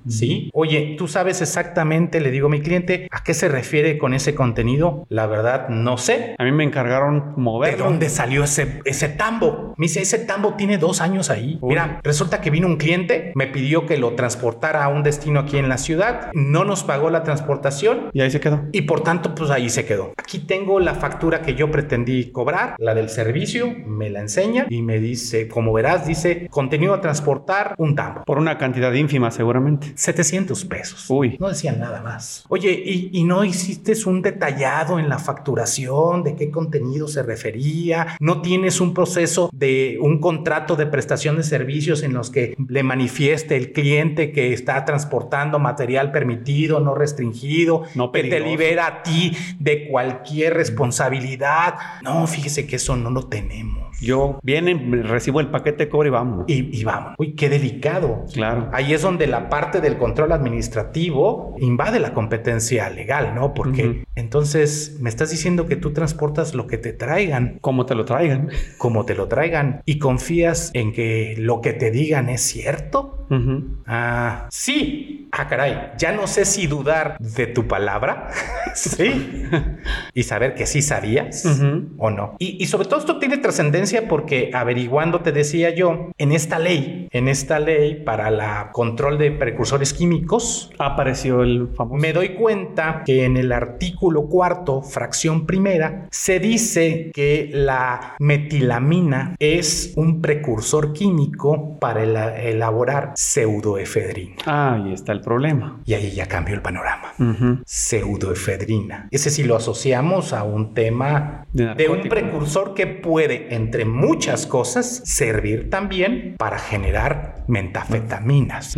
Sí. 0.09 0.51
Oye, 0.53 0.97
¿tú 0.99 1.09
sabes 1.09 1.36
exactamente, 1.43 2.21
le 2.21 2.31
digo 2.31 2.47
a 2.47 2.51
mi 2.51 2.61
cliente, 2.61 3.09
a 3.11 3.23
qué 3.23 3.35
se 3.35 3.49
refiere 3.49 3.99
con 3.99 4.15
ese 4.15 4.35
contenido? 4.35 5.07
La 5.09 5.27
verdad, 5.27 5.69
no 5.69 5.99
sé. 5.99 6.35
A 6.39 6.45
mí 6.45 6.53
me 6.53 6.65
encargaron 6.65 7.35
¿De 7.37 7.43
moverlo. 7.43 7.85
dónde 7.85 8.09
salió 8.09 8.45
ese, 8.45 8.81
ese 8.85 9.09
tambo? 9.09 9.75
Me 9.77 9.85
dice, 9.87 10.01
ese 10.03 10.19
tambo 10.19 10.55
tiene 10.55 10.79
dos 10.79 11.01
años 11.01 11.31
ahí. 11.31 11.59
Uy. 11.61 11.71
Mira, 11.71 12.01
resulta 12.03 12.41
que 12.41 12.51
vino 12.51 12.67
un 12.67 12.77
cliente, 12.77 13.33
me 13.35 13.47
pidió 13.47 13.87
que 13.87 13.99
lo 13.99 14.15
transportara 14.15 14.85
a 14.85 14.89
un 14.89 15.03
destino 15.03 15.41
aquí 15.41 15.59
en 15.59 15.69
la 15.69 15.79
ciudad, 15.79 16.31
no 16.35 16.65
nos 16.65 16.85
pagó 16.85 17.11
la 17.11 17.23
transportación 17.23 18.11
Y 18.13 18.21
ahí 18.21 18.31
se 18.31 18.41
quedó. 18.41 18.63
y 18.73 18.83
por 18.83 19.03
tanto, 19.03 19.35
pues 19.35 19.51
ahí 19.51 19.69
se 19.71 19.85
quedó. 19.85 20.13
Aquí 20.17 20.41
tengo 20.41 20.81
la 20.81 20.95
factura 20.95 21.43
que 21.43 21.55
yo 21.55 21.71
pretendí 21.71 22.31
cobrar, 22.33 22.75
la 22.79 22.95
del 22.95 23.09
servicio, 23.09 23.73
me 23.87 24.11
la 24.11 24.21
enseña 24.21 24.67
y 24.69 24.83
me 24.83 24.99
dice, 24.99 25.49
como 25.49 25.73
verás, 25.73 26.07
dice, 26.07 26.47
contenido 26.51 26.95
a 26.95 27.01
transportar, 27.01 27.75
un 27.79 27.95
tambo. 27.95 28.23
Por 28.25 28.39
una 28.39 28.59
cantidad 28.59 28.93
ínfima, 28.93 29.31
seguramente. 29.31 29.93
700 29.95 30.65
pesos. 30.65 31.07
Uy. 31.11 31.26
No 31.39 31.49
decían 31.49 31.81
nada 31.81 32.03
más. 32.03 32.45
Oye, 32.49 32.71
¿y, 32.73 33.11
y 33.13 33.25
no 33.25 33.45
hiciste 33.45 33.87
un 34.07 34.23
detallado 34.23 34.99
en 34.99 35.09
la 35.09 35.19
facturación 35.19 36.23
de 36.23 36.35
qué 36.35 36.51
contenido 36.51 37.09
se 37.09 37.23
refería? 37.23 38.17
¿No 38.21 38.43
tienes 38.43 38.81
un 38.81 38.95
proceso 38.95 39.51
de 39.53 39.99
un 40.01 40.21
contrato 40.21 40.77
de 40.77 40.87
prestación 40.87 41.37
de 41.37 41.43
servicios 41.43 42.03
en 42.03 42.13
los 42.13 42.31
que 42.31 42.55
le 42.69 42.83
manifieste 42.83 43.57
el 43.57 43.73
cliente 43.73 44.33
que 44.33 44.53
está 44.53 44.85
transportando 44.85 45.59
material 45.59 46.13
permitido, 46.13 46.81
no 46.81 46.95
restringido, 46.95 47.83
No 47.95 48.13
que 48.13 48.25
te 48.25 48.41
libera 48.41 48.87
a 48.87 49.03
ti 49.03 49.33
de 49.59 49.89
cualquier 49.89 50.55
responsabilidad? 50.55 51.75
No, 52.03 52.27
fíjese 52.27 52.67
que 52.67 52.77
eso 52.77 52.97
no 52.97 53.11
lo 53.11 53.27
tenemos. 53.27 53.96
Yo 54.01 54.39
viene, 54.43 54.75
recibo 55.05 55.41
el 55.41 55.49
paquete, 55.49 55.89
cobro 55.89 56.09
y 56.09 56.11
vamos. 56.11 56.45
Y, 56.49 56.79
y 56.81 56.85
vamos. 56.85 57.15
Uy, 57.19 57.35
qué 57.35 57.49
delicado. 57.49 58.25
Claro. 58.33 58.69
Ahí 58.73 58.93
es 58.93 59.03
donde 59.03 59.27
la 59.27 59.49
parte 59.49 59.81
del 59.81 59.97
control 59.97 60.33
administrativo 60.33 61.55
invade 61.59 61.99
la 62.01 62.13
competencia 62.13 62.91
legal, 62.91 63.35
¿no? 63.35 63.55
Porque 63.55 63.89
Ujú. 63.89 63.99
entonces 64.15 64.99
me 65.01 65.09
estás 65.09 65.31
diciendo 65.31 65.67
que 65.67 65.77
tú 65.77 65.93
transportas 65.93 66.55
lo 66.55 66.67
que 66.67 66.79
te 66.79 66.93
traigan, 66.93 67.59
Como 67.61 67.87
te 67.87 67.95
lo 67.95 68.05
traigan. 68.05 68.51
como 68.79 69.05
te 69.05 69.15
lo 69.15 69.29
traigan, 69.29 69.81
y 69.87 69.99
confías 69.99 70.71
en 70.75 70.93
que 70.93 71.35
lo 71.39 71.61
que 71.61 71.73
te 71.73 71.91
digan 71.91 72.29
es 72.29 72.43
cierto. 72.43 73.27
Ujú. 73.31 73.79
Ah, 73.87 74.47
sí. 74.51 75.29
Ah, 75.33 75.49
caray. 75.49 75.91
Ya 75.99 76.13
no 76.13 76.27
sé 76.29 76.45
si 76.45 76.67
dudar 76.67 77.17
de 77.19 77.47
tu 77.49 77.67
palabra. 77.67 78.29
sí. 78.75 79.43
y 80.15 80.23
saber 80.23 80.55
que 80.55 80.67
sí 80.67 80.81
sabías 80.83 81.45
Ujú. 81.45 81.89
o 81.99 82.11
no. 82.11 82.37
Y, 82.39 82.63
y 82.63 82.67
sobre 82.67 82.87
todo 82.89 83.01
esto 83.01 83.19
tiene 83.19 83.39
trascendencia 83.39 83.86
porque 84.09 84.51
averiguando, 84.53 85.21
te 85.21 85.33
decía 85.33 85.75
yo, 85.75 86.11
en 86.19 86.33
esta 86.33 86.59
ley, 86.59 87.09
en 87.13 87.29
esta 87.29 87.59
ley 87.61 88.03
para 88.05 88.31
la 88.31 88.71
control 88.73 89.19
de 89.19 89.31
precursores 89.31 89.93
químicos, 89.93 90.71
Apareció 90.79 91.43
el 91.43 91.69
famoso. 91.75 92.01
me 92.01 92.13
doy 92.13 92.31
cuenta 92.31 93.03
que 93.05 93.25
en 93.25 93.37
el 93.37 93.53
artículo 93.53 94.27
cuarto, 94.29 94.83
fracción 94.83 95.47
primera, 95.47 96.07
se 96.11 96.39
dice 96.41 97.11
que 97.15 97.51
la 97.53 98.15
metilamina 98.19 99.35
es 99.39 99.93
un 99.97 100.21
precursor 100.21 100.93
químico 100.93 101.79
para 101.79 102.03
ela- 102.05 102.39
elaborar 102.43 103.13
pseudoefedrina. 103.15 104.37
Ah, 104.47 104.75
ahí 104.75 104.93
está 104.93 105.13
el 105.13 105.21
problema. 105.21 105.81
Y 105.85 105.95
ahí 105.95 106.11
ya 106.13 106.27
cambió 106.27 106.55
el 106.55 106.63
panorama. 106.63 107.13
Ujú. 107.19 107.59
Pseudoefedrina. 107.65 109.09
Ese 109.11 109.31
sí 109.31 109.45
lo 109.45 109.57
asociamos 109.57 110.33
a 110.33 110.43
un 110.43 110.75
tema 110.75 111.47
De 111.53 111.75
de, 111.75 111.89
un 111.89 112.03
precursor 112.09 112.75
que 112.75 112.87
puede, 112.87 113.55
entre 113.55 113.76
muchas 113.85 114.47
cosas, 114.47 115.03
servir 115.05 115.71
también 115.71 116.35
para 116.39 116.59
generar 116.59 117.45
mentafetaminas. 117.49 118.75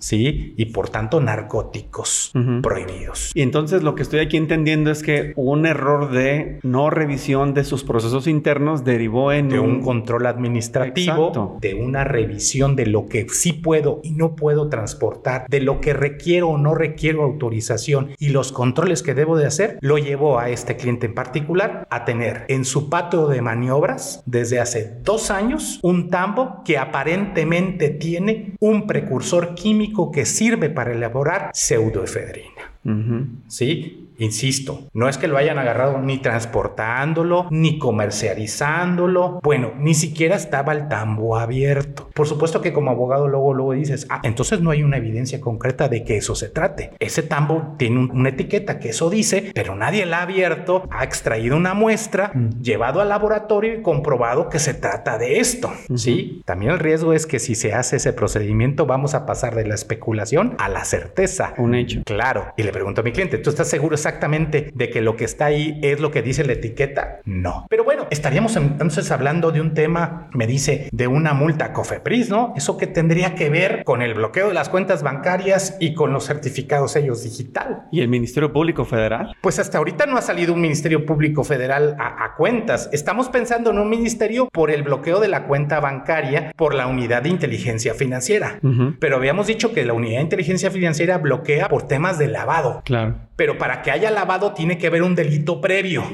¿Sí? 0.00 0.54
Y 0.56 0.66
por 0.66 0.88
tanto 0.88 1.20
narcóticos 1.20 2.32
prohibidos. 2.62 3.30
Y 3.34 3.42
entonces 3.42 3.82
lo 3.82 3.94
que 3.94 4.02
estoy 4.02 4.20
aquí 4.20 4.36
entendiendo 4.36 4.90
es 4.90 5.02
que 5.02 5.32
un 5.36 5.66
error 5.66 6.10
de 6.10 6.58
no 6.62 6.90
revisión 6.90 7.54
de 7.54 7.64
sus 7.64 7.84
procesos 7.84 8.26
internos 8.26 8.84
derivó 8.84 9.32
en 9.32 9.48
de 9.48 9.60
un, 9.60 9.82
control 9.82 10.26
administrativo, 10.26 11.58
de 11.60 11.74
una 11.74 12.04
revisión 12.04 12.76
de 12.76 12.86
lo 12.86 13.06
que 13.06 13.28
sí 13.28 13.52
puedo 13.52 14.00
y 14.02 14.10
no 14.12 14.34
puedo 14.34 14.68
transportar, 14.68 15.46
de 15.48 15.60
lo 15.60 15.80
que 15.80 15.92
requiero 15.92 16.48
o 16.48 16.58
no 16.58 16.74
requiero 16.74 17.22
autorización 17.22 18.10
y 18.18 18.30
los 18.30 18.52
controles 18.52 19.02
que 19.02 19.14
debo 19.14 19.36
de 19.36 19.46
hacer, 19.46 19.78
lo 19.80 19.98
llevó 19.98 20.38
a 20.38 20.50
este 20.50 20.76
cliente 20.76 21.06
en 21.06 21.14
particular 21.14 21.86
a 21.90 22.04
tener 22.04 22.44
en 22.48 22.64
su 22.64 22.88
patio 22.88 23.26
de 23.28 23.42
maniobras 23.42 24.22
desde 24.26 24.60
hace 24.60 24.98
dos 25.02 25.30
años 25.30 25.78
un 25.82 26.10
tambo 26.10 26.62
que 26.64 26.78
aparentemente 26.78 27.90
tiene 27.90 28.54
un 28.60 28.86
precursor 28.86 29.54
químico 29.54 29.89
que 30.12 30.24
sirve 30.24 30.70
para 30.70 30.92
elaborar 30.92 31.50
pseudoefedrina. 31.52 33.40
¿Sí? 33.46 34.09
Insisto, 34.20 34.90
no 34.92 35.08
es 35.08 35.16
que 35.16 35.28
lo 35.28 35.38
hayan 35.38 35.58
agarrado 35.58 35.98
ni 35.98 36.18
transportándolo, 36.18 37.46
ni 37.50 37.78
comercializándolo. 37.78 39.40
Bueno, 39.42 39.72
ni 39.78 39.94
siquiera 39.94 40.36
estaba 40.36 40.74
el 40.74 40.88
tambo 40.88 41.38
abierto. 41.38 42.10
Por 42.14 42.26
supuesto 42.26 42.60
que 42.60 42.74
como 42.74 42.90
abogado 42.90 43.28
luego, 43.28 43.54
luego 43.54 43.72
dices, 43.72 44.06
ah, 44.10 44.20
entonces 44.22 44.60
no 44.60 44.70
hay 44.70 44.82
una 44.82 44.98
evidencia 44.98 45.40
concreta 45.40 45.88
de 45.88 46.04
que 46.04 46.18
eso 46.18 46.34
se 46.34 46.50
trate. 46.50 46.90
Ese 46.98 47.22
tambo 47.22 47.74
tiene 47.78 48.10
una 48.12 48.28
etiqueta 48.28 48.78
que 48.78 48.90
eso 48.90 49.08
dice, 49.08 49.52
pero 49.54 49.74
nadie 49.74 50.04
la 50.04 50.18
ha 50.18 50.22
abierto, 50.22 50.86
ha 50.90 51.02
extraído 51.02 51.56
una 51.56 51.72
muestra, 51.72 52.30
mm. 52.34 52.60
llevado 52.60 53.00
al 53.00 53.08
laboratorio 53.08 53.74
y 53.74 53.82
comprobado 53.82 54.50
que 54.50 54.58
se 54.58 54.74
trata 54.74 55.16
de 55.16 55.40
esto. 55.40 55.72
Sí, 55.94 56.42
también 56.44 56.72
el 56.72 56.78
riesgo 56.78 57.14
es 57.14 57.26
que 57.26 57.38
si 57.38 57.54
se 57.54 57.72
hace 57.72 57.96
ese 57.96 58.12
procedimiento 58.12 58.84
vamos 58.84 59.14
a 59.14 59.24
pasar 59.24 59.54
de 59.54 59.66
la 59.66 59.74
especulación 59.74 60.56
a 60.58 60.68
la 60.68 60.84
certeza. 60.84 61.54
Un 61.56 61.74
hecho. 61.74 62.02
Claro. 62.04 62.52
Y 62.58 62.64
le 62.64 62.72
pregunto 62.72 63.00
a 63.00 63.04
mi 63.04 63.12
cliente, 63.12 63.38
¿tú 63.38 63.48
estás 63.48 63.68
seguro 63.68 63.96
exactamente 64.10 64.70
de 64.74 64.90
que 64.90 65.00
lo 65.00 65.16
que 65.16 65.24
está 65.24 65.46
ahí 65.46 65.78
es 65.82 66.00
lo 66.00 66.10
que 66.10 66.22
dice 66.22 66.44
la 66.44 66.52
etiqueta? 66.52 67.20
No. 67.24 67.66
Pero 67.70 67.84
bueno, 67.84 68.06
estaríamos 68.10 68.56
entonces 68.56 69.10
hablando 69.10 69.52
de 69.52 69.60
un 69.60 69.72
tema, 69.72 70.28
me 70.32 70.46
dice, 70.46 70.88
de 70.92 71.06
una 71.06 71.32
multa 71.32 71.72
COFEPRIS, 71.72 72.28
¿no? 72.28 72.52
Eso 72.56 72.76
que 72.76 72.86
tendría 72.86 73.34
que 73.34 73.48
ver 73.50 73.84
con 73.84 74.02
el 74.02 74.14
bloqueo 74.14 74.48
de 74.48 74.54
las 74.54 74.68
cuentas 74.68 75.02
bancarias 75.02 75.76
y 75.78 75.94
con 75.94 76.12
los 76.12 76.26
certificados 76.26 76.92
sellos 76.92 77.22
digital. 77.22 77.84
¿Y 77.92 78.00
el 78.00 78.08
Ministerio 78.08 78.52
Público 78.52 78.84
Federal? 78.84 79.34
Pues 79.40 79.58
hasta 79.58 79.78
ahorita 79.78 80.06
no 80.06 80.16
ha 80.16 80.22
salido 80.22 80.54
un 80.54 80.60
Ministerio 80.60 81.06
Público 81.06 81.44
Federal 81.44 81.96
a, 81.98 82.24
a 82.24 82.34
cuentas. 82.34 82.90
Estamos 82.92 83.28
pensando 83.28 83.70
en 83.70 83.78
un 83.78 83.88
ministerio 83.88 84.48
por 84.52 84.70
el 84.70 84.82
bloqueo 84.82 85.20
de 85.20 85.28
la 85.28 85.46
cuenta 85.46 85.78
bancaria 85.78 86.52
por 86.56 86.74
la 86.74 86.86
unidad 86.86 87.22
de 87.22 87.28
inteligencia 87.28 87.94
financiera. 87.94 88.58
Pero 88.98 89.16
habíamos 89.16 89.46
dicho 89.46 89.72
que 89.72 89.84
la 89.84 89.92
unidad 89.92 90.16
de 90.16 90.22
inteligencia 90.24 90.70
financiera 90.70 91.18
bloquea 91.18 91.68
por 91.68 91.86
temas 91.86 92.18
de 92.18 92.28
lavado. 92.28 92.82
Claro. 92.84 93.14
Pero 93.36 93.56
para 93.56 93.82
que 93.82 93.90
haya 93.90 93.99
lavado 94.08 94.52
tiene 94.52 94.78
que 94.78 94.86
haber 94.86 95.02
un 95.02 95.14
delito 95.14 95.60
previo. 95.60 96.04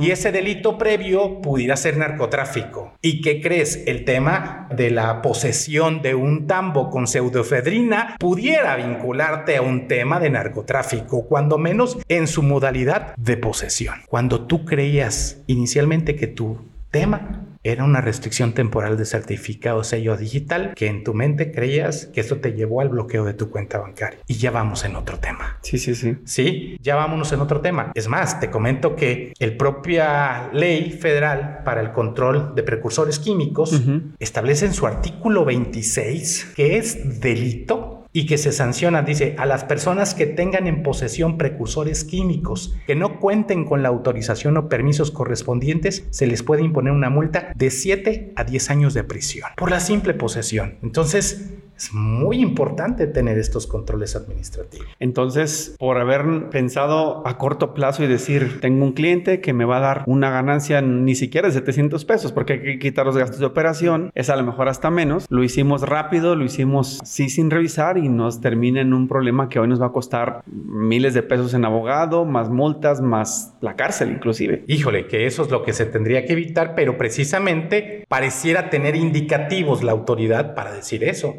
Y 0.00 0.10
ese 0.10 0.32
delito 0.32 0.78
previo 0.78 1.40
pudiera 1.42 1.76
ser 1.76 1.96
narcotráfico. 1.96 2.94
¿Y 3.02 3.20
qué 3.20 3.40
crees? 3.40 3.84
El 3.86 4.04
tema 4.04 4.68
de 4.74 4.90
la 4.90 5.22
posesión 5.22 6.02
de 6.02 6.14
un 6.14 6.46
tambo 6.46 6.90
con 6.90 7.06
pseudoefedrina 7.06 8.16
pudiera 8.18 8.74
vincularte 8.76 9.58
a 9.58 9.62
un 9.62 9.86
tema 9.86 10.18
de 10.18 10.30
narcotráfico, 10.30 11.26
cuando 11.26 11.58
menos 11.58 11.98
en 12.08 12.26
su 12.26 12.42
modalidad 12.42 13.14
de 13.16 13.36
posesión. 13.36 13.96
Cuando 14.08 14.46
tú 14.46 14.64
creías 14.64 15.42
inicialmente 15.46 16.16
que 16.16 16.26
tu 16.26 16.58
tema 16.90 17.43
era 17.64 17.82
una 17.82 18.00
restricción 18.00 18.52
temporal 18.52 18.96
de 18.96 19.06
certificado 19.06 19.82
sello 19.84 20.16
digital 20.16 20.74
que 20.76 20.86
en 20.86 21.02
tu 21.02 21.14
mente 21.14 21.50
creías 21.50 22.06
que 22.06 22.20
esto 22.20 22.36
te 22.36 22.52
llevó 22.52 22.82
al 22.82 22.90
bloqueo 22.90 23.24
de 23.24 23.34
tu 23.34 23.50
cuenta 23.50 23.78
bancaria. 23.78 24.18
Y 24.26 24.34
ya 24.34 24.50
vamos 24.50 24.84
en 24.84 24.96
otro 24.96 25.18
tema. 25.18 25.58
Sí, 25.62 25.78
sí, 25.78 25.94
sí. 25.94 26.16
Sí, 26.24 26.76
ya 26.80 26.94
vámonos 26.94 27.32
en 27.32 27.40
otro 27.40 27.60
tema. 27.60 27.90
Es 27.94 28.06
más, 28.06 28.38
te 28.38 28.50
comento 28.50 28.94
que 28.94 29.32
el 29.38 29.56
propia 29.56 30.50
ley 30.52 30.90
federal 30.92 31.62
para 31.64 31.80
el 31.80 31.92
control 31.92 32.54
de 32.54 32.62
precursores 32.62 33.18
químicos 33.18 33.80
establece 34.18 34.66
en 34.66 34.74
su 34.74 34.86
artículo 34.86 35.44
26 35.44 36.52
que 36.54 36.76
es 36.76 37.20
delito 37.20 37.93
y 38.16 38.26
que 38.26 38.38
se 38.38 38.52
sanciona, 38.52 39.02
dice, 39.02 39.34
a 39.38 39.44
las 39.44 39.64
personas 39.64 40.14
que 40.14 40.26
tengan 40.26 40.68
en 40.68 40.84
posesión 40.84 41.36
precursores 41.36 42.04
químicos 42.04 42.76
que 42.86 42.94
no 42.94 43.18
cuenten 43.18 43.64
con 43.64 43.82
la 43.82 43.88
autorización 43.88 44.56
o 44.56 44.68
permisos 44.68 45.10
correspondientes, 45.10 46.06
se 46.10 46.28
les 46.28 46.44
puede 46.44 46.62
imponer 46.62 46.92
una 46.92 47.10
multa 47.10 47.52
de 47.56 47.70
7 47.72 48.32
a 48.36 48.44
10 48.44 48.70
años 48.70 48.94
de 48.94 49.02
prisión 49.02 49.50
por 49.56 49.68
la 49.68 49.80
simple 49.80 50.14
posesión. 50.14 50.78
Entonces, 50.84 51.54
es 51.76 51.92
muy 51.92 52.40
importante 52.40 53.06
tener 53.06 53.38
estos 53.38 53.66
controles 53.66 54.16
administrativos. 54.16 54.86
Entonces, 55.00 55.74
por 55.78 55.98
haber 55.98 56.48
pensado 56.50 57.26
a 57.26 57.36
corto 57.38 57.74
plazo 57.74 58.04
y 58.04 58.06
decir, 58.06 58.60
tengo 58.60 58.84
un 58.84 58.92
cliente 58.92 59.40
que 59.40 59.52
me 59.52 59.64
va 59.64 59.78
a 59.78 59.80
dar 59.80 60.04
una 60.06 60.30
ganancia 60.30 60.80
ni 60.82 61.14
siquiera 61.14 61.48
de 61.48 61.54
700 61.54 62.04
pesos, 62.04 62.32
porque 62.32 62.54
hay 62.54 62.62
que 62.62 62.78
quitar 62.78 63.06
los 63.06 63.16
gastos 63.16 63.40
de 63.40 63.46
operación, 63.46 64.10
es 64.14 64.30
a 64.30 64.36
lo 64.36 64.44
mejor 64.44 64.68
hasta 64.68 64.90
menos, 64.90 65.26
lo 65.28 65.42
hicimos 65.42 65.82
rápido, 65.82 66.36
lo 66.36 66.44
hicimos 66.44 67.00
sí 67.04 67.28
sin 67.28 67.50
revisar 67.50 67.98
y 67.98 68.08
nos 68.08 68.40
termina 68.40 68.80
en 68.80 68.94
un 68.94 69.08
problema 69.08 69.48
que 69.48 69.58
hoy 69.58 69.68
nos 69.68 69.80
va 69.80 69.86
a 69.86 69.92
costar 69.92 70.42
miles 70.46 71.14
de 71.14 71.22
pesos 71.22 71.54
en 71.54 71.64
abogado, 71.64 72.24
más 72.24 72.50
multas, 72.50 73.00
más 73.00 73.54
la 73.60 73.76
cárcel 73.76 74.10
inclusive. 74.10 74.64
Híjole, 74.66 75.06
que 75.06 75.26
eso 75.26 75.42
es 75.42 75.50
lo 75.50 75.62
que 75.62 75.72
se 75.72 75.86
tendría 75.86 76.24
que 76.24 76.34
evitar, 76.34 76.74
pero 76.74 76.96
precisamente 76.96 78.04
pareciera 78.08 78.70
tener 78.70 78.96
indicativos 78.96 79.82
la 79.82 79.92
autoridad 79.92 80.54
para 80.54 80.72
decir 80.72 81.04
eso 81.04 81.34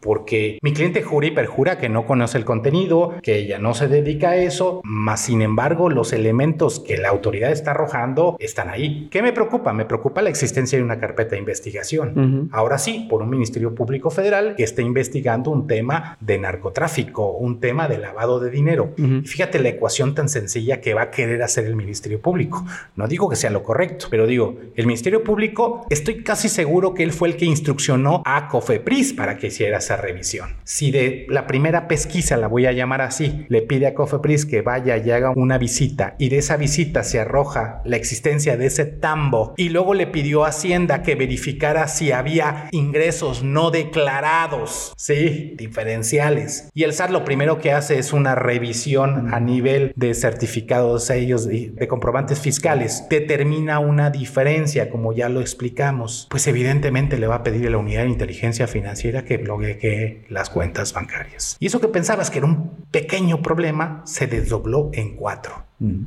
porque 0.00 0.58
mi 0.62 0.72
cliente 0.72 1.02
jura 1.02 1.26
y 1.26 1.30
perjura 1.30 1.78
que 1.78 1.88
no 1.88 2.06
conoce 2.06 2.38
el 2.38 2.44
contenido, 2.44 3.14
que 3.22 3.36
ella 3.36 3.58
no 3.58 3.74
se 3.74 3.88
dedica 3.88 4.30
a 4.30 4.36
eso, 4.36 4.80
más 4.84 5.22
sin 5.22 5.42
embargo 5.42 5.88
los 5.88 6.12
elementos 6.12 6.80
que 6.80 6.96
la 6.96 7.08
autoridad 7.08 7.50
está 7.50 7.72
arrojando 7.72 8.36
están 8.38 8.68
ahí. 8.68 9.08
¿Qué 9.10 9.22
me 9.22 9.32
preocupa? 9.32 9.72
Me 9.72 9.84
preocupa 9.84 10.22
la 10.22 10.30
existencia 10.30 10.78
de 10.78 10.84
una 10.84 10.98
carpeta 10.98 11.32
de 11.32 11.38
investigación. 11.38 12.48
Ahora 12.52 12.78
sí, 12.78 13.06
por 13.08 13.22
un 13.22 13.30
Ministerio 13.30 13.74
Público 13.74 14.10
Federal 14.10 14.54
que 14.56 14.64
esté 14.64 14.82
investigando 14.82 15.50
un 15.50 15.66
tema 15.66 16.16
de 16.20 16.38
narcotráfico, 16.38 17.32
un 17.32 17.60
tema 17.60 17.88
de 17.88 17.98
lavado 17.98 18.40
de 18.40 18.50
dinero. 18.50 18.94
fíjate 19.24 19.58
la 19.60 19.70
ecuación 19.70 20.14
tan 20.14 20.28
sencilla 20.28 20.80
que 20.80 20.94
va 20.94 21.02
a 21.02 21.10
querer 21.10 21.42
hacer 21.42 21.66
el 21.66 21.76
Ministerio 21.76 22.20
Público. 22.20 22.64
No 22.96 23.08
digo 23.08 23.28
que 23.28 23.36
sea 23.36 23.50
lo 23.50 23.62
correcto, 23.62 24.06
pero 24.10 24.26
digo, 24.26 24.56
el 24.74 24.86
Ministerio 24.86 25.22
Público, 25.22 25.86
estoy 25.90 26.22
casi 26.22 26.48
seguro 26.48 26.94
que 26.94 27.02
él 27.02 27.12
fue 27.12 27.28
el 27.28 27.36
que 27.36 27.44
instruccionó 27.44 28.22
a 28.24 28.48
COFEPRIS 28.48 29.12
para 29.14 29.36
que 29.36 29.48
hiciera 29.48 29.61
esa 29.70 29.96
revisión. 29.96 30.56
Si 30.64 30.90
de 30.90 31.26
la 31.28 31.46
primera 31.46 31.88
pesquisa, 31.88 32.36
la 32.36 32.48
voy 32.48 32.66
a 32.66 32.72
llamar 32.72 33.00
así, 33.00 33.46
le 33.48 33.62
pide 33.62 33.86
a 33.86 33.94
Cofepris 33.94 34.46
que 34.46 34.62
vaya 34.62 34.96
y 34.96 35.10
haga 35.10 35.32
una 35.34 35.58
visita 35.58 36.14
y 36.18 36.28
de 36.28 36.38
esa 36.38 36.56
visita 36.56 37.04
se 37.04 37.20
arroja 37.20 37.82
la 37.84 37.96
existencia 37.96 38.56
de 38.56 38.66
ese 38.66 38.84
tambo 38.84 39.54
y 39.56 39.68
luego 39.70 39.94
le 39.94 40.06
pidió 40.06 40.44
a 40.44 40.48
Hacienda 40.48 41.02
que 41.02 41.14
verificara 41.14 41.88
si 41.88 42.12
había 42.12 42.68
ingresos 42.72 43.42
no 43.42 43.70
declarados, 43.70 44.92
sí, 44.96 45.54
diferenciales. 45.56 46.68
Y 46.74 46.84
el 46.84 46.92
SAT 46.92 47.10
lo 47.10 47.24
primero 47.24 47.58
que 47.58 47.72
hace 47.72 47.98
es 47.98 48.12
una 48.12 48.34
revisión 48.34 49.32
a 49.32 49.40
nivel 49.40 49.92
de 49.96 50.14
certificados, 50.14 51.04
sellos 51.04 51.46
de 51.46 51.88
comprobantes 51.88 52.40
fiscales, 52.40 53.06
determina 53.08 53.78
una 53.78 54.10
diferencia, 54.10 54.90
como 54.90 55.12
ya 55.12 55.28
lo 55.28 55.40
explicamos, 55.40 56.26
pues 56.30 56.46
evidentemente 56.46 57.18
le 57.18 57.26
va 57.26 57.36
a 57.36 57.42
pedir 57.42 57.66
a 57.66 57.70
la 57.70 57.78
unidad 57.78 58.02
de 58.02 58.10
inteligencia 58.10 58.66
financiera 58.66 59.24
que 59.24 59.38
bloquee 59.56 60.24
las 60.28 60.50
cuentas 60.50 60.92
bancarias. 60.92 61.56
Y 61.60 61.66
eso 61.66 61.80
que 61.80 61.88
pensabas 61.88 62.30
que 62.30 62.38
era 62.38 62.46
un 62.46 62.70
pequeño 62.90 63.42
problema 63.42 64.02
se 64.04 64.26
desdobló 64.26 64.90
en 64.92 65.16
cuatro. 65.16 65.64
Mm. 65.78 66.02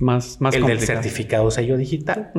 Más, 0.00 0.40
más 0.40 0.54
el 0.54 0.66
del 0.66 0.80
certificado 0.80 1.50
sello 1.50 1.76
digital, 1.76 2.32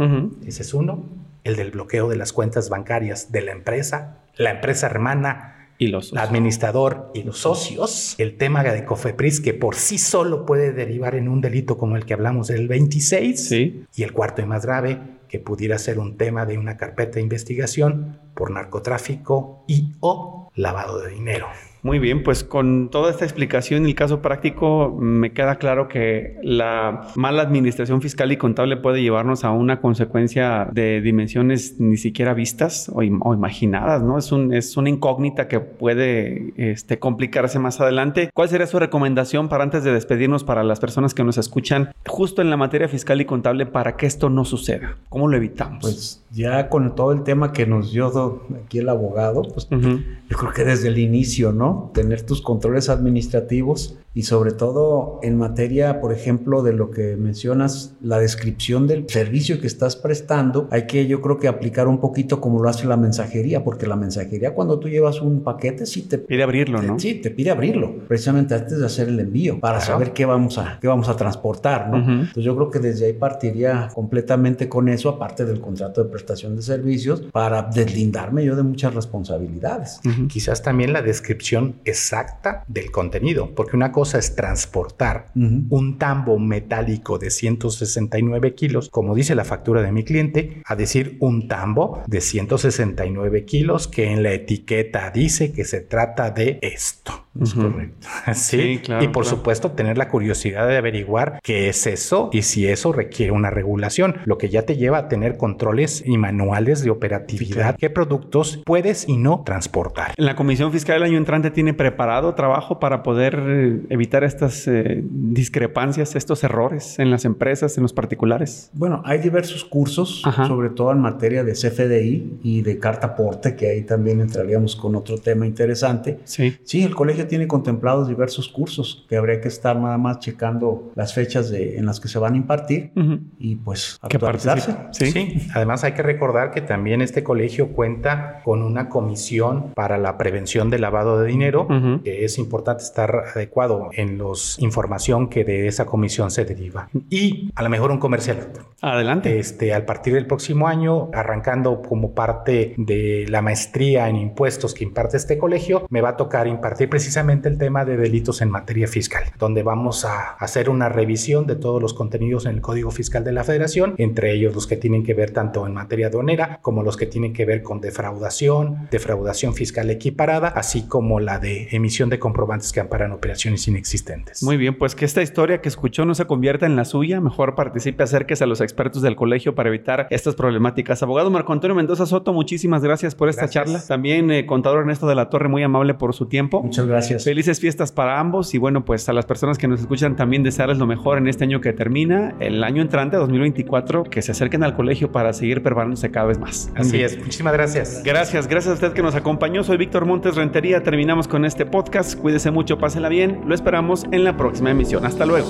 ese 0.45 0.63
es 0.63 0.73
uno. 0.73 1.05
El 1.43 1.55
del 1.55 1.71
bloqueo 1.71 2.09
de 2.09 2.15
las 2.15 2.33
cuentas 2.33 2.69
bancarias 2.69 3.31
de 3.31 3.41
la 3.41 3.51
empresa, 3.51 4.17
la 4.35 4.51
empresa 4.51 4.87
hermana 4.87 5.69
y 5.77 5.87
los 5.87 6.11
el 6.11 6.17
administrador 6.19 7.11
y 7.13 7.23
los 7.23 7.39
socios, 7.39 8.15
el 8.17 8.37
tema 8.37 8.63
de 8.63 8.85
Cofepris 8.85 9.39
que 9.39 9.53
por 9.53 9.75
sí 9.75 9.97
solo 9.97 10.45
puede 10.45 10.71
derivar 10.71 11.15
en 11.15 11.27
un 11.27 11.41
delito 11.41 11.77
como 11.77 11.95
el 11.95 12.05
que 12.05 12.13
hablamos 12.13 12.47
del 12.47 12.67
26 12.67 13.47
sí. 13.47 13.85
y 13.95 14.03
el 14.03 14.13
cuarto 14.13 14.41
y 14.41 14.45
más 14.45 14.65
grave 14.65 14.99
que 15.33 15.39
pudiera 15.39 15.79
ser 15.79 15.97
un 15.97 16.15
tema 16.15 16.45
de 16.45 16.59
una 16.59 16.77
carpeta 16.77 17.13
de 17.15 17.21
investigación 17.21 18.19
por 18.35 18.51
narcotráfico 18.51 19.65
y 19.67 19.93
o 19.99 20.51
lavado 20.53 20.99
de 20.99 21.09
dinero. 21.09 21.47
Muy 21.83 21.99
bien, 21.99 22.23
pues 22.23 22.45
con 22.45 22.87
toda 22.89 23.11
esta 23.11 23.25
explicación 23.25 23.85
y 23.85 23.89
el 23.89 23.95
caso 23.95 24.21
práctico 24.21 24.97
me 24.97 25.33
queda 25.33 25.57
claro 25.57 25.89
que 25.89 26.37
la 26.41 27.09
mala 27.15 27.41
administración 27.41 28.01
fiscal 28.01 28.31
y 28.31 28.37
contable 28.37 28.77
puede 28.77 29.01
llevarnos 29.01 29.43
a 29.43 29.51
una 29.51 29.81
consecuencia 29.81 30.69
de 30.71 31.01
dimensiones 31.01 31.81
ni 31.81 31.97
siquiera 31.97 32.33
vistas 32.33 32.89
o, 32.93 33.03
imaginadas, 33.03 34.01
¿no? 34.01 34.17
Es, 34.17 34.31
un, 34.31 34.53
es 34.53 34.77
una 34.77 34.89
incógnita 34.89 35.49
que 35.49 35.59
puede 35.59 36.53
este, 36.55 36.99
complicarse 36.99 37.59
más 37.59 37.81
adelante. 37.81 38.29
¿Cuál 38.33 38.47
sería 38.47 38.65
su 38.65 38.79
recomendación 38.79 39.49
para 39.49 39.65
antes 39.65 39.83
de 39.83 39.91
despedirnos 39.91 40.45
para 40.45 40.63
las 40.63 40.79
personas 40.79 41.13
que 41.13 41.25
nos 41.25 41.37
escuchan 41.37 41.93
justo 42.07 42.41
en 42.41 42.49
la 42.49 42.55
materia 42.55 42.87
fiscal 42.87 43.19
y 43.19 43.25
contable 43.25 43.65
para 43.65 43.97
que 43.97 44.05
esto 44.05 44.29
no 44.29 44.45
suceda? 44.45 44.95
¿Cómo 45.09 45.27
lo 45.27 45.35
evitamos? 45.35 45.81
Pues 45.81 46.23
ya 46.31 46.69
con 46.69 46.95
todo 46.95 47.11
el 47.11 47.23
tema 47.23 47.51
que 47.51 47.65
nos 47.65 47.91
dio 47.91 48.41
aquí 48.65 48.79
el 48.79 48.87
abogado, 48.87 49.41
pues 49.41 49.67
yo 49.69 50.37
creo 50.37 50.53
que 50.53 50.63
desde 50.63 50.87
el 50.87 50.97
inicio, 50.97 51.51
¿no? 51.51 51.72
Tener 51.93 52.21
tus 52.23 52.41
controles 52.41 52.89
administrativos 52.89 53.97
y 54.13 54.23
sobre 54.23 54.51
todo 54.51 55.19
en 55.23 55.37
materia, 55.37 55.99
por 55.99 56.13
ejemplo, 56.13 56.61
de 56.61 56.73
lo 56.73 56.91
que 56.91 57.17
mencionas, 57.17 57.95
la 58.01 58.19
descripción 58.19 58.87
del 58.87 59.09
servicio 59.09 59.59
que 59.59 59.67
estás 59.67 59.95
prestando, 59.95 60.67
hay 60.71 60.85
que 60.85 61.07
yo 61.07 61.21
creo 61.21 61.37
que 61.37 61.47
aplicar 61.47 61.87
un 61.87 61.99
poquito 61.99 62.39
como 62.39 62.61
lo 62.61 62.69
hace 62.69 62.85
la 62.85 62.97
mensajería, 62.97 63.63
porque 63.63 63.87
la 63.87 63.95
mensajería 63.95 64.53
cuando 64.53 64.79
tú 64.79 64.87
llevas 64.87 65.21
un 65.21 65.43
paquete 65.43 65.85
sí 65.85 66.03
te 66.03 66.19
pide 66.19 66.43
abrirlo, 66.43 66.81
¿no? 66.81 66.99
Sí, 66.99 67.15
te 67.15 67.31
pide 67.31 67.49
abrirlo, 67.49 67.95
precisamente 68.07 68.53
antes 68.53 68.79
de 68.79 68.85
hacer 68.85 69.07
el 69.07 69.19
envío, 69.19 69.59
para 69.59 69.79
saber 69.81 70.13
qué 70.13 70.25
vamos 70.25 70.57
a 70.57 70.77
qué 70.79 70.87
vamos 70.87 71.09
a 71.09 71.15
transportar, 71.15 71.89
¿no? 71.89 71.97
Entonces 71.97 72.43
yo 72.43 72.55
creo 72.55 72.69
que 72.69 72.79
desde 72.79 73.07
ahí 73.07 73.13
partiría 73.13 73.89
completamente 73.93 74.69
con 74.69 74.89
eso, 74.89 75.09
aparte 75.09 75.45
del 75.45 75.59
contrato 75.59 76.03
de 76.03 76.09
prestación 76.09 76.55
de 76.55 76.61
servicios, 76.61 77.21
para 77.31 77.63
deslindarme 77.63 78.45
yo 78.45 78.55
de 78.55 78.63
muchas 78.63 78.93
responsabilidades. 78.93 80.01
Quizás 80.27 80.61
también 80.61 80.93
la 80.93 81.01
descripción 81.01 81.75
exacta 81.85 82.63
del 82.67 82.91
contenido, 82.91 83.49
porque 83.55 83.75
una 83.75 83.91
cosa 83.91 84.02
es 84.03 84.35
transportar 84.35 85.31
un 85.35 85.97
tambo 85.97 86.37
metálico 86.37 87.17
de 87.17 87.29
169 87.29 88.53
kilos, 88.53 88.89
como 88.89 89.15
dice 89.15 89.35
la 89.35 89.45
factura 89.45 89.81
de 89.81 89.91
mi 89.91 90.03
cliente, 90.03 90.61
a 90.65 90.75
decir 90.75 91.17
un 91.19 91.47
tambo 91.47 92.03
de 92.07 92.21
169 92.21 93.45
kilos 93.45 93.87
que 93.87 94.11
en 94.11 94.23
la 94.23 94.33
etiqueta 94.33 95.09
dice 95.11 95.53
que 95.53 95.63
se 95.63 95.81
trata 95.81 96.31
de 96.31 96.59
esto. 96.61 97.23
Es 97.41 97.53
correcto. 97.53 98.07
Sí, 98.33 98.79
claro. 98.83 99.03
Y 99.03 99.07
por 99.07 99.25
supuesto, 99.25 99.71
tener 99.71 99.97
la 99.97 100.07
curiosidad 100.07 100.67
de 100.67 100.77
averiguar 100.77 101.39
qué 101.41 101.69
es 101.69 101.87
eso 101.87 102.29
y 102.31 102.43
si 102.43 102.67
eso 102.67 102.91
requiere 102.91 103.31
una 103.31 103.49
regulación, 103.49 104.17
lo 104.25 104.37
que 104.37 104.49
ya 104.49 104.63
te 104.63 104.75
lleva 104.75 104.97
a 104.99 105.07
tener 105.07 105.37
controles 105.37 106.03
y 106.05 106.17
manuales 106.17 106.83
de 106.83 106.91
operatividad, 106.91 107.75
qué 107.77 107.89
productos 107.89 108.61
puedes 108.65 109.07
y 109.07 109.17
no 109.17 109.43
transportar. 109.45 110.13
La 110.17 110.35
Comisión 110.35 110.71
Fiscal 110.71 110.95
del 110.95 111.09
año 111.09 111.17
entrante 111.17 111.51
tiene 111.51 111.73
preparado 111.73 112.35
trabajo 112.35 112.79
para 112.79 113.03
poder 113.03 113.41
eh, 113.47 113.92
evitar 113.93 114.23
estas 114.23 114.67
eh, 114.67 115.03
discrepancias, 115.03 116.15
estos 116.15 116.43
errores 116.43 116.97
en 116.97 117.11
las 117.11 117.25
empresas, 117.25 117.77
en 117.77 117.83
los 117.83 117.93
particulares. 117.93 118.71
Bueno, 118.73 119.03
hay 119.05 119.19
diversos 119.19 119.63
cursos, 119.63 120.23
sobre 120.47 120.71
todo 120.71 120.91
en 120.91 120.99
materia 120.99 121.43
de 121.43 121.53
CFDI 121.53 122.39
y 122.41 122.63
de 122.63 122.79
carta 122.79 123.07
aporte, 123.07 123.55
que 123.55 123.69
ahí 123.69 123.83
también 123.83 124.19
entraríamos 124.19 124.75
con 124.75 124.95
otro 124.95 125.19
tema 125.19 125.45
interesante. 125.45 126.19
Sí. 126.23 126.57
Sí, 126.63 126.81
el 126.81 126.95
colegio 126.95 127.27
tiene 127.27 127.47
contemplados 127.47 128.07
diversos 128.07 128.49
cursos 128.49 129.05
que 129.07 129.15
habría 129.15 129.39
que 129.39 129.47
estar 129.47 129.75
nada 129.75 129.99
más 129.99 130.17
checando 130.17 130.91
las 130.95 131.13
fechas 131.13 131.51
de, 131.51 131.77
en 131.77 131.85
las 131.85 131.99
que 131.99 132.07
se 132.07 132.17
van 132.17 132.33
a 132.33 132.37
impartir 132.37 132.91
y 133.37 133.57
pues 133.57 133.99
actualizarse. 134.01 134.75
¿Sí? 134.91 135.11
¿Sí? 135.11 135.47
además 135.53 135.83
hay 135.83 135.91
que 135.91 136.01
recordar 136.01 136.49
que 136.49 136.61
también 136.61 137.03
este 137.03 137.23
colegio 137.23 137.73
cuenta 137.73 138.41
con 138.43 138.63
una 138.63 138.89
comisión 138.89 139.71
para 139.75 139.99
la 139.99 140.17
prevención 140.17 140.71
del 140.71 140.81
lavado 140.81 141.21
de 141.21 141.27
dinero, 141.27 141.67
que 142.03 142.25
es 142.25 142.39
importante 142.39 142.83
estar 142.83 143.25
adecuado 143.35 143.82
en 143.93 144.17
la 144.17 144.23
información 144.59 145.27
que 145.29 145.43
de 145.43 145.67
esa 145.67 145.85
comisión 145.85 146.31
se 146.31 146.45
deriva. 146.45 146.89
Y 147.09 147.51
a 147.55 147.63
lo 147.63 147.69
mejor 147.69 147.91
un 147.91 147.99
comercial. 147.99 148.49
Adelante. 148.81 149.39
Este, 149.39 149.73
al 149.73 149.85
partir 149.85 150.13
del 150.13 150.25
próximo 150.25 150.67
año, 150.67 151.09
arrancando 151.13 151.81
como 151.81 152.13
parte 152.13 152.73
de 152.77 153.25
la 153.29 153.41
maestría 153.41 154.09
en 154.09 154.17
impuestos 154.17 154.73
que 154.73 154.83
imparte 154.83 155.17
este 155.17 155.37
colegio, 155.37 155.85
me 155.89 156.01
va 156.01 156.09
a 156.09 156.17
tocar 156.17 156.47
impartir 156.47 156.89
precisamente 156.89 157.03
precisamente 157.03 157.49
el 157.49 157.57
tema 157.57 157.83
de 157.83 157.97
delitos 157.97 158.41
en 158.41 158.49
materia 158.49 158.87
fiscal, 158.87 159.25
donde 159.37 159.61
vamos 159.61 160.05
a 160.05 160.31
hacer 160.39 160.69
una 160.69 160.87
revisión 160.87 161.45
de 161.45 161.57
todos 161.57 161.81
los 161.81 161.93
contenidos 161.93 162.45
en 162.45 162.55
el 162.55 162.61
Código 162.61 162.91
Fiscal 162.91 163.25
de 163.25 163.33
la 163.33 163.43
Federación, 163.43 163.93
entre 163.97 164.33
ellos 164.33 164.55
los 164.55 164.67
que 164.67 164.77
tienen 164.77 165.03
que 165.03 165.13
ver 165.13 165.31
tanto 165.31 165.67
en 165.67 165.73
materia 165.73 166.07
aduanera 166.07 166.59
como 166.61 166.81
los 166.81 166.95
que 166.95 167.05
tienen 167.05 167.33
que 167.33 167.45
ver 167.45 167.61
con 167.61 167.81
defraudación, 167.81 168.87
defraudación 168.89 169.53
fiscal 169.53 169.89
equiparada, 169.89 170.47
así 170.47 170.87
como 170.87 171.19
la 171.19 171.39
de 171.39 171.67
emisión 171.71 172.09
de 172.09 172.19
comprobantes 172.19 172.71
que 172.71 172.79
amparan 172.79 173.11
operaciones 173.11 173.67
inexistentes. 173.73 174.43
Muy 174.43 174.57
bien, 174.57 174.77
pues 174.77 174.95
que 174.95 175.05
esta 175.05 175.21
historia 175.21 175.61
que 175.61 175.69
escuchó 175.69 176.05
no 176.05 176.15
se 176.15 176.25
convierta 176.25 176.65
en 176.65 176.75
la 176.75 176.85
suya, 176.85 177.19
mejor 177.19 177.55
participe, 177.55 178.03
acérquese 178.03 178.43
a 178.43 178.47
los 178.47 178.61
expertos 178.61 179.01
del 179.01 179.15
colegio 179.15 179.55
para 179.55 179.69
evitar 179.69 180.07
estas 180.09 180.35
problemáticas. 180.35 181.01
Abogado 181.03 181.29
Marco 181.29 181.53
Antonio 181.53 181.75
Mendoza 181.75 182.05
Soto, 182.05 182.33
muchísimas 182.33 182.83
gracias 182.83 183.15
por 183.15 183.29
esta 183.29 183.49
charla. 183.49 183.81
También 183.85 184.31
eh, 184.31 184.45
contador 184.45 184.79
Ernesto 184.79 185.07
de 185.07 185.15
la 185.15 185.29
Torre, 185.29 185.49
muy 185.49 185.63
amable 185.63 185.93
por 185.95 186.13
su 186.13 186.27
tiempo. 186.27 186.61
Muchas 186.61 186.85
gracias. 186.85 187.23
Felices 187.23 187.59
fiestas 187.59 187.91
para 187.91 188.19
ambos 188.19 188.53
y 188.53 188.57
bueno, 188.57 188.85
pues 188.85 189.09
a 189.09 189.13
las 189.13 189.25
personas 189.25 189.57
que 189.57 189.67
nos 189.67 189.81
escuchan 189.81 190.15
también 190.15 190.43
desearles 190.43 190.77
lo 190.77 190.85
mejor 190.85 191.17
en 191.17 191.27
este 191.27 191.43
año 191.43 191.61
que 191.61 191.73
termina, 191.73 192.35
el 192.39 192.63
año 192.63 192.81
entrante, 192.81 193.17
2024, 193.17 194.03
que 194.03 194.21
se 194.21 194.31
acerquen 194.31 194.63
al 194.63 194.75
colegio 194.75 195.11
para 195.11 195.33
seguir 195.33 195.63
preparándose 195.63 196.11
cada 196.11 196.27
vez 196.27 196.39
más. 196.39 196.71
Así 196.75 197.01
es, 197.01 197.17
muchísimas 197.17 197.53
gracias. 197.53 198.01
Gracias, 198.03 198.47
gracias 198.47 198.71
a 198.71 198.75
usted 198.75 198.93
que 198.93 199.01
nos 199.01 199.15
acompañó. 199.15 199.63
Soy 199.63 199.77
Víctor 199.77 200.05
Montes 200.05 200.35
Rentería. 200.35 200.83
Terminamos 200.83 201.27
con 201.27 201.45
este 201.45 201.65
podcast. 201.65 202.19
Cuídese 202.19 202.51
mucho, 202.51 202.77
pásela 202.77 203.09
bien. 203.09 203.41
Lo 203.53 203.55
esperamos 203.55 204.03
en 204.11 204.23
la 204.23 204.35
próxima 204.35 204.71
emisión. 204.71 205.05
Hasta 205.05 205.27
luego. 205.27 205.47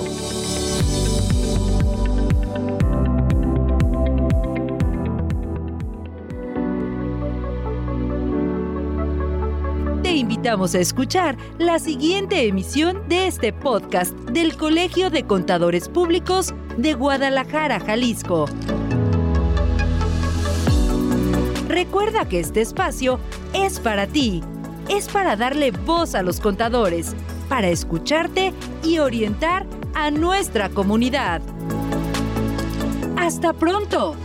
invitamos 10.14 10.74
a 10.74 10.80
escuchar 10.80 11.36
la 11.58 11.78
siguiente 11.78 12.46
emisión 12.46 13.08
de 13.08 13.26
este 13.26 13.52
podcast 13.54 14.14
del 14.30 14.56
Colegio 14.56 15.08
de 15.08 15.24
Contadores 15.24 15.88
Públicos 15.88 16.54
de 16.76 16.92
Guadalajara, 16.92 17.80
Jalisco. 17.80 18.44
Recuerda 21.68 22.28
que 22.28 22.40
este 22.40 22.60
espacio 22.60 23.18
es 23.54 23.80
para 23.80 24.06
ti, 24.06 24.42
es 24.90 25.08
para 25.08 25.36
darle 25.36 25.70
voz 25.70 26.14
a 26.14 26.22
los 26.22 26.38
contadores, 26.38 27.16
para 27.48 27.68
escucharte 27.68 28.52
y 28.82 28.98
orientar 28.98 29.66
a 29.94 30.10
nuestra 30.10 30.68
comunidad. 30.68 31.40
Hasta 33.16 33.52
pronto. 33.52 34.16